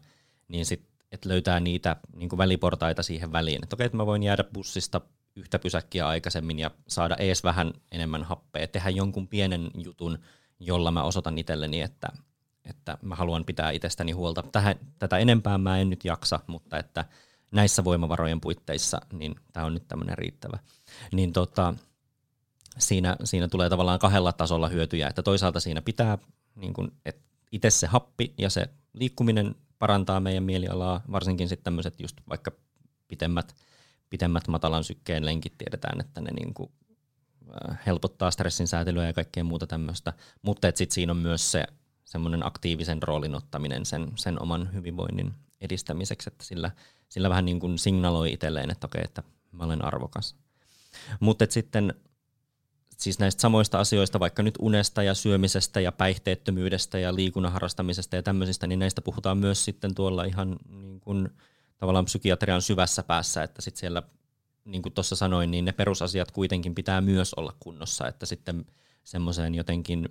niin 0.47 0.65
sitten 0.65 0.95
että 1.11 1.29
löytää 1.29 1.59
niitä 1.59 1.95
niin 2.15 2.29
kuin 2.29 2.37
väliportaita 2.37 3.03
siihen 3.03 3.31
väliin. 3.31 3.63
Että 3.63 3.75
okei, 3.75 3.85
että 3.85 3.97
mä 3.97 4.05
voin 4.05 4.23
jäädä 4.23 4.43
bussista 4.43 5.01
yhtä 5.35 5.59
pysäkkiä 5.59 6.07
aikaisemmin 6.07 6.59
ja 6.59 6.71
saada 6.87 7.15
ees 7.15 7.43
vähän 7.43 7.73
enemmän 7.91 8.23
happea, 8.23 8.67
tehdä 8.67 8.89
jonkun 8.89 9.27
pienen 9.27 9.71
jutun, 9.83 10.19
jolla 10.59 10.91
mä 10.91 11.03
osoitan 11.03 11.37
itselleni, 11.37 11.81
että, 11.81 12.07
että 12.65 12.97
mä 13.01 13.15
haluan 13.15 13.45
pitää 13.45 13.71
itsestäni 13.71 14.11
huolta. 14.11 14.43
Tähän, 14.51 14.75
tätä 14.99 15.17
enempää 15.17 15.57
mä 15.57 15.79
en 15.79 15.89
nyt 15.89 16.05
jaksa, 16.05 16.39
mutta 16.47 16.77
että 16.77 17.05
näissä 17.51 17.83
voimavarojen 17.83 18.41
puitteissa, 18.41 19.01
niin 19.13 19.35
tämä 19.53 19.65
on 19.65 19.73
nyt 19.73 19.87
tämmöinen 19.87 20.17
riittävä. 20.17 20.59
Niin 21.11 21.33
tota, 21.33 21.73
siinä, 22.77 23.15
siinä 23.23 23.47
tulee 23.47 23.69
tavallaan 23.69 23.99
kahdella 23.99 24.33
tasolla 24.33 24.67
hyötyjä, 24.67 25.07
että 25.07 25.23
toisaalta 25.23 25.59
siinä 25.59 25.81
pitää 25.81 26.17
niin 26.55 26.73
kun, 26.73 26.91
että 27.05 27.21
itse 27.51 27.69
se 27.69 27.87
happi 27.87 28.33
ja 28.37 28.49
se 28.49 28.69
liikkuminen 28.93 29.55
parantaa 29.79 30.19
meidän 30.19 30.43
mielialaa, 30.43 31.01
varsinkin 31.11 31.49
sitten 31.49 31.63
tämmöiset 31.63 31.99
just 31.99 32.17
vaikka 32.29 32.51
pitemmät, 33.07 33.55
pitemmät 34.09 34.47
matalan 34.47 34.83
sykkeen 34.83 35.25
lenkit 35.25 35.57
tiedetään, 35.57 36.01
että 36.01 36.21
ne 36.21 36.31
niin 36.31 36.53
kuin 36.53 36.71
helpottaa 37.85 38.31
stressin 38.31 38.67
säätelyä 38.67 39.07
ja 39.07 39.13
kaikkea 39.13 39.43
muuta 39.43 39.67
tämmöistä, 39.67 40.13
mutta 40.41 40.67
sitten 40.67 40.93
siinä 40.95 41.11
on 41.11 41.17
myös 41.17 41.51
se 41.51 41.65
semmoinen 42.05 42.45
aktiivisen 42.45 43.03
roolin 43.03 43.35
ottaminen 43.35 43.85
sen, 43.85 44.11
sen 44.15 44.41
oman 44.41 44.73
hyvinvoinnin 44.73 45.33
edistämiseksi, 45.61 46.29
että 46.29 46.45
sillä, 46.45 46.71
sillä 47.09 47.29
vähän 47.29 47.45
niin 47.45 47.59
kuin 47.59 47.79
signaloi 47.79 48.33
itselleen, 48.33 48.71
että 48.71 48.87
okei, 48.87 49.01
että 49.03 49.23
mä 49.51 49.63
olen 49.63 49.85
arvokas. 49.85 50.35
Mutta 51.19 51.45
sitten 51.49 51.93
siis 52.97 53.19
näistä 53.19 53.41
samoista 53.41 53.79
asioista, 53.79 54.19
vaikka 54.19 54.43
nyt 54.43 54.55
unesta 54.59 55.03
ja 55.03 55.13
syömisestä 55.13 55.79
ja 55.79 55.91
päihteettömyydestä 55.91 56.99
ja 56.99 57.15
liikunnan 57.15 57.51
harrastamisesta 57.51 58.15
ja 58.15 58.23
tämmöisistä, 58.23 58.67
niin 58.67 58.79
näistä 58.79 59.01
puhutaan 59.01 59.37
myös 59.37 59.65
sitten 59.65 59.95
tuolla 59.95 60.23
ihan 60.23 60.55
niin 60.69 60.99
kuin, 60.99 61.29
tavallaan 61.77 62.05
psykiatrian 62.05 62.61
syvässä 62.61 63.03
päässä, 63.03 63.43
että 63.43 63.61
sitten 63.61 63.79
siellä, 63.79 64.03
niin 64.65 64.81
kuin 64.81 64.93
tuossa 64.93 65.15
sanoin, 65.15 65.51
niin 65.51 65.65
ne 65.65 65.71
perusasiat 65.71 66.31
kuitenkin 66.31 66.75
pitää 66.75 67.01
myös 67.01 67.33
olla 67.33 67.53
kunnossa, 67.59 68.07
että 68.07 68.25
sitten 68.25 68.65
semmoiseen 69.03 69.55
jotenkin 69.55 70.09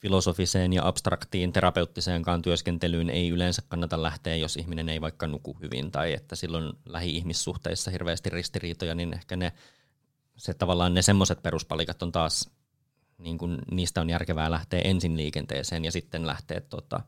filosofiseen 0.00 0.72
ja 0.72 0.86
abstraktiin 0.86 1.52
terapeuttiseenkaan 1.52 2.42
työskentelyyn 2.42 3.10
ei 3.10 3.28
yleensä 3.28 3.62
kannata 3.68 4.02
lähteä, 4.02 4.36
jos 4.36 4.56
ihminen 4.56 4.88
ei 4.88 5.00
vaikka 5.00 5.26
nuku 5.26 5.56
hyvin 5.60 5.90
tai 5.90 6.12
että 6.12 6.36
silloin 6.36 6.72
lähi-ihmissuhteissa 6.84 7.90
hirveästi 7.90 8.30
ristiriitoja, 8.30 8.94
niin 8.94 9.14
ehkä 9.14 9.36
ne 9.36 9.52
se 10.36 10.54
tavallaan 10.54 10.94
ne 10.94 11.02
semmoiset 11.02 11.42
peruspalikat 11.42 12.02
on 12.02 12.12
taas, 12.12 12.50
niin 13.18 13.38
kun 13.38 13.58
niistä 13.70 14.00
on 14.00 14.10
järkevää 14.10 14.50
lähteä 14.50 14.80
ensin 14.80 15.16
liikenteeseen 15.16 15.84
ja 15.84 15.92
sitten 15.92 16.26
lähteä 16.26 16.60
tota, 16.60 17.00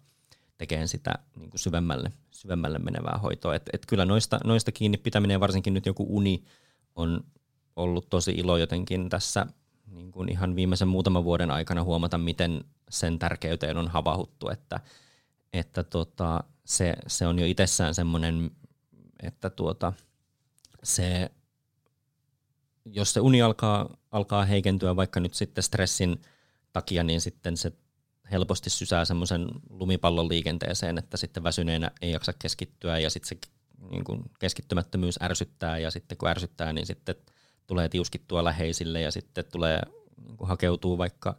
tekemään 0.59 0.89
sitä 0.89 1.15
niin 1.37 1.51
kuin 1.51 1.61
syvemmälle, 1.61 2.13
syvemmälle 2.31 2.79
menevää 2.79 3.19
hoitoa. 3.23 3.55
Et, 3.55 3.71
et 3.73 3.87
kyllä 3.87 4.05
noista, 4.05 4.41
noista 4.45 4.73
kiinni 4.73 4.99
pitäminen 4.99 5.41
varsinkin 5.41 5.75
nyt 5.75 5.87
joku 5.87 6.07
uni 6.09 6.45
on 6.97 7.25
ollut 7.77 8.09
tosi 8.11 8.31
ilo 8.31 8.57
jotenkin 8.57 9.09
tässä 9.09 9.47
niin 9.87 10.13
kuin 10.13 10.29
ihan 10.29 10.57
viimeisen 10.57 10.89
muutaman 10.89 11.25
vuoden 11.25 11.51
aikana 11.51 11.85
huomata, 11.85 12.19
miten 12.19 12.65
sen 12.91 13.19
tärkeyteen 13.19 13.77
on 13.77 13.89
havahuttu, 13.89 14.49
että, 14.49 14.81
että 15.53 15.85
tota, 15.85 16.45
se, 16.65 16.95
se 17.07 17.27
on 17.27 17.39
jo 17.39 17.47
itsessään 17.47 17.95
semmoinen, 17.95 18.51
että 19.23 19.51
tuota, 19.51 19.93
se 20.83 21.31
jos 22.93 23.13
se 23.13 23.21
uni 23.21 23.43
alkaa, 23.43 23.97
alkaa 24.11 24.45
heikentyä 24.45 24.97
vaikka 24.97 25.21
nyt 25.21 25.35
sitten 25.35 25.65
stressin 25.65 26.23
takia, 26.73 27.03
niin 27.03 27.21
sitten 27.21 27.57
se 27.57 27.73
helposti 28.31 28.71
sysää 28.71 29.05
semmoisen 29.05 29.49
lumipallon 29.71 30.29
liikenteeseen, 30.29 30.99
että 30.99 31.17
sitten 31.17 31.43
väsyneenä 31.43 31.91
ei 32.01 32.11
jaksa 32.11 32.33
keskittyä 32.33 32.99
ja 32.99 33.11
sitten 33.11 33.29
se 33.29 33.39
niin 33.91 34.05
kuin 34.05 34.23
keskittymättömyys 34.39 35.19
ärsyttää 35.23 35.79
ja 35.79 35.91
sitten 35.91 36.19
kun 36.19 36.29
ärsyttää, 36.29 36.73
niin 36.73 36.87
sitten 36.87 37.15
tulee 37.67 37.89
tiuskittua 37.89 38.45
läheisille 38.45 39.01
ja 39.01 39.11
sitten 39.11 39.45
tulee 39.53 39.83
niin 40.25 40.37
kuin 40.37 40.49
hakeutuu 40.49 40.99
vaikka 40.99 41.37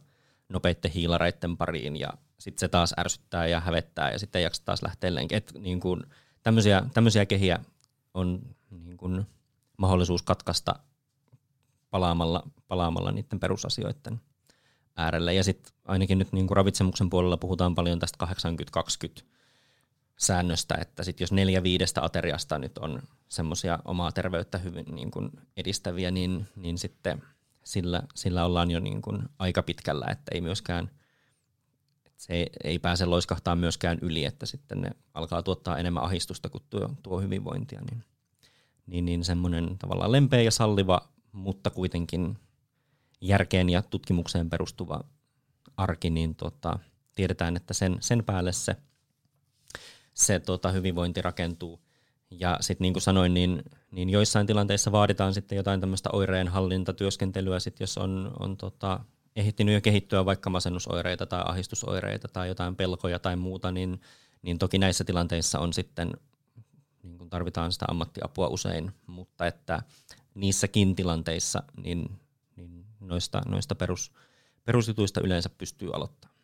nopeitten 0.48 0.90
hiilareiden 0.90 1.56
pariin 1.56 1.96
ja 1.96 2.08
sitten 2.38 2.60
se 2.60 2.68
taas 2.68 2.94
ärsyttää 2.98 3.46
ja 3.46 3.60
hävettää 3.60 4.10
ja 4.10 4.18
sitten 4.18 4.38
ei 4.38 4.44
jaksa 4.44 4.64
taas 4.64 4.82
lähteä 4.82 5.14
lenkin. 5.14 5.42
niin 5.58 5.80
kuin, 5.80 6.02
tämmöisiä, 6.42 6.82
tämmöisiä 6.94 7.26
kehiä 7.26 7.58
on 8.14 8.42
niin 8.70 8.96
kuin 8.96 9.26
mahdollisuus 9.76 10.22
katkaista 10.22 10.74
palaamalla, 11.90 12.42
palaamalla 12.68 13.12
niiden 13.12 13.40
perusasioiden 13.40 14.20
äärelle. 14.96 15.34
Ja 15.34 15.44
sitten 15.44 15.72
ainakin 15.84 16.18
nyt 16.18 16.32
niin 16.32 16.46
kuin 16.46 16.56
ravitsemuksen 16.56 17.10
puolella 17.10 17.36
puhutaan 17.36 17.74
paljon 17.74 17.98
tästä 17.98 18.26
80-20 19.20 19.22
säännöstä, 20.16 20.74
että 20.80 21.04
sit 21.04 21.20
jos 21.20 21.32
neljä 21.32 21.62
viidestä 21.62 22.04
ateriasta 22.04 22.58
nyt 22.58 22.78
on 22.78 23.02
semmoisia 23.28 23.78
omaa 23.84 24.12
terveyttä 24.12 24.58
hyvin 24.58 24.86
niin 24.94 25.10
kuin 25.10 25.30
edistäviä, 25.56 26.10
niin, 26.10 26.46
niin 26.56 26.78
sitten 26.78 27.22
sillä, 27.64 28.02
sillä 28.14 28.44
ollaan 28.44 28.70
jo 28.70 28.80
niin 28.80 29.02
kuin 29.02 29.22
aika 29.38 29.62
pitkällä, 29.62 30.06
että 30.10 30.34
ei 30.34 30.40
myöskään 30.40 30.90
se 32.20 32.32
ei, 32.32 32.50
ei 32.64 32.78
pääse 32.78 33.06
loiskahtaa 33.06 33.56
myöskään 33.56 33.98
yli, 34.02 34.24
että 34.24 34.46
sitten 34.46 34.80
ne 34.80 34.90
alkaa 35.14 35.42
tuottaa 35.42 35.78
enemmän 35.78 36.02
ahistusta 36.02 36.48
kuin 36.48 36.62
tuo, 36.70 36.90
tuo 37.02 37.20
hyvinvointia. 37.20 37.80
Niin, 37.90 38.04
niin, 38.86 39.04
niin 39.04 39.24
semmoinen 39.24 39.78
tavallaan 39.78 40.12
lempeä 40.12 40.42
ja 40.42 40.50
salliva 40.50 41.08
mutta 41.32 41.70
kuitenkin 41.70 42.38
järkeen 43.20 43.68
ja 43.68 43.82
tutkimukseen 43.82 44.50
perustuva 44.50 45.00
arki, 45.76 46.10
niin 46.10 46.34
tota, 46.34 46.78
tiedetään, 47.14 47.56
että 47.56 47.74
sen, 47.74 47.96
sen 48.00 48.24
päälle 48.24 48.52
se, 48.52 48.76
se 50.14 50.40
tota, 50.40 50.70
hyvinvointi 50.70 51.22
rakentuu. 51.22 51.80
Ja 52.30 52.56
sitten 52.60 52.84
niin 52.84 52.92
kuin 52.92 53.02
sanoin, 53.02 53.34
niin, 53.34 53.62
niin 53.90 54.10
joissain 54.10 54.46
tilanteissa 54.46 54.92
vaaditaan 54.92 55.34
sitten 55.34 55.56
jotain 55.56 55.80
tämmöistä 55.80 56.10
oireenhallintatyöskentelyä, 56.12 57.60
sit 57.60 57.80
jos 57.80 57.98
on, 57.98 58.30
on 58.38 58.56
tota, 58.56 59.00
ehittynyt 59.36 59.74
jo 59.74 59.80
kehittyä 59.80 60.24
vaikka 60.24 60.50
masennusoireita 60.50 61.26
tai 61.26 61.42
ahdistusoireita 61.44 62.28
tai 62.28 62.48
jotain 62.48 62.76
pelkoja 62.76 63.18
tai 63.18 63.36
muuta, 63.36 63.72
niin, 63.72 64.00
niin 64.42 64.58
toki 64.58 64.78
näissä 64.78 65.04
tilanteissa 65.04 65.58
on 65.58 65.72
sitten, 65.72 66.12
niin 67.02 67.18
kuin 67.18 67.30
tarvitaan 67.30 67.72
sitä 67.72 67.86
ammattiapua 67.88 68.48
usein, 68.48 68.92
mutta 69.06 69.46
että 69.46 69.82
niissäkin 70.40 70.96
tilanteissa 70.96 71.62
niin, 71.82 72.20
niin 72.56 72.86
noista, 73.00 73.42
noista 73.46 73.74
perus, 73.74 74.12
perusjutuista 74.64 75.20
yleensä 75.20 75.50
pystyy 75.58 75.90
aloittamaan. 75.94 76.38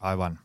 Aivan. 0.00 0.38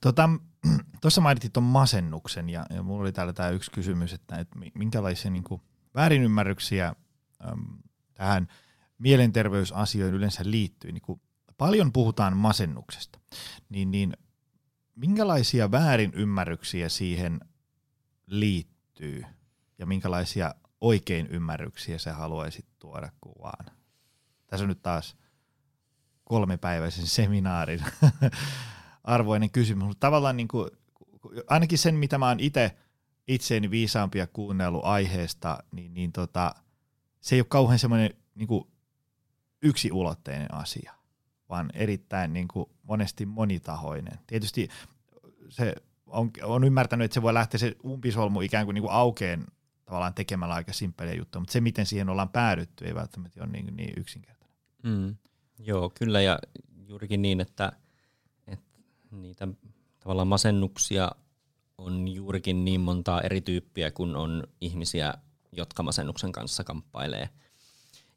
Tuota, 0.00 0.28
tuossa 1.00 1.20
mainitsit 1.20 1.52
tuon 1.52 1.64
masennuksen 1.64 2.50
ja, 2.50 2.66
ja 2.70 2.82
mulla 2.82 3.00
oli 3.00 3.12
täällä 3.12 3.32
tämä 3.32 3.50
yksi 3.50 3.70
kysymys, 3.70 4.12
että, 4.12 4.38
että 4.38 4.58
minkälaisia 4.74 5.30
niin 5.30 5.44
kuin, 5.44 5.62
väärinymmärryksiä 5.94 6.94
äm, 7.52 7.78
tähän 8.14 8.48
mielenterveysasioihin 8.98 10.16
yleensä 10.16 10.42
liittyy. 10.44 10.92
Niin 10.92 11.20
paljon 11.58 11.92
puhutaan 11.92 12.36
masennuksesta, 12.36 13.18
niin, 13.68 13.90
niin 13.90 14.12
minkälaisia 14.94 15.70
väärinymmärryksiä 15.70 16.88
siihen 16.88 17.40
liittyy 18.26 19.24
ja 19.78 19.86
minkälaisia 19.86 20.54
oikein 20.80 21.26
ymmärryksiä 21.26 21.98
sä 21.98 22.14
haluaisit 22.14 22.66
tuoda 22.78 23.10
kuvaan? 23.20 23.66
Tässä 24.46 24.64
on 24.64 24.68
nyt 24.68 24.82
taas 24.82 25.16
kolmepäiväisen 26.24 27.06
seminaarin 27.06 27.84
arvoinen 29.04 29.50
kysymys, 29.50 29.84
mutta 29.84 30.06
tavallaan 30.06 30.36
niin 30.36 30.48
kuin, 30.48 30.70
ainakin 31.46 31.78
sen, 31.78 31.94
mitä 31.94 32.18
mä 32.18 32.28
oon 32.28 32.40
itse 32.40 32.76
itseeni 33.28 33.70
viisaampia 33.70 34.26
kuunnellut 34.26 34.84
aiheesta, 34.84 35.58
niin, 35.72 35.94
niin 35.94 36.12
tota, 36.12 36.54
se 37.20 37.34
ei 37.34 37.40
ole 37.40 37.46
kauhean 37.48 37.78
semmoinen 37.78 38.10
niin 38.34 38.48
yksiulotteinen 39.62 40.54
asia, 40.54 40.94
vaan 41.48 41.70
erittäin 41.74 42.32
niin 42.32 42.48
kuin 42.48 42.70
monesti 42.82 43.26
monitahoinen. 43.26 44.18
Tietysti 44.26 44.68
se 45.48 45.74
on, 46.06 46.30
on 46.42 46.64
ymmärtänyt, 46.64 47.04
että 47.04 47.14
se 47.14 47.22
voi 47.22 47.34
lähteä 47.34 47.58
se 47.58 47.76
umpisolmu 47.84 48.40
ikään 48.40 48.64
kuin, 48.64 48.74
niin 48.74 48.82
kuin 48.82 48.92
aukeen 48.92 49.46
tavallaan 49.88 50.14
tekemällä 50.14 50.54
aika 50.54 50.72
simppeliä 50.72 51.14
juttuja, 51.14 51.40
mutta 51.40 51.52
se, 51.52 51.60
miten 51.60 51.86
siihen 51.86 52.08
ollaan 52.08 52.28
päädytty, 52.28 52.84
ei 52.84 52.94
välttämättä 52.94 53.40
ole 53.40 53.52
niin, 53.52 53.76
niin 53.76 53.94
yksinkertainen. 53.96 54.56
Mm. 54.82 55.16
Joo, 55.58 55.90
kyllä 55.90 56.20
ja 56.20 56.38
juurikin 56.86 57.22
niin, 57.22 57.40
että, 57.40 57.72
että 58.46 58.78
niitä 59.10 59.48
tavallaan 60.00 60.28
masennuksia 60.28 61.10
on 61.78 62.08
juurikin 62.08 62.64
niin 62.64 62.80
montaa 62.80 63.20
eri 63.20 63.40
tyyppiä, 63.40 63.90
kun 63.90 64.16
on 64.16 64.44
ihmisiä, 64.60 65.14
jotka 65.52 65.82
masennuksen 65.82 66.32
kanssa 66.32 66.64
kamppailee. 66.64 67.28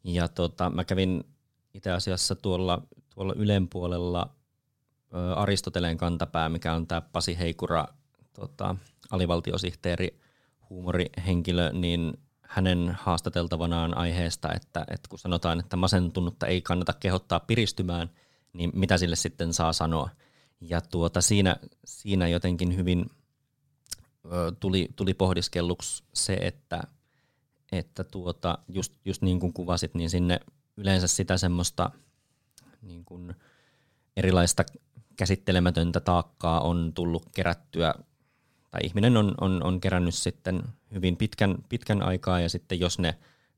Ja 0.04 0.28
tota, 0.28 0.70
mä 0.70 0.84
kävin 0.84 1.24
itse 1.74 1.92
asiassa 1.92 2.36
tuolla, 2.36 2.82
tuolla 3.10 3.34
Ylen 3.38 3.68
puolella 3.68 4.36
Aristoteleen 5.36 5.98
kantapää, 5.98 6.50
mikä 6.50 6.74
on 6.74 6.88
tämä 6.88 7.02
Pasi 7.02 7.38
Heikura, 7.40 7.88
tota, 8.34 8.76
alivaltiosihteeri, 9.12 10.20
huumorihenkilö, 10.72 11.72
niin 11.74 12.18
hänen 12.42 12.98
haastateltavanaan 13.00 13.98
aiheesta, 13.98 14.54
että, 14.54 14.80
että 14.80 15.10
kun 15.10 15.20
sanotaan, 15.20 15.60
että 15.60 15.78
masentunutta 15.78 16.48
ei 16.48 16.62
kannata 16.62 16.94
kehottaa 16.94 17.40
piristymään, 17.40 18.10
niin 18.54 18.72
mitä 18.74 18.98
sille 18.98 19.16
sitten 19.16 19.54
saa 19.54 19.74
sanoa. 19.74 20.10
Ja 20.62 20.82
tuota, 20.82 21.22
siinä, 21.22 21.56
siinä 21.86 22.28
jotenkin 22.28 22.76
hyvin 22.76 23.06
ö, 24.26 24.52
tuli, 24.60 24.90
tuli 24.96 25.14
pohdiskelluksi 25.14 26.04
se, 26.14 26.34
että, 26.34 26.82
että 27.72 28.04
tuota, 28.04 28.58
just, 28.68 28.94
just 29.06 29.22
niin 29.22 29.40
kuin 29.40 29.54
kuvasit, 29.54 29.96
niin 29.96 30.10
sinne 30.10 30.40
yleensä 30.78 31.08
sitä 31.08 31.38
semmoista 31.38 31.92
niin 32.82 33.06
kuin 33.06 33.36
erilaista 34.18 34.64
käsittelemätöntä 35.16 36.00
taakkaa 36.00 36.62
on 36.62 36.92
tullut 36.94 37.26
kerättyä, 37.36 37.96
tai 38.72 38.82
ihminen 38.84 39.18
on, 39.18 39.36
on, 39.42 39.64
on 39.64 39.82
kerännyt 39.82 40.16
sitten 40.16 40.64
hyvin 40.94 41.18
pitkän, 41.18 41.56
pitkän 41.70 42.02
aikaa, 42.02 42.40
ja 42.40 42.50
sitten 42.50 42.80
jos 42.80 43.00
ne 43.00 43.16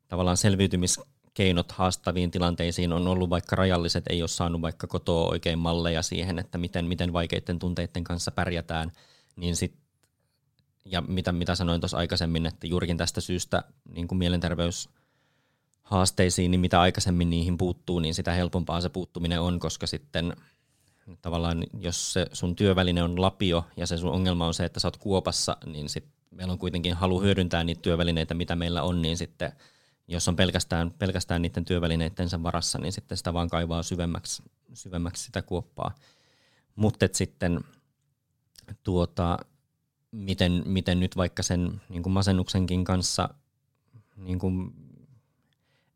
tavallaan 0.07 0.38
selviytymiskeinot 0.38 1.72
haastaviin 1.72 2.32
tilanteisiin 2.32 2.93
on 2.93 3.07
ollut 3.07 3.30
vaikka 3.30 3.55
rajalliset, 3.55 4.03
ei 4.09 4.22
ole 4.22 4.28
saanut 4.28 4.61
vaikka 4.61 4.88
kotoa 4.88 5.30
oikein 5.30 5.59
malleja 5.59 6.01
siihen, 6.01 6.39
että 6.39 6.57
miten, 6.57 6.86
miten 6.86 7.14
vaikeiden 7.14 7.59
tunteiden 7.59 8.03
kanssa 8.03 8.32
pärjätään, 8.32 8.91
niin 9.36 9.55
sit, 9.55 9.76
ja 10.86 11.01
mitä, 11.01 11.32
mitä 11.32 11.55
sanoin 11.55 11.82
tuossa 11.82 11.97
aikaisemmin, 11.97 12.45
että 12.45 12.68
juurikin 12.68 12.97
tästä 12.97 13.22
syystä 13.22 13.64
niin 13.95 14.07
kuin 14.07 14.20
mielenterveys 14.20 14.89
haasteisiin, 15.84 16.51
niin 16.51 16.61
mitä 16.61 16.82
aikaisemmin 16.82 17.30
niihin 17.30 17.57
puuttuu, 17.57 17.99
niin 17.99 18.14
sitä 18.14 18.32
helpompaa 18.32 18.82
se 18.82 18.89
puuttuminen 18.89 19.41
on, 19.41 19.59
koska 19.59 19.88
sitten 19.88 20.36
tavallaan 21.22 21.64
jos 21.80 22.14
se 22.14 22.28
sun 22.34 22.56
työväline 22.56 23.04
on 23.04 23.22
lapio 23.22 23.66
ja 23.78 23.88
se 23.88 23.97
sun 23.97 24.12
ongelma 24.12 24.47
on 24.47 24.54
se, 24.54 24.66
että 24.66 24.80
sä 24.80 24.88
oot 24.88 24.97
kuopassa, 24.97 25.58
niin 25.66 25.89
sit 25.89 26.06
meillä 26.32 26.51
on 26.51 26.60
kuitenkin 26.60 26.93
halu 26.93 27.22
hyödyntää 27.22 27.64
niitä 27.64 27.82
työvälineitä, 27.82 28.34
mitä 28.34 28.56
meillä 28.56 28.84
on, 28.84 29.01
niin 29.01 29.18
sitten 29.18 29.51
jos 30.08 30.28
on 30.28 30.36
pelkästään, 30.36 30.91
pelkästään 30.91 31.41
niiden 31.41 31.66
työvälineittensä 31.66 32.43
varassa, 32.43 32.80
niin 32.80 32.93
sitten 32.93 33.18
sitä 33.18 33.34
vaan 33.34 33.49
kaivaa 33.49 33.84
syvemmäksi, 33.84 34.43
syvemmäksi 34.74 35.24
sitä 35.24 35.41
kuoppaa. 35.41 35.95
Mutta 36.76 37.06
sitten 37.12 37.60
tuota, 38.84 39.38
miten, 40.12 40.64
miten 40.66 40.99
nyt 40.99 41.18
vaikka 41.18 41.43
sen 41.43 41.82
niin 41.89 42.04
kuin 42.04 42.14
masennuksenkin 42.14 42.84
kanssa 42.84 43.30
niin 44.16 44.39
kuin 44.39 44.74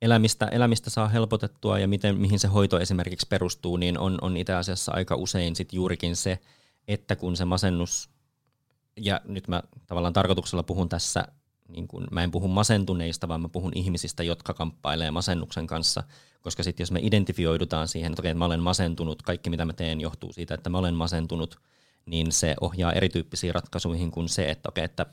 elämistä, 0.01 0.45
elämistä 0.45 0.89
saa 0.89 1.07
helpotettua 1.07 1.79
ja 1.79 1.87
miten, 1.87 2.17
mihin 2.17 2.39
se 2.39 2.47
hoito 2.47 2.79
esimerkiksi 2.79 3.27
perustuu, 3.29 3.77
niin 3.77 3.99
on, 3.99 4.17
on 4.21 4.37
itse 4.37 4.53
asiassa 4.53 4.91
aika 4.95 5.15
usein 5.15 5.55
sit 5.55 5.73
juurikin 5.73 6.15
se, 6.15 6.39
että 6.87 7.15
kun 7.15 7.37
se 7.37 7.45
masennus, 7.45 8.09
ja 8.97 9.21
nyt 9.25 9.47
mä 9.47 9.63
tavallaan 9.87 10.13
tarkoituksella 10.13 10.63
puhun 10.63 10.89
tässä, 10.89 11.27
niin 11.67 11.87
kun, 11.87 12.07
mä 12.11 12.23
en 12.23 12.31
puhu 12.31 12.47
masentuneista, 12.47 13.27
vaan 13.27 13.41
mä 13.41 13.49
puhun 13.49 13.71
ihmisistä, 13.75 14.23
jotka 14.23 14.53
kamppailee 14.53 15.11
masennuksen 15.11 15.67
kanssa, 15.67 16.03
koska 16.41 16.63
sitten 16.63 16.83
jos 16.83 16.91
me 16.91 16.99
identifioidutaan 17.03 17.87
siihen, 17.87 18.11
että 18.11 18.21
okei, 18.21 18.33
mä 18.33 18.45
olen 18.45 18.63
masentunut, 18.63 19.21
kaikki 19.21 19.49
mitä 19.49 19.65
mä 19.65 19.73
teen 19.73 20.01
johtuu 20.01 20.33
siitä, 20.33 20.53
että 20.53 20.69
mä 20.69 20.77
olen 20.77 20.93
masentunut, 20.93 21.59
niin 22.05 22.31
se 22.31 22.55
ohjaa 22.61 22.93
erityyppisiin 22.93 23.55
ratkaisuihin 23.55 24.11
kuin 24.11 24.29
se, 24.29 24.49
että 24.49 24.69
okei, 24.69 24.83
että 24.83 25.05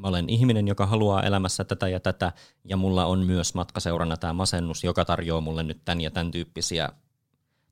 mä 0.00 0.08
olen 0.08 0.28
ihminen, 0.28 0.68
joka 0.68 0.86
haluaa 0.86 1.22
elämässä 1.22 1.64
tätä 1.64 1.88
ja 1.88 2.00
tätä, 2.00 2.32
ja 2.64 2.76
mulla 2.76 3.04
on 3.04 3.26
myös 3.26 3.54
matkaseurana 3.54 4.16
tämä 4.16 4.32
masennus, 4.32 4.84
joka 4.84 5.04
tarjoaa 5.04 5.40
mulle 5.40 5.62
nyt 5.62 5.80
tämän 5.84 6.00
ja 6.00 6.10
tämän 6.10 6.30
tyyppisiä 6.30 6.88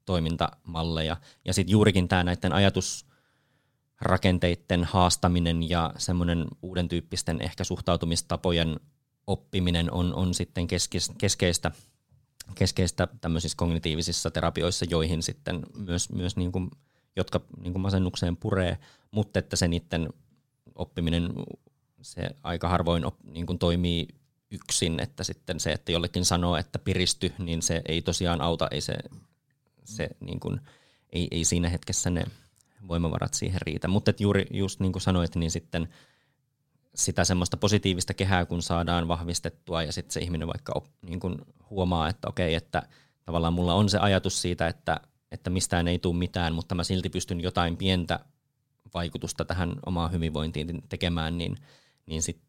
toimintamalleja. 0.05 1.17
Ja 1.45 1.55
sitten 1.55 1.73
juurikin 1.73 2.09
tämä 2.09 2.25
näiden 2.25 2.53
ajatusrakenteiden 2.53 4.85
haastaminen 4.85 5.71
ja 5.71 5.93
semmoinen 5.99 6.47
uuden 6.63 6.89
tyyppisten 6.89 7.43
ehkä 7.43 7.65
suhtautumistapojen 7.65 8.81
oppiminen 9.27 9.93
on, 9.93 10.15
on 10.15 10.35
sitten 10.35 10.67
keskeistä, 11.19 11.71
keskeistä 12.55 13.09
tämmöisissä 13.21 13.57
kognitiivisissa 13.57 14.31
terapioissa, 14.31 14.87
joihin 14.91 15.23
sitten 15.23 15.67
myös, 15.77 16.13
myös 16.13 16.37
niin 16.37 16.53
kuin, 16.53 16.71
jotka 17.17 17.41
niin 17.61 17.73
kuin 17.73 17.83
masennukseen 17.83 18.37
puree, 18.37 18.79
mutta 19.11 19.39
että 19.39 19.57
se 19.57 19.69
niiden 19.69 20.09
oppiminen 20.75 21.33
se 22.03 22.31
aika 22.43 22.69
harvoin 22.69 23.05
op, 23.05 23.15
niin 23.25 23.47
kuin 23.47 23.59
toimii 23.59 24.09
yksin, 24.51 25.01
että 25.01 25.25
sitten 25.25 25.61
se, 25.61 25.73
että 25.73 25.93
jollekin 25.93 26.25
sanoo, 26.25 26.57
että 26.57 26.79
piristy, 26.79 27.33
niin 27.39 27.63
se 27.63 27.83
ei 27.89 28.03
tosiaan 28.03 28.41
auta, 28.41 28.69
ei 28.71 28.81
se, 28.81 28.95
se 29.85 30.09
niin 30.21 30.41
kuin, 30.41 30.61
ei, 31.13 31.29
ei 31.31 31.45
siinä 31.45 31.69
hetkessä 31.69 32.11
ne 32.11 32.25
voimavarat 32.89 33.35
siihen 33.35 33.61
riitä. 33.61 33.89
Mutta 33.89 34.13
juuri 34.19 34.47
just 34.51 34.81
niin 34.81 34.93
kuin 34.93 35.03
sanoit, 35.03 35.37
niin 35.37 35.51
sitten 35.51 35.89
sitä 36.95 37.25
semmoista 37.25 37.57
positiivista 37.57 38.15
kehää, 38.15 38.47
kun 38.47 38.63
saadaan 38.63 39.09
vahvistettua 39.09 39.83
ja 39.83 39.93
sitten 39.93 40.13
se 40.13 40.21
ihminen 40.21 40.49
vaikka 40.49 40.73
op, 40.75 40.87
niin 41.03 41.21
kuin 41.21 41.37
huomaa, 41.71 42.09
että 42.09 42.29
okei, 42.29 42.55
että 42.55 42.83
tavallaan 43.25 43.53
mulla 43.53 43.75
on 43.75 43.89
se 43.89 43.99
ajatus 43.99 44.43
siitä, 44.43 44.67
että, 44.67 45.01
että 45.33 45.51
mistään 45.51 45.89
ei 45.89 45.99
tule 45.99 46.17
mitään, 46.17 46.55
mutta 46.55 46.75
mä 46.75 46.85
silti 46.85 47.11
pystyn 47.11 47.41
jotain 47.41 47.77
pientä 47.77 48.21
vaikutusta 48.95 49.45
tähän 49.45 49.73
omaan 49.87 50.13
hyvinvointiin 50.13 50.83
tekemään, 50.89 51.39
niin 51.39 51.57
niin 52.09 52.23
sit 52.23 52.41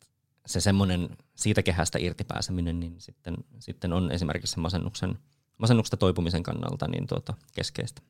se 0.46 0.62
semmoinen 0.62 1.18
siitä 1.36 1.64
kehästä 1.64 2.00
irtipääseminen 2.00 2.80
niin 2.80 3.02
sitten, 3.02 3.36
sitten 3.60 3.94
on 3.94 4.12
esimerkiksi 4.12 4.52
sen 4.52 4.62
masennuksen, 4.62 5.20
masennuksesta 5.58 5.98
toipumisen 5.98 6.44
kannalta 6.44 6.88
niin 6.88 7.08
tuota, 7.08 7.34
keskeistä. 7.56 8.02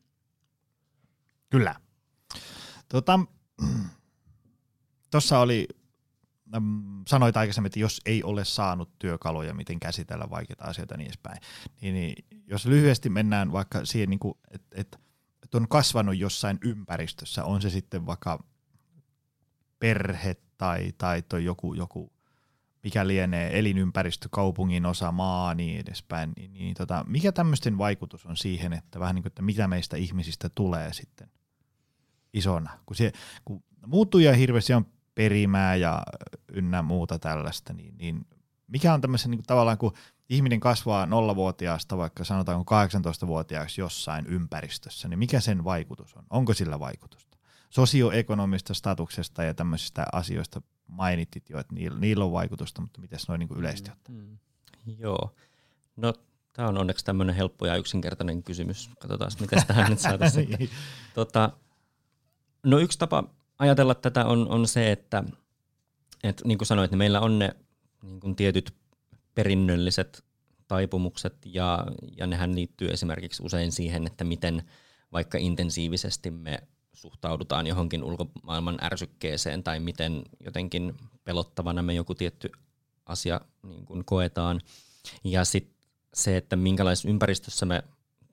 Kyllä. 1.50 1.76
Tuota, 2.89 3.20
tuossa 5.12 5.39
oli, 5.39 5.68
sanoit 7.08 7.38
aikaisemmin, 7.38 7.68
että 7.68 7.80
jos 7.80 8.02
ei 8.06 8.24
ole 8.24 8.45
saanut 8.45 9.00
työkaluja, 9.00 9.54
miten 9.54 9.80
käsitellä 9.80 10.30
vaikeita 10.30 10.66
asioita 10.66 10.97
niin 10.97 11.06
edespäin, 11.06 11.41
niin, 11.82 11.93
niin 11.93 12.26
jos 12.47 12.66
lyhyesti 12.66 13.10
mennään 13.10 13.52
vaikka 13.52 13.86
siihen, 13.86 14.10
niin 14.10 14.20
että 14.52 14.68
et, 14.76 15.00
et 15.43 15.56
on 15.56 15.68
kasvanut 15.68 16.18
jossain 16.18 16.58
ympäristössä, 16.64 17.43
on 17.43 17.62
se 17.62 17.70
sitten 17.70 18.06
vaikka 18.06 18.43
perhe 19.80 20.36
tai, 20.60 20.93
tai 20.97 21.22
toi 21.22 21.45
joku, 21.45 21.74
joku, 21.74 22.12
mikä 22.84 23.07
lienee 23.07 23.60
elinympäristö, 23.60 24.28
kaupungin 24.32 24.86
osa, 24.86 25.12
maa 25.12 25.53
niin 25.53 25.80
edespäin, 25.80 26.34
niin, 26.36 26.53
niin 26.53 26.76
tota, 26.76 27.05
mikä 27.07 27.32
tämmöisten 27.32 27.78
vaikutus 27.78 28.26
on 28.26 28.38
siihen, 28.38 28.74
että 28.74 28.99
vähän 28.99 29.16
niin 29.16 29.24
kuin, 29.24 29.32
että 29.32 29.41
mitä 29.41 29.68
meistä 29.68 29.97
ihmisistä 29.97 30.49
tulee 30.49 30.93
sitten 30.93 31.30
isona, 32.34 32.80
kun, 32.86 32.95
se, 32.95 33.12
kun 33.45 33.64
muuttuja 33.86 34.34
hirveästi 34.34 34.74
on 34.74 34.86
perimää 35.16 35.76
ja 35.76 36.03
ynnä 36.53 36.82
muuta 36.82 37.20
tällaista, 37.20 37.74
niin, 37.74 37.97
niin 37.97 38.28
mikä 38.68 38.93
on 38.93 39.01
tämmöisen 39.01 39.32
niin 39.32 39.39
kuin, 39.39 39.45
tavallaan, 39.45 39.78
kun 39.78 39.93
ihminen 40.30 40.60
kasvaa 40.60 41.05
nollavuotiaasta 41.05 41.97
vaikka 41.97 42.24
sanotaan 42.24 42.62
18-vuotiaaksi 42.62 43.82
jossain 43.82 44.26
ympäristössä, 44.28 45.07
niin 45.07 45.20
mikä 45.20 45.39
sen 45.39 45.64
vaikutus 45.64 46.16
on? 46.16 46.24
Onko 46.30 46.53
sillä 46.53 46.80
vaikutusta? 46.80 47.28
Sosioekonomista 47.70 48.74
statuksesta 48.74 49.43
ja 49.43 49.53
tämmöisistä 49.53 50.05
asioista 50.11 50.61
mainitit 50.88 51.49
jo, 51.49 51.59
että 51.59 51.76
niillä, 51.76 51.99
niillä 51.99 52.26
on 52.26 52.32
vaikutusta, 52.32 52.82
mutta 52.82 53.01
miten 53.01 53.20
noin 53.28 53.39
niin 53.39 53.57
yleisesti 53.57 53.91
ottaa? 53.91 54.15
Mm, 54.15 54.22
mm. 54.22 54.95
Joo. 54.97 55.36
No 55.95 56.13
tämä 56.53 56.67
on 56.67 56.78
onneksi 56.78 57.05
tämmöinen 57.05 57.36
helppo 57.36 57.65
ja 57.65 57.76
yksinkertainen 57.76 58.43
kysymys. 58.43 58.89
Katsotaan, 58.99 59.32
miten 59.39 59.67
tähän 59.67 59.89
nyt 59.89 59.99
saataisiin. 59.99 60.70
Tota, 61.15 61.51
no 62.63 62.80
yksi 62.80 62.99
tapa 62.99 63.24
ajatella 63.59 63.95
tätä 63.95 64.26
on, 64.26 64.49
on 64.49 64.67
se, 64.67 64.91
että, 64.91 65.24
että 66.24 66.47
niin 66.47 66.57
kuin 66.57 66.67
sanoit, 66.67 66.91
niin 66.91 66.97
meillä 66.97 67.20
on 67.20 67.39
ne 67.39 67.55
niin 68.03 68.20
kuin 68.20 68.36
tietyt 68.36 68.74
perinnölliset 69.36 70.24
taipumukset 70.67 71.36
ja, 71.45 71.86
ja 72.17 72.28
nehän 72.28 72.55
liittyy 72.55 72.88
esimerkiksi 72.88 73.43
usein 73.43 73.72
siihen, 73.72 74.07
että 74.07 74.24
miten 74.24 74.63
vaikka 75.11 75.38
intensiivisesti 75.38 76.32
me 76.32 76.59
suhtaudutaan 77.02 77.68
johonkin 77.68 78.04
ulkomaailman 78.04 78.78
ärsykkeeseen 78.84 79.64
tai 79.64 79.80
miten 79.80 80.24
jotenkin 80.45 80.95
pelottavana 81.24 81.82
me 81.82 81.93
joku 81.93 82.16
tietty 82.16 82.52
asia 83.06 83.41
niin 83.64 83.86
kuin 83.86 84.06
koetaan. 84.06 84.62
Ja 85.24 85.45
sitten 85.45 85.76
se, 86.14 86.38
että 86.38 86.56
minkälaisessa 86.56 87.10
ympäristössä 87.10 87.66
me 87.66 87.84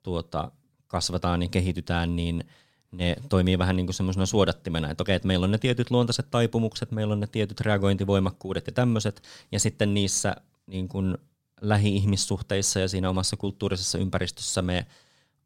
tuota, 0.02 0.52
kasvataan 0.86 1.42
ja 1.42 1.48
kehitytään, 1.48 2.16
niin 2.16 2.44
ne 2.90 3.16
toimii 3.28 3.58
vähän 3.58 3.76
niin 3.76 3.86
kuin 3.86 3.94
semmoisena 3.94 4.26
suodattimena, 4.26 4.90
että 4.90 5.02
okei, 5.02 5.16
että 5.16 5.28
meillä 5.28 5.44
on 5.44 5.50
ne 5.50 5.58
tietyt 5.58 5.90
luontaiset 5.90 6.30
taipumukset, 6.30 6.90
meillä 6.90 7.12
on 7.12 7.20
ne 7.20 7.26
tietyt 7.26 7.60
reagointivoimakkuudet 7.60 8.66
ja 8.66 8.72
tämmöiset, 8.72 9.22
ja 9.52 9.60
sitten 9.60 9.94
niissä 9.94 10.36
niin 10.66 10.88
kuin 10.88 11.18
lähi-ihmissuhteissa 11.60 12.80
ja 12.80 12.88
siinä 12.88 13.10
omassa 13.10 13.36
kulttuurisessa 13.36 13.98
ympäristössä 13.98 14.62
me 14.62 14.86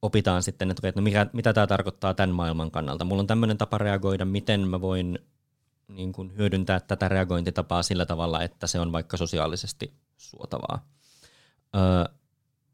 opitaan 0.03 0.43
sitten, 0.43 0.71
että, 0.71 0.93
no 0.97 1.03
mikä, 1.03 1.27
mitä 1.33 1.53
tämä 1.53 1.67
tarkoittaa 1.67 2.15
tämän 2.15 2.35
maailman 2.35 2.71
kannalta. 2.71 3.05
Mulla 3.05 3.21
on 3.21 3.27
tämmöinen 3.27 3.59
tapa 3.59 3.79
reagoida, 3.79 4.25
miten 4.25 4.69
mä 4.69 4.81
voin 4.81 5.19
niin 5.89 6.13
kuin 6.13 6.37
hyödyntää 6.37 6.81
tätä 6.81 7.09
reagointitapaa 7.09 7.83
sillä 7.83 8.07
tavalla, 8.07 8.43
että 8.43 8.67
se 8.67 8.81
on 8.81 8.93
vaikka 8.93 9.17
sosiaalisesti 9.17 9.93
suotavaa. 10.17 10.89
Öö, 11.77 12.15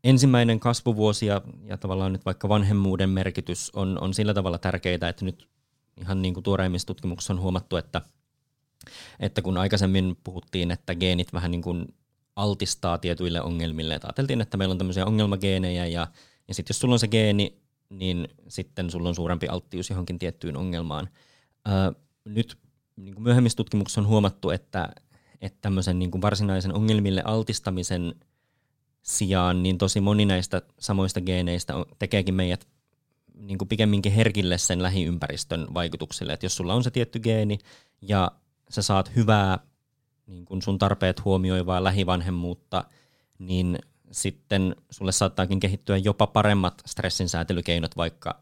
ensimmäinen 0.05 0.61
kasvuvuosi 0.61 1.27
ja, 1.27 1.43
ja 1.65 1.77
tavallaan 1.77 2.13
nyt 2.13 2.25
vaikka 2.25 2.49
vanhemmuuden 2.49 3.11
merkitys 3.11 3.71
on, 3.75 3.99
on 4.01 4.15
sillä 4.15 4.35
tavalla 4.35 4.59
tärkeitä, 4.59 5.09
että 5.09 5.25
nyt 5.25 5.49
ihan 6.01 6.23
niin 6.23 6.35
kuin 6.35 6.45
tuoreimmissa 6.45 6.87
tutkimuksissa 6.87 7.33
on 7.33 7.41
huomattu, 7.41 7.77
että, 7.77 8.03
että 9.21 9.43
kun 9.43 9.59
aikaisemmin 9.59 10.17
puhuttiin, 10.25 10.71
että 10.71 10.95
geenit 10.95 11.33
vähän 11.33 11.51
niin 11.51 11.63
kuin 11.63 11.95
altistaa 12.37 12.99
tietyille 12.99 13.41
ongelmille, 13.41 13.95
että 13.95 14.09
ajateltiin, 14.09 14.41
että 14.41 14.57
meillä 14.57 14.73
on 14.73 14.79
tämmöisiä 14.79 15.07
ongelmageenejä 15.07 15.87
ja, 15.87 16.07
ja 16.49 16.55
sitten 16.55 16.75
jos 16.75 16.81
sulla 16.81 16.95
on 16.95 16.99
se 16.99 17.09
geeni, 17.09 17.61
niin 17.91 18.29
sitten 18.49 18.91
sulla 18.91 19.09
on 19.09 19.15
suurempi 19.15 19.49
alttius 19.49 19.91
johonkin 19.91 20.19
tiettyyn 20.19 20.57
ongelmaan. 20.57 21.09
Ää, 21.65 21.93
nyt 22.25 22.59
niin 22.97 23.15
kuin 23.15 23.23
myöhemmissä 23.23 23.57
tutkimuksissa 23.57 24.01
on 24.01 24.07
huomattu, 24.07 24.51
että, 24.51 24.89
että 25.41 25.59
tämmöisen 25.61 25.99
niin 25.99 26.11
kuin 26.11 26.23
varsinaisen 26.23 26.75
ongelmille 26.75 27.23
altistamisen 27.25 28.15
sijaan, 29.03 29.63
niin 29.63 29.79
tosi 29.79 30.01
moni 30.01 30.25
näistä 30.25 30.63
samoista 30.79 31.21
geeneistä 31.21 31.75
tekeekin 31.99 32.35
meidät 32.35 32.69
niin 33.35 33.59
kuin 33.59 33.69
pikemminkin 33.69 34.13
herkille 34.13 34.59
sen 34.59 34.83
lähiympäristön 34.83 35.67
vaikutuksille. 35.75 36.33
Että 36.33 36.47
jos 36.47 36.57
sulla 36.57 36.75
on 36.75 36.85
se 36.85 36.91
tietty 36.91 37.19
geeni 37.19 37.59
ja 38.03 38.33
sä 38.71 38.83
saat 38.83 39.17
hyvää 39.17 39.59
niin 40.27 40.45
kuin 40.45 40.63
sun 40.63 40.79
tarpeet 40.79 41.25
huomioivaa 41.25 41.85
lähivanhemmuutta, 41.85 42.85
niin 43.39 43.79
sitten 44.17 44.77
sulle 44.91 45.13
saattaakin 45.13 45.61
kehittyä 45.61 45.97
jopa 45.97 46.27
paremmat 46.27 46.83
stressinsäätelykeinot 46.87 47.97
vaikka 47.97 48.41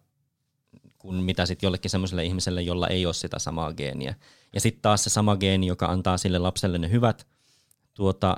kuin 0.99 1.17
mitä 1.17 1.47
sitten 1.47 1.67
jollekin 1.67 1.91
semmoiselle 1.91 2.25
ihmiselle, 2.25 2.63
jolla 2.63 2.89
ei 2.89 3.07
ole 3.07 3.15
sitä 3.15 3.39
samaa 3.39 3.73
geeniä. 3.73 4.15
Ja 4.53 4.61
sitten 4.61 4.83
taas 4.83 5.05
se 5.05 5.11
sama 5.11 5.37
geeni, 5.37 5.67
joka 5.67 5.87
antaa 5.87 6.19
sille 6.19 6.39
lapselle 6.39 6.79
ne 6.79 6.91
hyvät 6.91 7.27
tuota, 7.95 8.37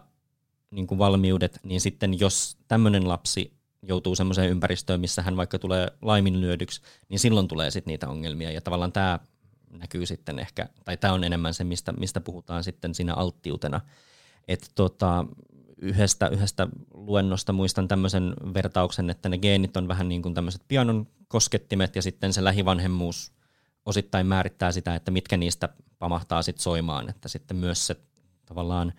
niin 0.70 0.86
kuin 0.86 0.98
valmiudet, 0.98 1.60
niin 1.62 1.80
sitten 1.80 2.20
jos 2.20 2.56
tämmöinen 2.68 3.08
lapsi 3.08 3.56
joutuu 3.82 4.14
semmoiseen 4.14 4.50
ympäristöön, 4.50 5.00
missä 5.00 5.22
hän 5.22 5.36
vaikka 5.36 5.58
tulee 5.58 5.88
laiminlyödyksi, 6.02 6.80
niin 7.08 7.18
silloin 7.18 7.48
tulee 7.48 7.70
sitten 7.70 7.90
niitä 7.92 8.08
ongelmia. 8.08 8.50
Ja 8.50 8.60
tavallaan 8.60 8.92
tämä 8.92 9.18
näkyy 9.70 10.06
sitten 10.06 10.38
ehkä, 10.38 10.68
tai 10.84 10.96
tämä 10.96 11.14
on 11.14 11.24
enemmän 11.24 11.54
se, 11.54 11.64
mistä, 11.64 11.92
mistä 11.92 12.20
puhutaan 12.20 12.64
sitten 12.64 12.94
siinä 12.94 13.14
alttiutena. 13.14 13.80
Että 14.48 14.66
tota, 14.74 15.26
yhdestä, 15.76 16.28
yhdestä 16.28 16.68
luennosta 16.94 17.52
muistan 17.52 17.88
tämmöisen 17.88 18.34
vertauksen, 18.54 19.10
että 19.10 19.28
ne 19.28 19.38
geenit 19.38 19.76
on 19.76 19.88
vähän 19.88 20.08
niin 20.08 20.22
kuin 20.22 20.34
tämmöiset 20.34 20.62
pianon 20.68 21.06
koskettimet 21.28 21.96
ja 21.96 22.02
sitten 22.02 22.32
se 22.32 22.44
lähivanhemmuus 22.44 23.32
osittain 23.86 24.26
määrittää 24.26 24.72
sitä, 24.72 24.94
että 24.94 25.10
mitkä 25.10 25.36
niistä 25.36 25.68
pamahtaa 25.98 26.42
sitten 26.42 26.62
soimaan, 26.62 27.08
että 27.08 27.28
sitten 27.28 27.56
myös 27.56 27.86
se 27.86 27.96
tavallaan 28.46 28.92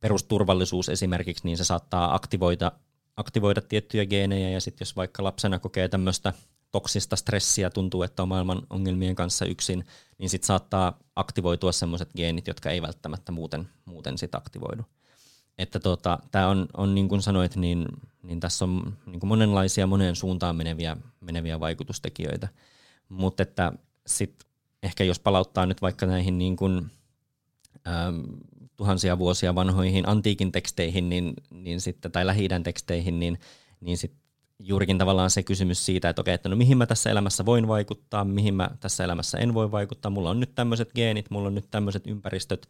perusturvallisuus 0.00 0.88
esimerkiksi, 0.88 1.44
niin 1.44 1.56
se 1.56 1.64
saattaa 1.64 2.14
aktivoida, 2.14 2.72
aktivoida 3.16 3.60
tiettyjä 3.60 4.06
geenejä 4.06 4.50
ja 4.50 4.60
sitten 4.60 4.84
jos 4.84 4.96
vaikka 4.96 5.24
lapsena 5.24 5.58
kokee 5.58 5.88
tämmöistä 5.88 6.32
toksista 6.70 7.16
stressiä, 7.16 7.70
tuntuu, 7.70 8.02
että 8.02 8.22
on 8.22 8.28
maailman 8.28 8.62
ongelmien 8.70 9.14
kanssa 9.14 9.44
yksin, 9.44 9.84
niin 10.18 10.30
sitten 10.30 10.46
saattaa 10.46 10.98
aktivoitua 11.16 11.72
semmoiset 11.72 12.10
geenit, 12.16 12.46
jotka 12.46 12.70
ei 12.70 12.82
välttämättä 12.82 13.32
muuten, 13.32 13.68
muuten 13.84 14.18
sit 14.18 14.34
aktivoidu. 14.34 14.82
Että 15.58 15.80
tota, 15.80 16.18
tämä 16.30 16.48
on, 16.48 16.66
on, 16.76 16.94
niin 16.94 17.08
kuin 17.08 17.22
sanoit, 17.22 17.56
niin, 17.56 17.86
niin 18.22 18.40
tässä 18.40 18.64
on 18.64 18.96
niin 19.06 19.20
kuin 19.20 19.28
monenlaisia 19.28 19.86
moneen 19.86 20.16
suuntaan 20.16 20.56
meneviä, 20.56 20.96
meneviä 21.20 21.60
vaikutustekijöitä. 21.60 22.48
Mutta 23.08 23.42
että 23.42 23.72
sitten 24.06 24.48
ehkä 24.82 25.04
jos 25.04 25.18
palauttaa 25.18 25.66
nyt 25.66 25.82
vaikka 25.82 26.06
näihin 26.06 26.38
niin 26.38 26.56
kuin, 26.56 26.90
ähm, 27.88 28.20
tuhansia 28.76 29.18
vuosia 29.18 29.54
vanhoihin 29.54 30.08
antiikin 30.08 30.52
teksteihin 30.52 31.08
niin, 31.08 31.34
niin 31.50 31.80
sitten, 31.80 32.12
tai 32.12 32.26
lähi 32.26 32.48
teksteihin, 32.64 33.18
niin, 33.18 33.38
niin 33.80 33.98
sit 33.98 34.12
juurikin 34.58 34.98
tavallaan 34.98 35.30
se 35.30 35.42
kysymys 35.42 35.86
siitä, 35.86 36.08
että 36.08 36.20
okei, 36.20 36.34
että 36.34 36.48
no 36.48 36.56
mihin 36.56 36.78
mä 36.78 36.86
tässä 36.86 37.10
elämässä 37.10 37.44
voin 37.44 37.68
vaikuttaa, 37.68 38.24
mihin 38.24 38.54
mä 38.54 38.70
tässä 38.80 39.04
elämässä 39.04 39.38
en 39.38 39.54
voi 39.54 39.70
vaikuttaa, 39.70 40.10
mulla 40.10 40.30
on 40.30 40.40
nyt 40.40 40.54
tämmöiset 40.54 40.90
geenit, 40.94 41.30
mulla 41.30 41.48
on 41.48 41.54
nyt 41.54 41.70
tämmöiset 41.70 42.06
ympäristöt, 42.06 42.68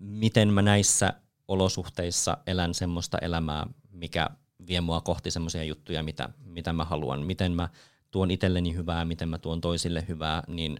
miten 0.00 0.52
mä 0.52 0.62
näissä 0.62 1.12
olosuhteissa 1.50 2.38
elän 2.46 2.74
semmoista 2.74 3.18
elämää, 3.18 3.66
mikä 3.92 4.30
vie 4.66 4.80
mua 4.80 5.00
kohti 5.00 5.30
semmoisia 5.30 5.64
juttuja, 5.64 6.02
mitä, 6.02 6.28
mitä 6.44 6.72
mä 6.72 6.84
haluan, 6.84 7.26
miten 7.26 7.52
mä 7.52 7.68
tuon 8.10 8.30
itselleni 8.30 8.74
hyvää, 8.74 9.04
miten 9.04 9.28
mä 9.28 9.38
tuon 9.38 9.60
toisille 9.60 10.04
hyvää, 10.08 10.42
niin 10.46 10.78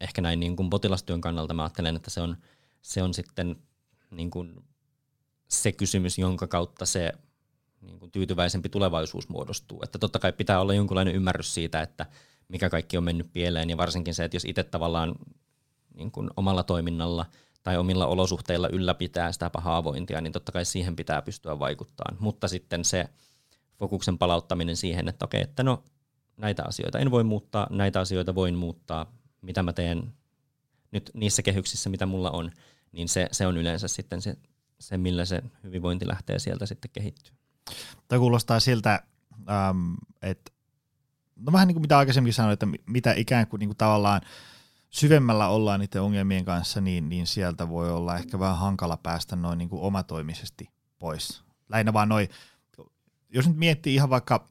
ehkä 0.00 0.22
näin 0.22 0.40
niin 0.40 0.56
kuin 0.56 0.70
potilastyön 0.70 1.20
kannalta 1.20 1.54
mä 1.54 1.62
ajattelen, 1.62 1.96
että 1.96 2.10
se 2.10 2.20
on, 2.20 2.36
se 2.82 3.02
on 3.02 3.14
sitten 3.14 3.56
niin 4.10 4.30
kuin 4.30 4.64
se 5.48 5.72
kysymys, 5.72 6.18
jonka 6.18 6.46
kautta 6.46 6.86
se 6.86 7.12
niin 7.80 7.98
kuin 7.98 8.10
tyytyväisempi 8.10 8.68
tulevaisuus 8.68 9.28
muodostuu. 9.28 9.80
Että 9.82 9.98
totta 9.98 10.18
kai 10.18 10.32
pitää 10.32 10.60
olla 10.60 10.74
jonkunlainen 10.74 11.14
ymmärrys 11.14 11.54
siitä, 11.54 11.82
että 11.82 12.06
mikä 12.48 12.70
kaikki 12.70 12.96
on 12.96 13.04
mennyt 13.04 13.32
pieleen, 13.32 13.70
ja 13.70 13.76
varsinkin 13.76 14.14
se, 14.14 14.24
että 14.24 14.36
jos 14.36 14.44
itse 14.44 14.64
tavallaan 14.64 15.14
niin 15.94 16.10
kuin 16.10 16.30
omalla 16.36 16.62
toiminnalla 16.62 17.26
tai 17.62 17.76
omilla 17.76 18.06
olosuhteilla 18.06 18.68
ylläpitää 18.68 19.32
sitä 19.32 19.50
pahaavointia, 19.50 20.20
niin 20.20 20.32
totta 20.32 20.52
kai 20.52 20.64
siihen 20.64 20.96
pitää 20.96 21.22
pystyä 21.22 21.58
vaikuttamaan. 21.58 22.16
Mutta 22.20 22.48
sitten 22.48 22.84
se 22.84 23.08
fokuksen 23.78 24.18
palauttaminen 24.18 24.76
siihen, 24.76 25.08
että 25.08 25.24
okei, 25.24 25.42
että 25.42 25.62
no 25.62 25.84
näitä 26.36 26.62
asioita 26.66 26.98
en 26.98 27.10
voi 27.10 27.24
muuttaa, 27.24 27.66
näitä 27.70 28.00
asioita 28.00 28.34
voin 28.34 28.54
muuttaa, 28.54 29.12
mitä 29.42 29.62
mä 29.62 29.72
teen 29.72 30.12
nyt 30.90 31.10
niissä 31.14 31.42
kehyksissä, 31.42 31.90
mitä 31.90 32.06
mulla 32.06 32.30
on, 32.30 32.50
niin 32.92 33.08
se, 33.08 33.28
se 33.32 33.46
on 33.46 33.56
yleensä 33.56 33.88
sitten 33.88 34.22
se, 34.22 34.36
se, 34.78 34.98
millä 34.98 35.24
se 35.24 35.42
hyvinvointi 35.62 36.08
lähtee 36.08 36.38
sieltä 36.38 36.66
sitten 36.66 36.90
kehittyä. 36.90 37.34
Tämä 38.08 38.20
kuulostaa 38.20 38.60
siltä, 38.60 39.02
ähm, 39.50 39.94
että 40.22 40.52
no 41.36 41.52
vähän 41.52 41.68
niin 41.68 41.74
kuin 41.74 41.82
mitä 41.82 41.98
aikaisemmin 41.98 42.32
sanoin, 42.32 42.52
että 42.52 42.66
mitä 42.86 43.12
ikään 43.12 43.46
kuin, 43.46 43.60
niin 43.60 43.68
kuin 43.68 43.76
tavallaan 43.76 44.20
syvemmällä 44.92 45.48
ollaan 45.48 45.80
niiden 45.80 46.02
ongelmien 46.02 46.44
kanssa, 46.44 46.80
niin, 46.80 47.08
niin 47.08 47.26
sieltä 47.26 47.68
voi 47.68 47.92
olla 47.92 48.16
ehkä 48.16 48.38
vähän 48.38 48.58
hankala 48.58 48.96
päästä 48.96 49.36
noin 49.36 49.58
niin 49.58 49.68
kuin 49.68 49.82
omatoimisesti 49.82 50.70
pois. 50.98 51.42
Lähinnä 51.68 51.92
vaan 51.92 52.08
noin, 52.08 52.28
jos 53.30 53.48
nyt 53.48 53.56
miettii 53.56 53.94
ihan 53.94 54.10
vaikka 54.10 54.48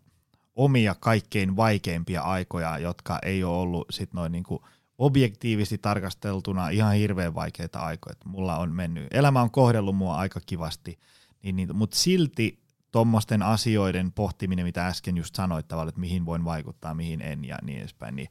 omia 0.56 0.96
kaikkein 1.00 1.56
vaikeimpia 1.56 2.22
aikoja, 2.22 2.78
jotka 2.78 3.20
ei 3.24 3.44
ole 3.44 3.58
ollut 3.58 3.88
sit 3.90 4.14
noin 4.14 4.32
niin 4.32 4.44
kuin 4.44 4.62
objektiivisesti 4.98 5.78
tarkasteltuna 5.78 6.70
ihan 6.70 6.96
hirveän 6.96 7.36
vaikeita 7.36 7.80
aikoja. 7.80 8.16
Mulla 8.26 8.58
on 8.58 8.72
mennyt, 8.72 9.08
elämä 9.12 9.42
on 9.42 9.52
kohdellut 9.52 9.96
mua 9.96 10.16
aika 10.16 10.40
kivasti, 10.46 11.00
niin, 11.44 11.56
niin, 11.56 11.76
mutta 11.76 11.98
silti 11.98 12.60
tuommoisten 12.92 13.44
asioiden 13.44 14.12
pohtiminen, 14.12 14.66
mitä 14.66 14.88
äsken 14.88 15.18
just 15.18 15.36
sanoit 15.36 15.68
tavallaan, 15.68 15.90
että 15.90 16.02
mihin 16.02 16.26
voin 16.26 16.46
vaikuttaa, 16.46 16.94
mihin 16.94 17.22
en 17.22 17.46
ja 17.46 17.58
niin 17.64 17.80
edespäin, 17.80 18.16
niin 18.16 18.30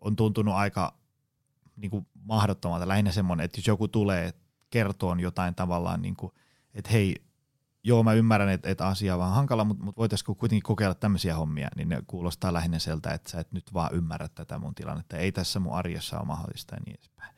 on 0.00 0.16
tuntunut 0.16 0.54
aika 0.54 1.01
niin 1.76 1.90
kuin 1.90 2.06
mahdottomalta. 2.24 2.88
Lähinnä 2.88 3.12
semmoinen, 3.12 3.44
että 3.44 3.58
jos 3.58 3.66
joku 3.66 3.88
tulee 3.88 4.34
kertoon 4.70 5.20
jotain 5.20 5.54
tavallaan, 5.54 6.02
niin 6.02 6.16
kuin, 6.16 6.32
että 6.74 6.90
hei, 6.90 7.24
joo 7.84 8.02
mä 8.02 8.12
ymmärrän, 8.12 8.48
että, 8.48 8.70
että 8.70 8.86
asia 8.86 9.14
on 9.14 9.20
vähän 9.20 9.34
hankala, 9.34 9.64
mutta, 9.64 9.84
mutta 9.84 9.98
voitaisiinko 9.98 10.34
kuitenkin 10.34 10.62
kokeilla 10.62 10.94
tämmöisiä 10.94 11.36
hommia, 11.36 11.68
niin 11.76 11.88
ne 11.88 12.02
kuulostaa 12.06 12.52
lähinnä 12.52 12.78
sieltä, 12.78 13.10
että 13.10 13.30
sä 13.30 13.40
et 13.40 13.52
nyt 13.52 13.74
vaan 13.74 13.94
ymmärrä 13.94 14.28
tätä 14.28 14.58
mun 14.58 14.74
tilannetta, 14.74 15.16
ei 15.16 15.32
tässä 15.32 15.60
mun 15.60 15.74
arjessa 15.74 16.18
ole 16.18 16.26
mahdollista 16.26 16.74
ja 16.74 16.80
niin 16.86 16.96
edespäin. 16.98 17.34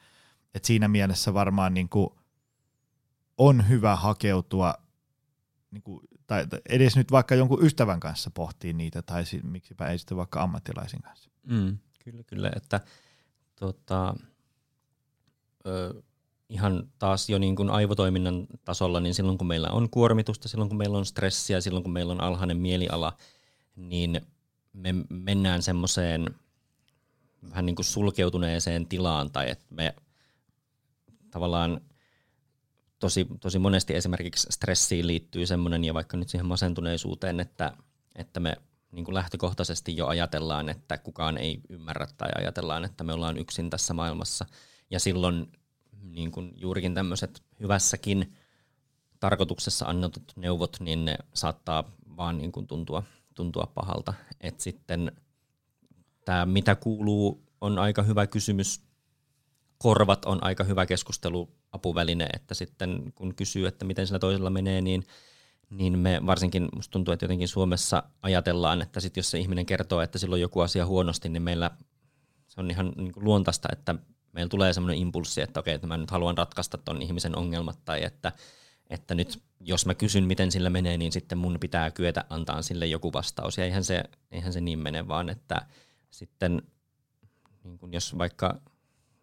Et 0.55 0.65
siinä 0.65 0.89
mielessä 0.89 1.35
varmaan 1.35 1.75
niin 1.75 1.89
kuin 1.89 2.11
on 3.39 3.69
hyvä 3.69 3.97
hakeutua, 3.97 4.75
niin 5.71 5.83
kuin, 5.83 6.01
tai 6.27 6.47
edes 6.69 6.97
nyt 6.97 7.13
vaikka 7.13 7.35
jonkun 7.35 7.65
ystävän 7.65 8.01
kanssa 8.01 8.31
pohtii 8.31 8.73
niitä, 8.73 9.03
tai 9.03 9.25
miksipä 9.43 9.87
ei 9.87 9.99
sitten 9.99 10.17
vaikka 10.17 10.43
ammattilaisin 10.43 11.03
kanssa. 11.03 11.31
Mm, 11.47 11.79
kyllä, 12.05 12.23
kyllä, 12.23 12.51
että 12.57 12.81
tota, 13.65 14.15
ö, 15.67 16.03
ihan 16.49 16.89
taas 16.99 17.31
jo 17.31 17.39
niin 17.39 17.57
kuin 17.57 17.71
aivotoiminnan 17.71 18.47
tasolla, 18.65 19.01
niin 19.01 19.15
silloin 19.15 19.39
kun 19.39 19.47
meillä 19.47 19.69
on 19.69 19.91
kuormitusta, 19.91 20.49
silloin 20.49 20.69
kun 20.69 20.79
meillä 20.79 20.99
on 20.99 21.07
stressiä, 21.07 21.61
silloin 21.61 21.83
kun 21.83 21.93
meillä 21.93 22.13
on 22.13 22.21
alhainen 22.21 22.57
mieliala, 22.57 23.17
niin 23.77 24.21
me 24.73 24.95
mennään 25.09 25.63
semmoiseen 25.63 26.35
vähän 27.51 27.67
niin 27.67 27.77
kuin 27.77 27.87
sulkeutuneeseen 27.87 28.87
tilaan 28.87 29.31
tai 29.31 29.51
että 29.51 29.67
me 29.71 29.95
tavallaan 31.31 31.81
tosi, 32.99 33.27
tosi 33.41 33.59
monesti 33.59 33.95
esimerkiksi 33.95 34.47
stressiin 34.51 35.07
liittyy 35.07 35.47
semmoinen 35.47 35.85
ja 35.85 35.95
vaikka 35.95 36.17
nyt 36.17 36.29
siihen 36.29 36.47
masentuneisuuteen, 36.47 37.41
että, 37.41 37.73
että 38.17 38.41
me 38.41 38.57
niin 38.95 39.05
kuin 39.05 39.15
lähtökohtaisesti 39.15 39.97
jo 39.97 40.07
ajatellaan, 40.07 40.69
että 40.69 40.99
kukaan 40.99 41.39
ei 41.39 41.61
ymmärrä 41.69 42.07
tai 42.17 42.31
ajatellaan, 42.39 42.85
että 42.85 43.05
me 43.05 43.13
ollaan 43.13 43.39
yksin 43.39 43.71
tässä 43.71 43.95
maailmassa. 43.95 44.47
Ja 44.91 45.01
silloin 45.01 45.53
niin 46.03 46.31
kuin 46.31 46.53
juurikin 46.57 46.95
tämmöiset 46.95 47.43
hyvässäkin 47.61 48.35
tarkoituksessa 49.21 49.87
annetut 49.87 50.33
neuvot, 50.37 50.77
niin 50.81 51.05
ne 51.05 51.17
saattaa 51.35 51.93
vaan 52.17 52.39
niin 52.39 52.53
kuin 52.53 52.67
tuntua, 52.67 53.03
tuntua 53.35 53.73
pahalta. 53.75 54.15
Et 54.41 54.61
sitten 54.61 55.13
tämä 56.25 56.47
mitä 56.47 56.75
kuuluu 56.75 57.45
on 57.61 57.79
aika 57.79 58.03
hyvä 58.03 58.27
kysymys. 58.27 58.81
Korvat 59.79 60.25
on 60.25 60.45
aika 60.45 60.65
hyvä 60.65 60.87
keskustelu 60.87 61.49
apuväline, 61.73 62.29
että 62.33 62.55
sitten 62.55 63.13
kun 63.15 63.35
kysyy, 63.35 63.67
että 63.67 63.85
miten 63.85 64.07
sillä 64.07 64.19
toisella 64.19 64.51
menee, 64.51 64.81
niin, 64.81 65.07
niin 65.71 65.99
me 65.99 66.21
varsinkin, 66.27 66.69
musta 66.75 66.93
tuntuu, 66.93 67.13
että 67.13 67.25
jotenkin 67.25 67.49
Suomessa 67.49 68.03
ajatellaan, 68.23 68.83
että 68.83 69.01
sit 69.01 69.17
jos 69.17 69.31
se 69.31 69.39
ihminen 69.39 69.67
kertoo, 69.67 70.01
että 70.01 70.19
silloin 70.19 70.43
joku 70.43 70.61
asia 70.61 70.87
huonosti, 70.87 71.29
niin 71.29 71.43
meillä 71.43 71.71
se 72.49 72.61
on 72.61 72.71
ihan 72.71 72.93
niin 72.97 73.13
kuin 73.13 73.25
luontaista, 73.25 73.69
että 73.73 73.95
meillä 74.33 74.49
tulee 74.49 74.73
semmoinen 74.73 74.99
impulssi, 74.99 75.41
että 75.41 75.61
okei, 75.61 75.75
että 75.75 75.87
mä 75.87 75.97
nyt 75.97 76.11
haluan 76.11 76.39
ratkaista 76.39 76.79
ton 76.79 77.03
ihmisen 77.03 77.39
ongelmat, 77.39 77.79
tai 77.85 78.05
että, 78.05 78.33
että 78.91 79.15
nyt 79.15 79.43
jos 79.61 79.87
mä 79.87 79.95
kysyn, 79.95 80.25
miten 80.25 80.53
sillä 80.53 80.71
menee, 80.71 80.99
niin 80.99 81.13
sitten 81.13 81.39
mun 81.39 81.57
pitää 81.61 81.91
kyetä 81.91 82.25
antaa 82.31 82.63
sille 82.63 82.87
joku 82.87 83.13
vastaus. 83.13 83.59
Ja 83.59 83.65
eihän 83.65 83.85
se, 83.85 84.05
eihän 84.31 84.53
se 84.53 84.61
niin 84.61 84.79
mene, 84.79 85.09
vaan 85.09 85.29
että 85.29 85.67
sitten 86.11 86.63
niin 87.65 87.79
kun 87.79 87.93
jos 87.93 88.19
vaikka 88.19 88.61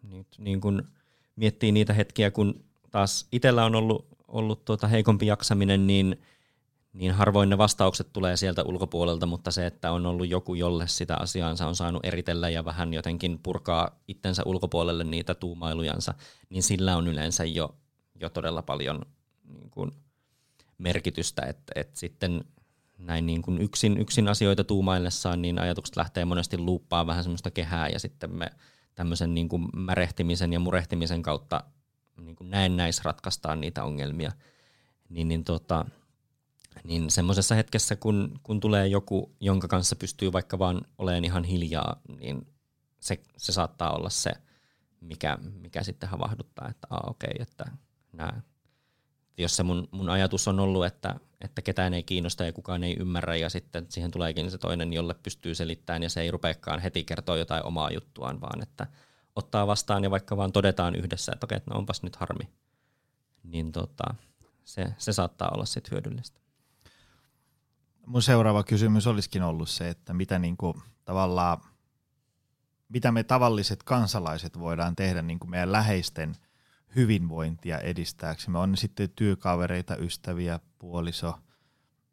niin, 0.02 0.26
niin 0.38 0.60
kun 0.60 0.88
miettii 1.36 1.72
niitä 1.72 1.92
hetkiä, 1.92 2.30
kun 2.30 2.64
taas 2.90 3.26
itsellä 3.32 3.64
on 3.64 3.74
ollut, 3.74 4.06
ollut 4.28 4.64
tuota 4.64 4.88
heikompi 4.88 5.26
jaksaminen, 5.26 5.86
niin, 5.86 6.22
niin 6.92 7.12
harvoin 7.12 7.48
ne 7.48 7.58
vastaukset 7.58 8.12
tulee 8.12 8.36
sieltä 8.36 8.62
ulkopuolelta, 8.62 9.26
mutta 9.26 9.50
se, 9.50 9.66
että 9.66 9.92
on 9.92 10.06
ollut 10.06 10.28
joku, 10.28 10.54
jolle 10.54 10.88
sitä 10.88 11.16
asiaansa 11.16 11.66
on 11.66 11.76
saanut 11.76 12.04
eritellä 12.04 12.48
ja 12.48 12.64
vähän 12.64 12.94
jotenkin 12.94 13.38
purkaa 13.42 14.00
itsensä 14.08 14.42
ulkopuolelle 14.46 15.04
niitä 15.04 15.34
tuumailujansa, 15.34 16.14
niin 16.50 16.62
sillä 16.62 16.96
on 16.96 17.08
yleensä 17.08 17.44
jo, 17.44 17.76
jo 18.20 18.30
todella 18.30 18.62
paljon 18.62 19.00
niin 19.44 19.70
kuin 19.70 19.90
merkitystä, 20.78 21.42
että, 21.42 21.72
että 21.76 21.98
sitten 21.98 22.44
näin 22.98 23.26
niin 23.26 23.42
kuin 23.42 23.60
yksin, 23.60 23.98
yksin 23.98 24.28
asioita 24.28 24.64
tuumaillessaan, 24.64 25.42
niin 25.42 25.58
ajatukset 25.58 25.96
lähtee 25.96 26.24
monesti 26.24 26.58
luuppaan 26.58 27.06
vähän 27.06 27.22
semmoista 27.24 27.50
kehää 27.50 27.88
ja 27.88 27.98
sitten 27.98 28.36
me 28.36 28.50
tämmöisen 28.94 29.34
niin 29.34 29.48
kuin 29.48 29.68
märehtimisen 29.76 30.52
ja 30.52 30.60
murehtimisen 30.60 31.22
kautta 31.22 31.64
niin 32.20 32.36
kuin 32.36 32.50
näennäis 32.50 33.04
ratkaistaan 33.04 33.60
niitä 33.60 33.84
ongelmia. 33.84 34.32
Niin, 35.08 35.28
niin, 35.28 35.44
tota, 35.44 35.84
niin 36.84 37.10
semmoisessa 37.10 37.54
hetkessä, 37.54 37.96
kun, 37.96 38.40
kun 38.42 38.60
tulee 38.60 38.86
joku, 38.86 39.36
jonka 39.40 39.68
kanssa 39.68 39.96
pystyy 39.96 40.32
vaikka 40.32 40.58
vaan 40.58 40.82
olemaan 40.98 41.24
ihan 41.24 41.44
hiljaa, 41.44 42.00
niin 42.20 42.46
se, 43.00 43.20
se 43.36 43.52
saattaa 43.52 43.96
olla 43.96 44.10
se, 44.10 44.30
mikä, 45.00 45.38
mikä 45.60 45.82
sitten 45.82 46.08
havahduttaa, 46.08 46.68
että 46.68 46.86
ah, 46.90 47.10
okei, 47.10 47.30
okay, 47.34 47.42
että 47.42 47.64
nämä 48.12 48.42
jos 49.38 49.56
se 49.56 49.62
mun, 49.62 49.88
mun 49.90 50.10
ajatus 50.10 50.48
on 50.48 50.60
ollut, 50.60 50.86
että, 50.86 51.14
että 51.40 51.62
ketään 51.62 51.94
ei 51.94 52.02
kiinnosta 52.02 52.44
ja 52.44 52.52
kukaan 52.52 52.84
ei 52.84 52.96
ymmärrä 53.00 53.36
ja 53.36 53.50
sitten 53.50 53.86
siihen 53.88 54.10
tuleekin 54.10 54.50
se 54.50 54.58
toinen, 54.58 54.92
jolle 54.92 55.14
pystyy 55.14 55.54
selittämään 55.54 56.02
ja 56.02 56.10
se 56.10 56.20
ei 56.20 56.30
rupeakaan 56.30 56.80
heti 56.80 57.04
kertoa 57.04 57.36
jotain 57.36 57.64
omaa 57.64 57.90
juttuaan, 57.90 58.40
vaan 58.40 58.62
että 58.62 58.86
ottaa 59.36 59.66
vastaan 59.66 60.04
ja 60.04 60.10
vaikka 60.10 60.36
vaan 60.36 60.52
todetaan 60.52 60.94
yhdessä, 60.94 61.32
että 61.32 61.46
okei, 61.46 61.58
no 61.66 61.78
onpas 61.78 62.02
nyt 62.02 62.16
harmi, 62.16 62.48
niin 63.42 63.72
tota, 63.72 64.14
se, 64.64 64.94
se 64.98 65.12
saattaa 65.12 65.50
olla 65.54 65.64
sitten 65.64 65.90
hyödyllistä. 65.90 66.41
Mun 68.06 68.22
seuraava 68.22 68.62
kysymys 68.62 69.06
olisikin 69.06 69.42
ollut 69.42 69.68
se, 69.68 69.88
että 69.88 70.14
mitä 70.14 70.38
niinku, 70.38 70.82
tavallaan, 71.04 71.58
mitä 72.88 73.12
me 73.12 73.24
tavalliset 73.24 73.82
kansalaiset 73.82 74.58
voidaan 74.58 74.96
tehdä 74.96 75.22
niin 75.22 75.38
kuin 75.38 75.50
meidän 75.50 75.72
läheisten– 75.72 76.36
hyvinvointia 76.96 77.78
edistääksemme. 77.78 78.58
On 78.58 78.70
ne 78.70 78.76
sitten 78.76 79.10
työkavereita, 79.16 79.96
ystäviä, 79.96 80.60
puoliso, 80.78 81.34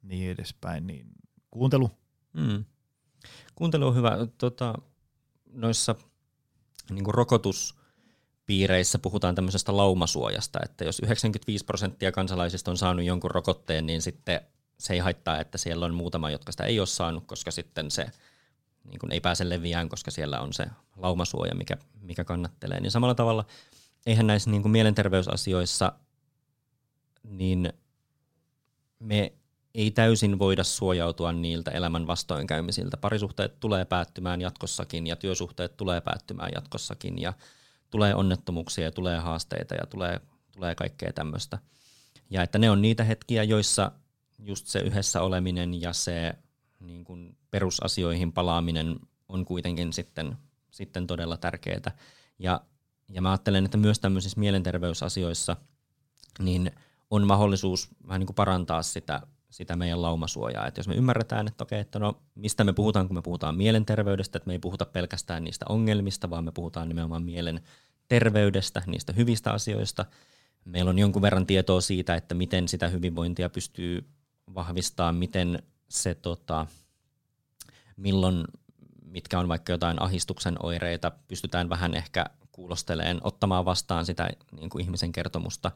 niin 0.02 0.32
edespäin. 0.32 0.88
Niin 0.88 1.08
kuuntelu. 1.52 1.92
Mm. 2.34 2.66
Kuuntelu 3.56 3.88
on 3.88 3.96
hyvä. 3.96 4.18
Tota, 4.38 4.74
noissa 5.52 5.96
niin 6.90 7.04
kuin 7.04 7.16
rokotuspiireissä 7.16 9.00
puhutaan 9.00 9.36
tämmöisestä 9.36 9.78
laumasuojasta, 9.78 10.60
että 10.64 10.84
jos 10.84 11.00
95 11.00 11.66
prosenttia 11.66 12.12
kansalaisista 12.12 12.72
on 12.72 12.78
saanut 12.78 13.06
jonkun 13.06 13.32
rokotteen, 13.32 13.86
niin 13.86 14.02
sitten 14.02 14.42
se 14.80 14.94
ei 14.94 15.00
haittaa, 15.00 15.40
että 15.40 15.58
siellä 15.58 15.86
on 15.86 15.94
muutama, 15.94 16.30
jotka 16.30 16.52
sitä 16.52 16.64
ei 16.64 16.80
ole 16.80 16.88
saanut, 16.88 17.24
koska 17.28 17.52
sitten 17.52 17.92
se 17.92 18.06
niin 18.84 19.00
kuin 19.00 19.12
ei 19.12 19.22
pääse 19.22 19.50
leviään, 19.50 19.90
koska 19.90 20.12
siellä 20.12 20.40
on 20.40 20.54
se 20.54 20.66
laumasuoja, 20.98 21.56
mikä, 21.56 21.78
mikä 22.02 22.24
kannattelee. 22.24 22.80
Niin 22.80 22.92
samalla 22.92 23.16
tavalla– 23.16 23.46
eihän 24.06 24.28
näissä 24.28 24.50
niin 24.50 24.62
kuin 24.62 24.72
mielenterveysasioissa, 24.72 25.92
niin 27.24 27.74
me 29.00 29.34
ei 29.76 29.92
täysin 29.92 30.40
voida 30.40 30.64
suojautua 30.64 31.32
niiltä 31.32 31.72
elämän 31.72 32.08
vastoinkäymisiltä. 32.08 32.98
Parisuhteet 32.98 33.60
tulee 33.60 33.86
päättymään 33.86 34.42
jatkossakin 34.42 35.08
ja 35.08 35.16
työsuhteet 35.16 35.78
tulee 35.78 36.02
päättymään 36.02 36.52
jatkossakin 36.56 37.22
ja 37.22 37.34
tulee 37.90 38.16
onnettomuuksia 38.16 38.84
ja 38.84 38.92
tulee 38.92 39.20
haasteita 39.20 39.76
ja 39.76 39.86
tulee, 39.86 40.22
tulee 40.52 40.76
kaikkea 40.76 41.14
tämmöistä. 41.14 41.58
Ja 42.30 42.44
että 42.44 42.60
ne 42.60 42.72
on 42.72 42.82
niitä 42.82 43.04
hetkiä, 43.04 43.44
joissa 43.44 43.92
just 44.40 44.68
se 44.68 44.80
yhdessä 44.80 45.22
oleminen 45.22 45.82
ja 45.82 45.94
se 45.94 46.34
niin 46.80 47.04
kuin 47.04 47.38
perusasioihin 47.52 48.34
palaaminen 48.34 49.00
on 49.30 49.46
kuitenkin 49.46 49.94
sitten, 49.94 50.38
sitten 50.72 51.08
todella 51.08 51.38
tärkeää. 51.38 51.92
Ja 52.40 52.62
ja 53.10 53.22
mä 53.22 53.30
ajattelen, 53.30 53.66
että 53.66 53.78
myös 53.78 54.00
tämmöisissä 54.00 54.40
mielenterveysasioissa 54.40 55.58
niin 56.40 56.72
on 57.10 57.28
mahdollisuus 57.28 57.90
vähän 58.08 58.20
niin 58.20 58.28
kuin 58.28 58.36
parantaa 58.36 58.84
sitä, 58.84 59.22
sitä 59.50 59.76
meidän 59.76 60.02
laumasuojaa. 60.02 60.68
Että 60.68 60.80
jos 60.80 60.88
me 60.88 60.96
ymmärretään, 60.96 61.48
että 61.48 61.64
okei, 61.64 61.80
että 61.80 62.00
no 62.00 62.22
mistä 62.36 62.64
me 62.64 62.74
puhutaan, 62.74 63.08
kun 63.08 63.18
me 63.18 63.22
puhutaan 63.22 63.58
mielenterveydestä, 63.58 64.38
että 64.38 64.48
me 64.48 64.54
ei 64.54 64.60
puhuta 64.60 64.86
pelkästään 64.86 65.44
niistä 65.44 65.66
ongelmista, 65.70 66.30
vaan 66.30 66.44
me 66.44 66.52
puhutaan 66.52 66.88
nimenomaan 66.88 67.24
mielen 67.24 67.62
terveydestä, 68.08 68.82
niistä 68.88 69.14
hyvistä 69.14 69.52
asioista. 69.52 70.06
Meillä 70.66 70.90
on 70.90 71.00
jonkun 71.00 71.22
verran 71.22 71.46
tietoa 71.46 71.82
siitä, 71.82 72.16
että 72.16 72.36
miten 72.36 72.68
sitä 72.68 72.88
hyvinvointia 72.88 73.50
pystyy 73.50 74.10
vahvistamaan, 74.56 75.16
miten 75.16 75.64
se 75.90 76.16
tota, 76.16 76.68
milloin, 77.98 78.44
mitkä 79.06 79.40
on 79.40 79.48
vaikka 79.48 79.72
jotain 79.72 80.02
ahistuksen 80.02 80.66
oireita, 80.66 81.12
pystytään 81.28 81.70
vähän 81.70 81.96
ehkä 81.96 82.26
kuulosteleen, 82.52 83.20
ottamaan 83.24 83.66
vastaan 83.66 84.06
sitä 84.06 84.30
niin 84.52 84.70
kuin 84.70 84.84
ihmisen 84.84 85.12
kertomusta 85.12 85.72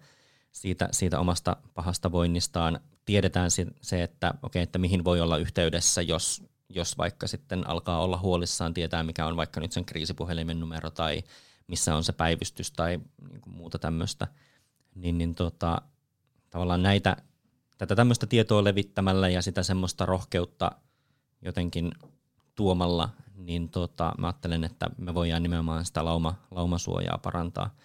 siitä, 0.51 0.89
siitä 0.91 1.19
omasta 1.19 1.57
pahasta 1.73 2.11
voinnistaan. 2.11 2.79
Tiedetään 3.05 3.49
se, 3.81 4.03
että, 4.03 4.33
okay, 4.43 4.61
että 4.61 4.79
mihin 4.79 5.03
voi 5.03 5.21
olla 5.21 5.37
yhteydessä, 5.37 6.01
jos, 6.01 6.43
jos 6.69 6.97
vaikka 6.97 7.27
sitten 7.27 7.67
alkaa 7.67 8.01
olla 8.01 8.17
huolissaan, 8.17 8.73
tietää 8.73 9.03
mikä 9.03 9.25
on 9.25 9.37
vaikka 9.37 9.59
nyt 9.59 9.71
sen 9.71 9.85
kriisipuhelimen 9.85 10.59
numero 10.59 10.89
tai 10.89 11.23
missä 11.67 11.95
on 11.95 12.03
se 12.03 12.13
päivystys 12.13 12.71
tai 12.71 12.99
niin 13.29 13.41
kuin 13.41 13.55
muuta 13.55 13.79
tämmöistä. 13.79 14.27
Niin, 14.95 15.17
niin 15.17 15.35
tota, 15.35 15.81
tavallaan 16.49 16.83
näitä, 16.83 17.17
tätä 17.83 17.95
tämmöistä 17.95 18.25
tietoa 18.25 18.63
levittämällä 18.63 19.29
ja 19.29 19.41
sitä 19.41 19.63
semmoista 19.63 20.05
rohkeutta 20.05 20.71
jotenkin 21.41 21.91
tuomalla 22.55 23.09
niin 23.35 23.69
tota, 23.69 24.13
mä 24.17 24.27
ajattelen, 24.27 24.63
että 24.63 24.89
me 24.97 25.13
voidaan 25.13 25.43
nimenomaan 25.43 25.85
sitä 25.85 26.05
lauma, 26.05 26.35
laumasuojaa 26.51 27.17
parantaa. 27.17 27.75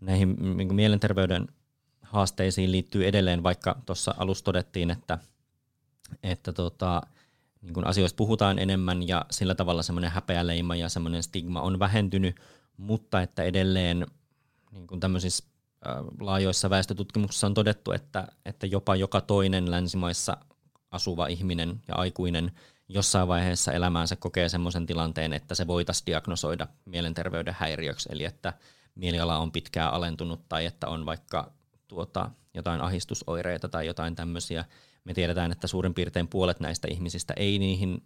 Näihin 0.00 0.56
niin 0.56 0.74
mielenterveyden 0.74 1.48
haasteisiin 2.02 2.72
liittyy 2.72 3.06
edelleen, 3.06 3.42
vaikka 3.42 3.76
tuossa 3.86 4.14
alussa 4.18 4.44
todettiin, 4.44 4.90
että, 4.90 5.18
että 6.22 6.52
tota, 6.52 7.02
niin 7.62 7.74
kun 7.74 7.86
asioista 7.86 8.16
puhutaan 8.16 8.58
enemmän 8.58 9.08
ja 9.08 9.26
sillä 9.30 9.54
tavalla 9.54 9.82
semmoinen 9.82 10.10
häpeäleima 10.10 10.76
ja 10.76 10.88
semmoinen 10.88 11.22
stigma 11.22 11.60
on 11.60 11.78
vähentynyt, 11.78 12.36
mutta 12.76 13.22
että 13.22 13.42
edelleen 13.42 14.06
niin 14.72 14.86
kuin 14.86 15.00
tämmöisissä 15.00 15.44
laajoissa 16.20 16.70
väestötutkimuksissa 16.70 17.46
on 17.46 17.54
todettu, 17.54 17.92
että, 17.92 18.28
että 18.44 18.66
jopa 18.66 18.96
joka 18.96 19.20
toinen 19.20 19.70
länsimaissa 19.70 20.36
asuva 20.90 21.26
ihminen 21.26 21.82
ja 21.88 21.94
aikuinen– 21.94 22.50
jossain 22.88 23.28
vaiheessa 23.28 23.72
elämäänsä 23.72 24.16
kokee 24.16 24.48
sellaisen 24.48 24.86
tilanteen, 24.86 25.32
että 25.32 25.54
se 25.54 25.66
voitaisiin 25.66 26.06
diagnosoida 26.06 26.66
mielenterveyden 26.84 27.56
häiriöksi, 27.58 28.08
eli 28.12 28.24
että 28.24 28.52
mieliala 28.94 29.38
on 29.38 29.52
pitkään 29.52 29.92
alentunut 29.92 30.48
tai 30.48 30.66
että 30.66 30.88
on 30.88 31.06
vaikka 31.06 31.52
tuota, 31.88 32.30
jotain 32.54 32.80
ahistusoireita 32.80 33.68
tai 33.68 33.86
jotain 33.86 34.14
tämmöisiä. 34.14 34.64
Me 35.04 35.14
tiedetään, 35.14 35.52
että 35.52 35.66
suurin 35.66 35.94
piirtein 35.94 36.28
puolet 36.28 36.60
näistä 36.60 36.88
ihmisistä 36.90 37.34
ei 37.36 37.58
niihin 37.58 38.02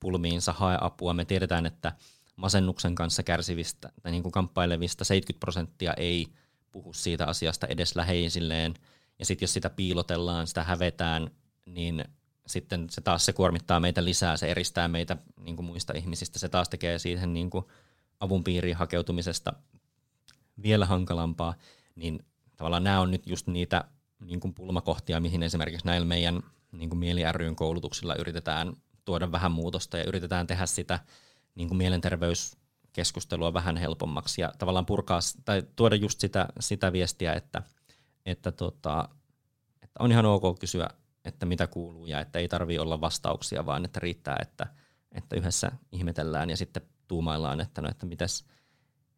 pulmiinsa 0.00 0.52
hae 0.52 0.78
apua. 0.80 1.14
Me 1.14 1.24
tiedetään, 1.24 1.66
että 1.66 1.92
masennuksen 2.36 2.94
kanssa 2.94 3.22
kärsivistä 3.22 3.92
tai 4.02 4.12
niin 4.12 4.22
kuin 4.22 4.32
kamppailevista 4.32 5.04
70 5.04 5.40
prosenttia 5.40 5.94
ei 5.94 6.26
puhu 6.72 6.92
siitä 6.92 7.26
asiasta 7.26 7.66
edes 7.66 7.96
läheisilleen. 7.96 8.74
Ja 9.18 9.24
sitten 9.24 9.46
jos 9.46 9.52
sitä 9.52 9.70
piilotellaan, 9.70 10.46
sitä 10.46 10.64
hävetään, 10.64 11.30
niin 11.66 12.04
sitten 12.46 12.90
se 12.90 13.00
taas 13.00 13.24
se 13.24 13.32
kuormittaa 13.32 13.80
meitä 13.80 14.04
lisää, 14.04 14.36
se 14.36 14.50
eristää 14.50 14.88
meitä 14.88 15.16
niin 15.40 15.56
kuin 15.56 15.66
muista 15.66 15.92
ihmisistä, 15.96 16.38
se 16.38 16.48
taas 16.48 16.68
tekee 16.68 16.98
siihen 16.98 17.32
niin 17.32 17.50
kuin 17.50 17.64
avun 18.20 18.44
piiriin 18.44 18.76
hakeutumisesta 18.76 19.52
vielä 20.62 20.86
hankalampaa, 20.86 21.54
niin 21.94 22.18
tavallaan 22.56 22.84
nämä 22.84 23.00
on 23.00 23.10
nyt 23.10 23.26
just 23.26 23.46
niitä 23.46 23.84
niin 24.20 24.40
kuin 24.40 24.54
pulmakohtia, 24.54 25.20
mihin 25.20 25.42
esimerkiksi 25.42 25.86
näillä 25.86 26.06
meidän 26.06 26.42
niin 26.72 26.88
kuin 26.88 26.98
Mieli 26.98 27.22
ryn 27.32 27.56
koulutuksilla 27.56 28.14
yritetään 28.14 28.72
tuoda 29.04 29.32
vähän 29.32 29.52
muutosta 29.52 29.98
ja 29.98 30.04
yritetään 30.04 30.46
tehdä 30.46 30.66
sitä 30.66 30.98
niin 31.54 31.68
kuin 31.68 31.78
mielenterveyskeskustelua 32.98 33.52
vähän 33.52 33.76
helpommaksi 33.76 34.40
ja 34.40 34.52
tavallaan 34.58 34.86
purkaa 34.86 35.20
tai 35.44 35.62
tuoda 35.76 35.96
just 35.96 36.20
sitä, 36.20 36.48
sitä 36.60 36.92
viestiä, 36.92 37.34
että, 37.34 37.62
että, 38.26 38.52
tota, 38.52 39.08
että 39.82 40.02
on 40.02 40.12
ihan 40.12 40.26
ok 40.26 40.58
kysyä 40.58 40.88
että 41.24 41.46
mitä 41.46 41.66
kuuluu 41.66 42.06
ja 42.06 42.20
että 42.20 42.38
ei 42.38 42.48
tarvi 42.48 42.78
olla 42.78 43.00
vastauksia, 43.00 43.66
vaan 43.66 43.84
että 43.84 44.00
riittää, 44.00 44.36
että, 44.42 44.66
että 45.12 45.36
yhdessä 45.36 45.72
ihmetellään 45.92 46.50
ja 46.50 46.56
sitten 46.56 46.82
tuumaillaan, 47.08 47.60
että 47.60 47.82
no, 47.82 47.88
että 47.88 48.06
mitäs, 48.06 48.44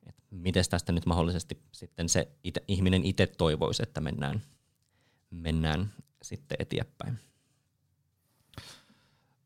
että 0.07 0.23
mites 0.31 0.69
tästä 0.69 0.93
nyt 0.93 1.07
mahdollisesti 1.07 1.63
sitten 1.73 2.09
se 2.09 2.29
ite, 2.45 2.63
ihminen 2.69 3.05
itse 3.05 3.27
toivoisi, 3.27 3.83
että 3.83 4.01
mennään, 4.01 4.43
mennään 5.31 5.93
sitten 6.23 6.57
eteenpäin. 6.59 7.19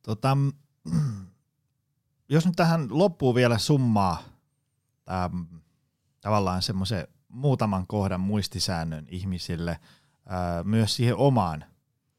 Tota, 0.02 0.36
jos 2.28 2.46
nyt 2.46 2.56
tähän 2.56 2.86
loppuu 2.90 3.34
vielä 3.34 3.58
summaa 3.58 4.22
ähm, 5.10 5.42
tavallaan 6.20 6.62
semmoisen 6.62 7.08
muutaman 7.28 7.86
kohdan 7.86 8.20
muistisäännön 8.20 9.06
ihmisille 9.08 9.80
ää, 10.28 10.64
myös 10.64 10.96
siihen 10.96 11.16
omaan 11.16 11.64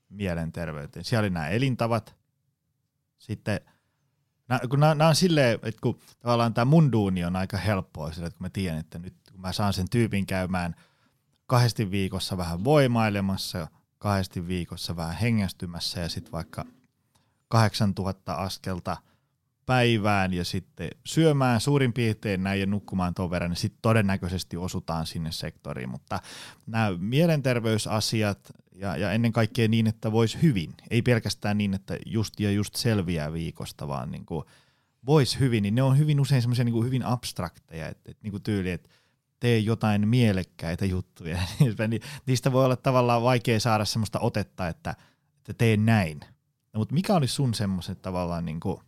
mielenterveyteen. 0.10 1.06
Siellä 1.06 1.22
oli 1.22 1.30
nämä 1.30 1.48
elintavat, 1.48 2.16
sitten 3.18 3.60
nää, 4.48 4.60
kun 4.70 4.80
nämä, 4.80 4.96
nämä 4.96 5.08
on 5.08 5.16
silleen, 5.16 5.60
että 5.64 5.82
kun 5.82 6.00
tavallaan 6.20 6.54
tämä 6.54 6.66
mun 6.66 6.92
duuni 6.92 7.26
on 7.26 7.36
aika 7.36 7.58
helppoa 7.58 8.12
sillä, 8.12 8.28
että 8.28 8.38
kun 8.38 8.46
mä 8.46 8.50
tiedän, 8.50 8.80
että 8.80 9.00
nyt 9.00 9.16
kun 9.32 9.42
mä 9.42 9.52
saan 9.52 9.74
sen 9.74 9.90
tyypin 9.90 10.26
käymään 10.26 10.76
kahdesti 11.48 11.92
viikossa 11.92 12.38
vähän 12.38 12.64
voimailemassa, 12.64 13.68
kahdesti 13.98 14.48
viikossa 14.48 14.96
vähän 14.96 15.16
hengästymässä 15.16 16.00
ja 16.00 16.10
sitten 16.10 16.32
vaikka 16.32 16.66
8000 17.48 18.34
askelta– 18.34 18.98
päivään 19.66 20.34
ja 20.34 20.46
sitten 20.46 20.90
syömään 21.06 21.62
suurin 21.62 21.94
piirtein 21.94 22.44
näin 22.44 22.60
ja 22.60 22.66
nukkumaan 22.66 23.14
tuon 23.14 23.30
verran, 23.30 23.52
niin 23.52 23.58
sitten 23.58 23.80
todennäköisesti 23.82 24.58
osutaan 24.58 25.06
sinne 25.06 25.32
sektoriin. 25.32 25.90
Mutta 25.90 26.20
nämä 26.68 26.92
mielenterveysasiat 27.00 28.52
ja, 28.72 28.98
ja 28.98 29.12
ennen 29.12 29.32
kaikkea 29.32 29.68
niin, 29.68 29.88
että 29.88 30.12
voisi 30.12 30.42
hyvin, 30.42 30.74
ei 30.90 31.02
pelkästään 31.02 31.58
niin, 31.58 31.74
että 31.74 31.98
just 32.06 32.40
ja 32.40 32.52
just 32.52 32.76
selviää 32.76 33.34
viikosta, 33.34 33.88
vaan 33.88 34.12
niin 34.12 34.26
voisi 35.06 35.40
hyvin, 35.40 35.64
niin 35.64 35.76
ne 35.76 35.84
on 35.84 35.98
hyvin 35.98 36.20
usein 36.20 36.42
semmoisia 36.42 36.66
niin 36.66 36.86
hyvin 36.86 37.06
abstrakteja, 37.06 37.88
että, 37.88 38.12
että 38.12 38.24
niin 38.24 38.32
kuin 38.32 38.44
tyyli, 38.44 38.72
että 38.72 38.90
tee 39.40 39.60
jotain 39.60 40.08
mielekkäitä 40.08 40.86
juttuja. 40.86 41.38
Niin 41.88 42.02
niistä 42.26 42.52
voi 42.52 42.66
olla 42.66 42.76
tavallaan 42.76 43.24
vaikea 43.24 43.60
saada 43.60 43.86
semmoista 43.86 44.20
otetta, 44.20 44.68
että, 44.68 44.96
että 45.38 45.54
tee 45.54 45.78
näin. 45.78 46.20
No, 46.74 46.78
mutta 46.78 46.94
mikä 46.94 47.16
olisi 47.16 47.34
sun 47.34 47.54
semmoiset 47.54 48.02
tavallaan 48.02 48.46
niin 48.46 48.60
kuin– 48.60 48.80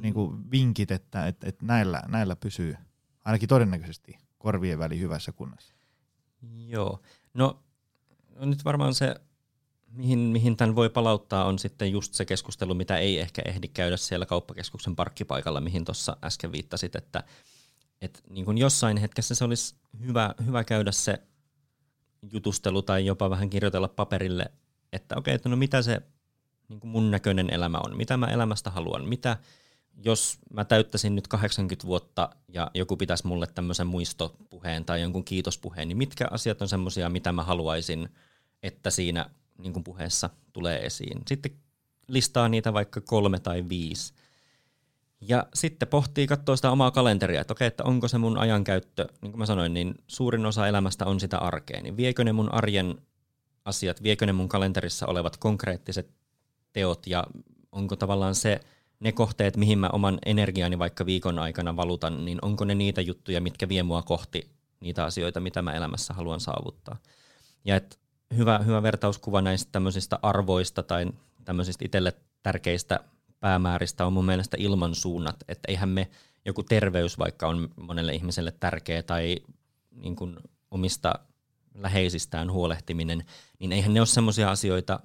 niin 0.00 0.14
kuin 0.14 0.50
vinkit, 0.50 0.90
että, 0.90 1.26
että, 1.26 1.48
että 1.48 1.66
näillä, 1.66 2.02
näillä 2.08 2.36
pysyy 2.36 2.76
ainakin 3.24 3.48
todennäköisesti 3.48 4.18
korvien 4.38 4.78
väli 4.78 4.98
hyvässä 4.98 5.32
kunnossa? 5.32 5.74
Joo. 6.66 7.00
No, 7.34 7.62
no 8.36 8.46
nyt 8.46 8.64
varmaan 8.64 8.94
se, 8.94 9.14
mihin, 9.90 10.18
mihin 10.18 10.56
tämän 10.56 10.76
voi 10.76 10.90
palauttaa, 10.90 11.44
on 11.44 11.58
sitten 11.58 11.92
just 11.92 12.14
se 12.14 12.24
keskustelu, 12.24 12.74
mitä 12.74 12.98
ei 12.98 13.20
ehkä 13.20 13.42
ehdi 13.44 13.68
käydä 13.68 13.96
siellä 13.96 14.26
kauppakeskuksen 14.26 14.96
parkkipaikalla, 14.96 15.60
mihin 15.60 15.84
tuossa 15.84 16.16
äsken 16.24 16.52
viittasit, 16.52 16.96
että, 16.96 17.24
että 18.00 18.20
niin 18.30 18.44
kuin 18.44 18.58
jossain 18.58 18.96
hetkessä 18.96 19.34
se 19.34 19.44
olisi 19.44 19.74
hyvä, 20.00 20.34
hyvä 20.46 20.64
käydä 20.64 20.92
se 20.92 21.22
jutustelu 22.32 22.82
tai 22.82 23.06
jopa 23.06 23.30
vähän 23.30 23.50
kirjoitella 23.50 23.88
paperille, 23.88 24.52
että 24.92 25.16
okei, 25.16 25.32
okay, 25.32 25.36
että 25.36 25.48
no 25.48 25.56
mitä 25.56 25.82
se 25.82 26.02
niin 26.68 26.80
kuin 26.80 26.90
mun 26.90 27.10
näköinen 27.10 27.54
elämä 27.54 27.78
on, 27.78 27.96
mitä 27.96 28.16
mä 28.16 28.26
elämästä 28.26 28.70
haluan, 28.70 29.08
mitä, 29.08 29.36
jos 29.96 30.38
mä 30.52 30.64
täyttäisin 30.64 31.14
nyt 31.14 31.28
80 31.28 31.86
vuotta 31.86 32.30
ja 32.48 32.70
joku 32.74 32.96
pitäisi 32.96 33.26
mulle 33.26 33.46
tämmöisen 33.46 33.86
muistopuheen 33.86 34.84
tai 34.84 35.00
jonkun 35.02 35.24
kiitospuheen, 35.24 35.88
niin 35.88 35.98
mitkä 35.98 36.28
asiat 36.30 36.62
on 36.62 36.68
semmoisia, 36.68 37.08
mitä 37.08 37.32
mä 37.32 37.42
haluaisin, 37.42 38.08
että 38.62 38.90
siinä 38.90 39.30
niin 39.58 39.72
kuin 39.72 39.84
puheessa 39.84 40.30
tulee 40.52 40.86
esiin. 40.86 41.22
Sitten 41.28 41.52
listaa 42.08 42.48
niitä 42.48 42.72
vaikka 42.72 43.00
kolme 43.00 43.38
tai 43.38 43.68
viisi. 43.68 44.14
Ja 45.20 45.46
sitten 45.54 45.88
pohtii, 45.88 46.26
katsoo 46.26 46.56
sitä 46.56 46.70
omaa 46.70 46.90
kalenteria, 46.90 47.40
että 47.40 47.52
okei, 47.52 47.66
että 47.66 47.84
onko 47.84 48.08
se 48.08 48.18
mun 48.18 48.38
ajankäyttö, 48.38 49.08
niin 49.22 49.32
kuin 49.32 49.38
mä 49.38 49.46
sanoin, 49.46 49.74
niin 49.74 49.94
suurin 50.06 50.46
osa 50.46 50.68
elämästä 50.68 51.06
on 51.06 51.20
sitä 51.20 51.38
arkea, 51.38 51.82
niin 51.82 51.96
viekö 51.96 52.24
ne 52.24 52.32
mun 52.32 52.54
arjen 52.54 52.98
asiat, 53.64 54.02
viekö 54.02 54.26
ne 54.26 54.32
mun 54.32 54.48
kalenterissa 54.48 55.06
olevat 55.06 55.36
konkreettiset 55.36 56.10
teot 56.72 57.06
ja 57.06 57.26
onko 57.72 57.96
tavallaan 57.96 58.34
se– 58.34 58.60
ne 59.04 59.12
kohteet, 59.12 59.56
mihin 59.56 59.78
mä 59.78 59.88
oman 59.92 60.18
energiani 60.26 60.78
vaikka 60.78 61.06
viikon 61.06 61.38
aikana 61.38 61.76
valutan, 61.76 62.24
niin 62.24 62.38
onko 62.42 62.64
ne 62.64 62.74
niitä 62.74 63.00
juttuja, 63.00 63.40
mitkä 63.40 63.68
vie 63.68 63.82
mua 63.82 64.02
kohti 64.02 64.50
niitä 64.80 65.04
asioita, 65.04 65.40
mitä 65.40 65.62
mä 65.62 65.72
elämässä 65.72 66.14
haluan 66.14 66.40
saavuttaa. 66.40 66.96
Ja 67.64 67.76
et 67.76 67.98
hyvä, 68.36 68.58
hyvä 68.58 68.82
vertauskuva 68.82 69.42
näistä 69.42 69.72
tämmöisistä 69.72 70.18
arvoista 70.22 70.82
tai 70.82 71.06
tämmöisistä 71.44 71.84
itselle 71.84 72.12
tärkeistä 72.42 73.00
päämääristä 73.40 74.06
on 74.06 74.12
mun 74.12 74.24
mielestä 74.24 74.56
ilmansuunnat, 74.60 75.36
että 75.48 75.66
eihän 75.68 75.88
me 75.88 76.10
joku 76.44 76.62
terveys 76.62 77.18
vaikka 77.18 77.48
on 77.48 77.68
monelle 77.76 78.14
ihmiselle 78.14 78.52
tärkeä 78.60 79.02
tai 79.02 79.36
niin 79.90 80.16
kuin 80.16 80.36
omista 80.70 81.14
läheisistään 81.74 82.52
huolehtiminen, 82.52 83.24
niin 83.58 83.72
eihän 83.72 83.94
ne 83.94 84.00
ole 84.00 84.06
semmoisia 84.06 84.50
asioita, 84.50 85.00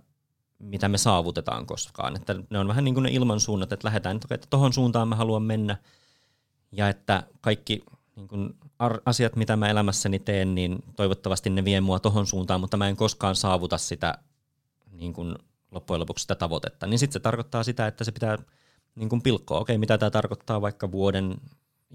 mitä 0.59 0.89
me 0.89 0.97
saavutetaan 0.97 1.65
koskaan. 1.65 2.15
Että 2.15 2.35
ne 2.49 2.59
on 2.59 2.67
vähän 2.67 2.83
niin 2.83 2.93
kuin 2.93 3.03
ne 3.03 3.09
ilmansuunnat, 3.11 3.71
että 3.71 3.87
lähdetään, 3.87 4.15
että, 4.15 4.35
että 4.35 4.47
tohon 4.49 4.73
suuntaan 4.73 5.07
mä 5.07 5.15
haluan 5.15 5.43
mennä, 5.43 5.77
ja 6.71 6.89
että 6.89 7.23
kaikki 7.41 7.83
niin 8.15 8.27
kuin 8.27 8.55
asiat, 9.05 9.35
mitä 9.35 9.55
mä 9.55 9.69
elämässäni 9.69 10.19
teen, 10.19 10.55
niin 10.55 10.83
toivottavasti 10.95 11.49
ne 11.49 11.65
vie 11.65 11.81
mua 11.81 11.99
tohon 11.99 12.27
suuntaan, 12.27 12.59
mutta 12.59 12.77
mä 12.77 12.87
en 12.87 12.95
koskaan 12.95 13.35
saavuta 13.35 13.77
sitä 13.77 14.17
niin 14.91 15.13
kuin 15.13 15.35
loppujen 15.71 15.99
lopuksi 15.99 16.21
sitä 16.21 16.35
tavoitetta. 16.35 16.87
Niin 16.87 16.99
sitten 16.99 17.13
se 17.13 17.19
tarkoittaa 17.19 17.63
sitä, 17.63 17.87
että 17.87 18.03
se 18.03 18.11
pitää 18.11 18.37
niin 18.95 19.09
kuin 19.09 19.21
pilkkoa. 19.21 19.59
Okei, 19.59 19.77
mitä 19.77 19.97
tämä 19.97 20.09
tarkoittaa 20.09 20.61
vaikka 20.61 20.91
vuoden 20.91 21.37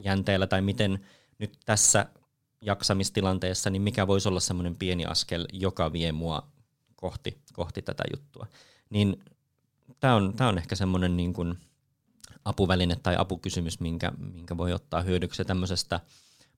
jänteellä 0.04 0.46
tai 0.46 0.62
miten 0.62 1.06
nyt 1.38 1.58
tässä 1.66 2.06
jaksamistilanteessa, 2.60 3.70
niin 3.70 3.82
mikä 3.82 4.06
voisi 4.06 4.28
olla 4.28 4.40
semmoinen 4.40 4.76
pieni 4.76 5.06
askel, 5.06 5.46
joka 5.52 5.92
vie 5.92 6.12
mua 6.12 6.53
kohti, 7.04 7.38
kohti 7.52 7.82
tätä 7.82 8.04
juttua. 8.12 8.46
Niin 8.90 9.24
tämä 10.00 10.14
on, 10.14 10.34
tää 10.36 10.48
on 10.48 10.58
ehkä 10.58 10.76
semmoinen 10.76 11.16
niin 11.16 11.32
kuin 11.32 11.58
apuväline 12.44 12.96
tai 12.96 13.14
apukysymys, 13.18 13.80
minkä, 13.80 14.12
minkä 14.18 14.56
voi 14.56 14.72
ottaa 14.72 15.02
hyödyksi 15.02 15.44
tämmöisestä, 15.44 16.00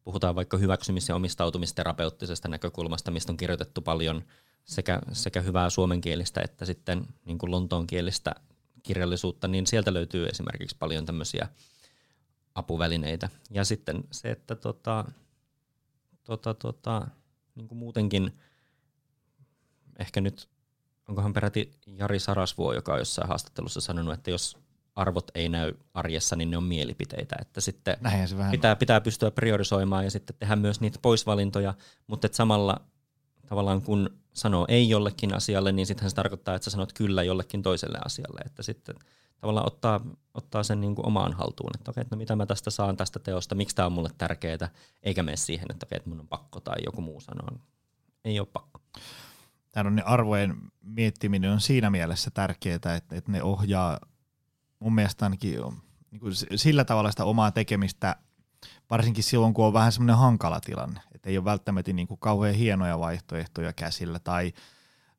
puhutaan 0.04 0.34
vaikka 0.34 0.56
hyväksymis- 0.56 1.08
ja 1.08 1.14
omistautumisterapeuttisesta 1.14 2.48
näkökulmasta, 2.48 3.10
mistä 3.10 3.32
on 3.32 3.36
kirjoitettu 3.36 3.80
paljon 3.80 4.22
sekä, 4.64 5.00
sekä 5.12 5.40
hyvää 5.40 5.70
suomenkielistä 5.70 6.40
että 6.40 6.64
sitten 6.64 7.06
niin 7.24 7.38
kuin 7.38 7.50
lontoonkielistä 7.50 8.34
kirjallisuutta, 8.82 9.48
niin 9.48 9.66
sieltä 9.66 9.94
löytyy 9.94 10.26
esimerkiksi 10.26 10.76
paljon 10.78 11.06
tämmöisiä 11.06 11.48
apuvälineitä. 12.54 13.28
Ja 13.50 13.64
sitten 13.64 14.04
se, 14.10 14.30
että 14.30 14.54
tota, 14.54 15.04
tota, 16.24 16.54
tota, 16.54 17.06
niin 17.54 17.68
kuin 17.68 17.78
muutenkin– 17.78 18.32
ehkä 19.98 20.20
nyt, 20.20 20.48
onkohan 21.08 21.32
peräti 21.32 21.72
Jari 21.86 22.18
Sarasvuo, 22.18 22.72
joka 22.72 22.92
on 22.92 22.98
jossain 22.98 23.28
haastattelussa 23.28 23.80
sanonut, 23.80 24.14
että 24.14 24.30
jos 24.30 24.58
arvot 24.96 25.30
ei 25.34 25.48
näy 25.48 25.74
arjessa, 25.94 26.36
niin 26.36 26.50
ne 26.50 26.56
on 26.56 26.64
mielipiteitä. 26.64 27.36
Että 27.40 27.60
sitten 27.60 27.96
se 28.26 28.38
vähän 28.38 28.50
pitää, 28.50 28.76
pitää 28.76 29.00
pystyä 29.00 29.30
priorisoimaan 29.30 30.04
ja 30.04 30.10
sitten 30.10 30.36
tehdä 30.38 30.56
myös 30.56 30.80
niitä 30.80 30.98
poisvalintoja, 31.02 31.74
mutta 32.06 32.26
että 32.26 32.36
samalla 32.36 32.80
tavallaan 33.46 33.82
kun 33.82 34.10
sanoo 34.32 34.66
ei 34.68 34.88
jollekin 34.88 35.34
asialle, 35.34 35.72
niin 35.72 35.86
sittenhän 35.86 36.10
se 36.10 36.16
tarkoittaa, 36.16 36.54
että 36.54 36.64
sä 36.64 36.70
sanot 36.70 36.92
kyllä 36.92 37.22
jollekin 37.22 37.62
toiselle 37.62 37.98
asialle. 38.04 38.40
Että 38.44 38.62
sitten 38.62 38.96
tavallaan 39.40 39.66
ottaa, 39.66 40.00
ottaa 40.34 40.62
sen 40.62 40.80
niin 40.80 40.94
kuin 40.94 41.06
omaan 41.06 41.32
haltuun, 41.32 41.70
että 41.74 41.90
okei, 41.90 42.00
että 42.00 42.16
no 42.16 42.18
mitä 42.18 42.36
mä 42.36 42.46
tästä 42.46 42.70
saan 42.70 42.96
tästä 42.96 43.18
teosta, 43.18 43.54
miksi 43.54 43.76
tämä 43.76 43.86
on 43.86 43.92
mulle 43.92 44.10
tärkeää, 44.18 44.68
eikä 45.02 45.22
mene 45.22 45.36
siihen, 45.36 45.66
että 45.70 45.86
okei, 45.86 45.96
että 45.96 46.08
mun 46.08 46.20
on 46.20 46.28
pakko 46.28 46.60
tai 46.60 46.76
joku 46.84 47.00
muu 47.00 47.20
sanoo. 47.20 47.48
Ei 48.24 48.40
ole 48.40 48.48
pakko 48.52 48.80
tämän 49.76 50.02
arvojen 50.06 50.56
miettiminen 50.82 51.50
on 51.50 51.60
siinä 51.60 51.90
mielessä 51.90 52.30
tärkeää, 52.30 52.76
että, 52.76 52.94
että 52.94 53.32
ne 53.32 53.42
ohjaa 53.42 53.98
mun 54.78 54.94
mielestä 54.94 55.26
ainakin 55.26 55.58
niin 56.10 56.20
kuin 56.20 56.32
sillä 56.56 56.84
tavalla 56.84 57.10
sitä 57.10 57.24
omaa 57.24 57.50
tekemistä, 57.50 58.16
varsinkin 58.90 59.24
silloin, 59.24 59.54
kun 59.54 59.66
on 59.66 59.72
vähän 59.72 59.92
semmoinen 59.92 60.16
hankala 60.16 60.60
tilanne, 60.60 61.00
että 61.14 61.30
ei 61.30 61.38
ole 61.38 61.44
välttämättä 61.44 61.92
niin 61.92 62.08
kuin 62.08 62.20
kauhean 62.20 62.54
hienoja 62.54 62.98
vaihtoehtoja 62.98 63.72
käsillä 63.72 64.18
tai, 64.18 64.52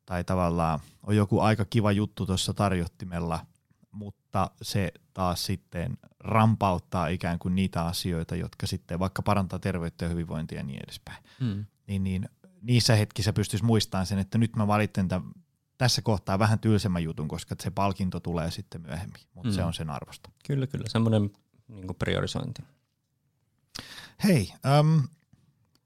tai 0.06 0.24
tavallaan 0.24 0.80
on 1.02 1.16
joku 1.16 1.40
aika 1.40 1.64
kiva 1.64 1.92
juttu 1.92 2.26
tuossa 2.26 2.54
tarjottimella, 2.54 3.46
mutta 3.90 4.50
se 4.62 4.92
taas 5.14 5.46
sitten 5.46 5.98
rampauttaa 6.20 7.08
ikään 7.08 7.38
kuin 7.38 7.54
niitä 7.54 7.82
asioita, 7.82 8.36
jotka 8.36 8.66
sitten 8.66 8.98
vaikka 8.98 9.22
parantaa 9.22 9.58
terveyttä 9.58 10.04
ja 10.04 10.08
hyvinvointia 10.08 10.58
ja 10.58 10.64
niin 10.64 10.80
edespäin. 10.84 11.24
Hmm. 11.40 11.64
Niin, 11.86 12.04
niin 12.04 12.28
niissä 12.62 12.96
hetkissä 12.96 13.32
pystyisi 13.32 13.64
muistamaan 13.64 14.06
sen, 14.06 14.18
että 14.18 14.38
nyt 14.38 14.56
mä 14.56 14.66
valitsen 14.66 15.08
tämän, 15.08 15.30
tässä 15.78 16.02
kohtaa 16.02 16.38
vähän 16.38 16.58
tylsemmän 16.58 17.02
jutun, 17.02 17.28
koska 17.28 17.54
se 17.62 17.70
palkinto 17.70 18.20
tulee 18.20 18.50
sitten 18.50 18.82
myöhemmin, 18.82 19.20
mutta 19.34 19.48
mm. 19.48 19.54
se 19.54 19.64
on 19.64 19.74
sen 19.74 19.90
arvosta. 19.90 20.30
Kyllä, 20.46 20.66
kyllä. 20.66 20.84
Semmoinen 20.88 21.30
niin 21.68 21.94
priorisointi. 21.98 22.62
Hei, 24.24 24.52
äm, 24.78 25.02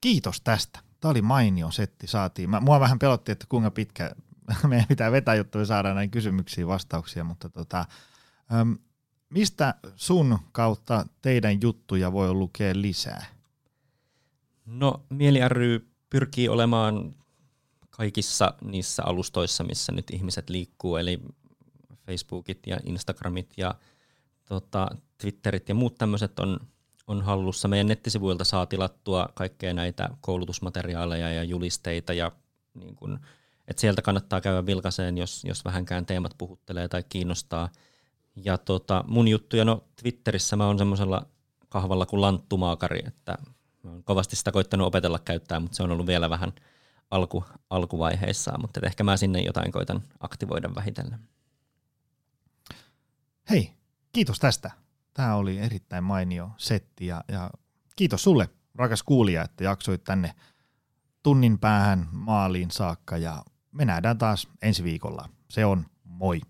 kiitos 0.00 0.40
tästä. 0.40 0.80
Tämä 1.00 1.10
oli 1.10 1.22
mainio 1.22 1.70
setti, 1.70 2.06
saatiin. 2.06 2.50
Mä, 2.50 2.60
mua 2.60 2.80
vähän 2.80 2.98
pelotti, 2.98 3.32
että 3.32 3.46
kuinka 3.48 3.70
pitkä 3.70 4.10
meidän 4.68 4.88
pitää 4.88 5.12
vetää, 5.12 5.34
jotta 5.34 5.58
me 5.58 5.64
saadaan 5.64 5.94
näihin 5.94 6.10
kysymyksiin 6.10 6.66
vastauksia, 6.66 7.24
mutta 7.24 7.48
tota, 7.48 7.84
äm, 8.60 8.78
mistä 9.30 9.74
sun 9.96 10.38
kautta 10.52 11.06
teidän 11.22 11.62
juttuja 11.62 12.12
voi 12.12 12.34
lukea 12.34 12.72
lisää? 12.76 13.24
No, 14.66 15.02
Mieli 15.08 15.48
ry 15.48 15.91
pyrkii 16.12 16.48
olemaan 16.48 17.14
kaikissa 17.90 18.54
niissä 18.64 19.02
alustoissa, 19.06 19.64
missä 19.64 19.92
nyt 19.92 20.10
ihmiset 20.10 20.50
liikkuu, 20.50 20.96
eli 20.96 21.20
Facebookit 22.06 22.58
ja 22.66 22.78
Instagramit 22.84 23.52
ja 23.56 23.74
tota, 24.44 24.88
Twitterit 25.18 25.68
ja 25.68 25.74
muut 25.74 25.94
tämmöiset 25.98 26.38
on, 26.38 26.60
on 27.06 27.22
hallussa. 27.22 27.68
Meidän 27.68 27.86
nettisivuilta 27.86 28.44
saa 28.44 28.66
tilattua 28.66 29.28
kaikkea 29.34 29.74
näitä 29.74 30.10
koulutusmateriaaleja 30.20 31.32
ja 31.32 31.44
julisteita 31.44 32.12
ja 32.12 32.32
niin 32.74 32.96
kun, 32.96 33.20
et 33.68 33.78
sieltä 33.78 34.02
kannattaa 34.02 34.40
käydä 34.40 34.66
vilkaseen, 34.66 35.18
jos, 35.18 35.44
jos 35.44 35.64
vähänkään 35.64 36.06
teemat 36.06 36.34
puhuttelee 36.38 36.88
tai 36.88 37.04
kiinnostaa. 37.08 37.68
Ja 38.36 38.58
tota, 38.58 39.04
mun 39.08 39.28
juttuja, 39.28 39.64
no 39.64 39.84
Twitterissä 40.02 40.56
mä 40.56 40.66
oon 40.66 40.78
semmoisella 40.78 41.26
kahvalla 41.68 42.06
kuin 42.06 42.20
lanttumaakari, 42.20 43.02
että 43.06 43.38
mä 43.82 43.90
oon 43.90 44.04
kovasti 44.04 44.36
sitä 44.36 44.52
koittanut 44.52 44.86
opetella 44.86 45.18
käyttää, 45.18 45.60
mutta 45.60 45.76
se 45.76 45.82
on 45.82 45.90
ollut 45.90 46.06
vielä 46.06 46.30
vähän 46.30 46.52
alku, 47.10 47.44
alkuvaiheissa, 47.70 48.58
mutta 48.58 48.80
ehkä 48.82 49.04
mä 49.04 49.16
sinne 49.16 49.40
jotain 49.40 49.72
koitan 49.72 50.02
aktivoida 50.20 50.74
vähitellen. 50.74 51.18
Hei, 53.50 53.72
kiitos 54.12 54.38
tästä. 54.38 54.70
Tämä 55.14 55.34
oli 55.34 55.58
erittäin 55.58 56.04
mainio 56.04 56.50
setti 56.56 57.06
ja, 57.06 57.24
ja 57.28 57.50
kiitos 57.96 58.22
sulle, 58.22 58.48
rakas 58.74 59.02
kuulija, 59.02 59.42
että 59.42 59.64
jaksoit 59.64 60.04
tänne 60.04 60.34
tunnin 61.22 61.58
päähän 61.58 62.08
maaliin 62.12 62.70
saakka 62.70 63.16
ja 63.16 63.44
me 63.72 63.84
nähdään 63.84 64.18
taas 64.18 64.48
ensi 64.62 64.84
viikolla. 64.84 65.28
Se 65.50 65.64
on 65.64 65.86
moi. 66.04 66.40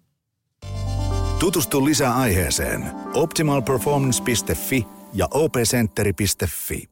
Tutustu 1.38 1.84
lisää 1.84 2.14
aiheeseen 2.14 2.92
optimalperformance.fi 3.14 4.86
ja 5.14 5.28
opcenteri.fi. 5.30 6.91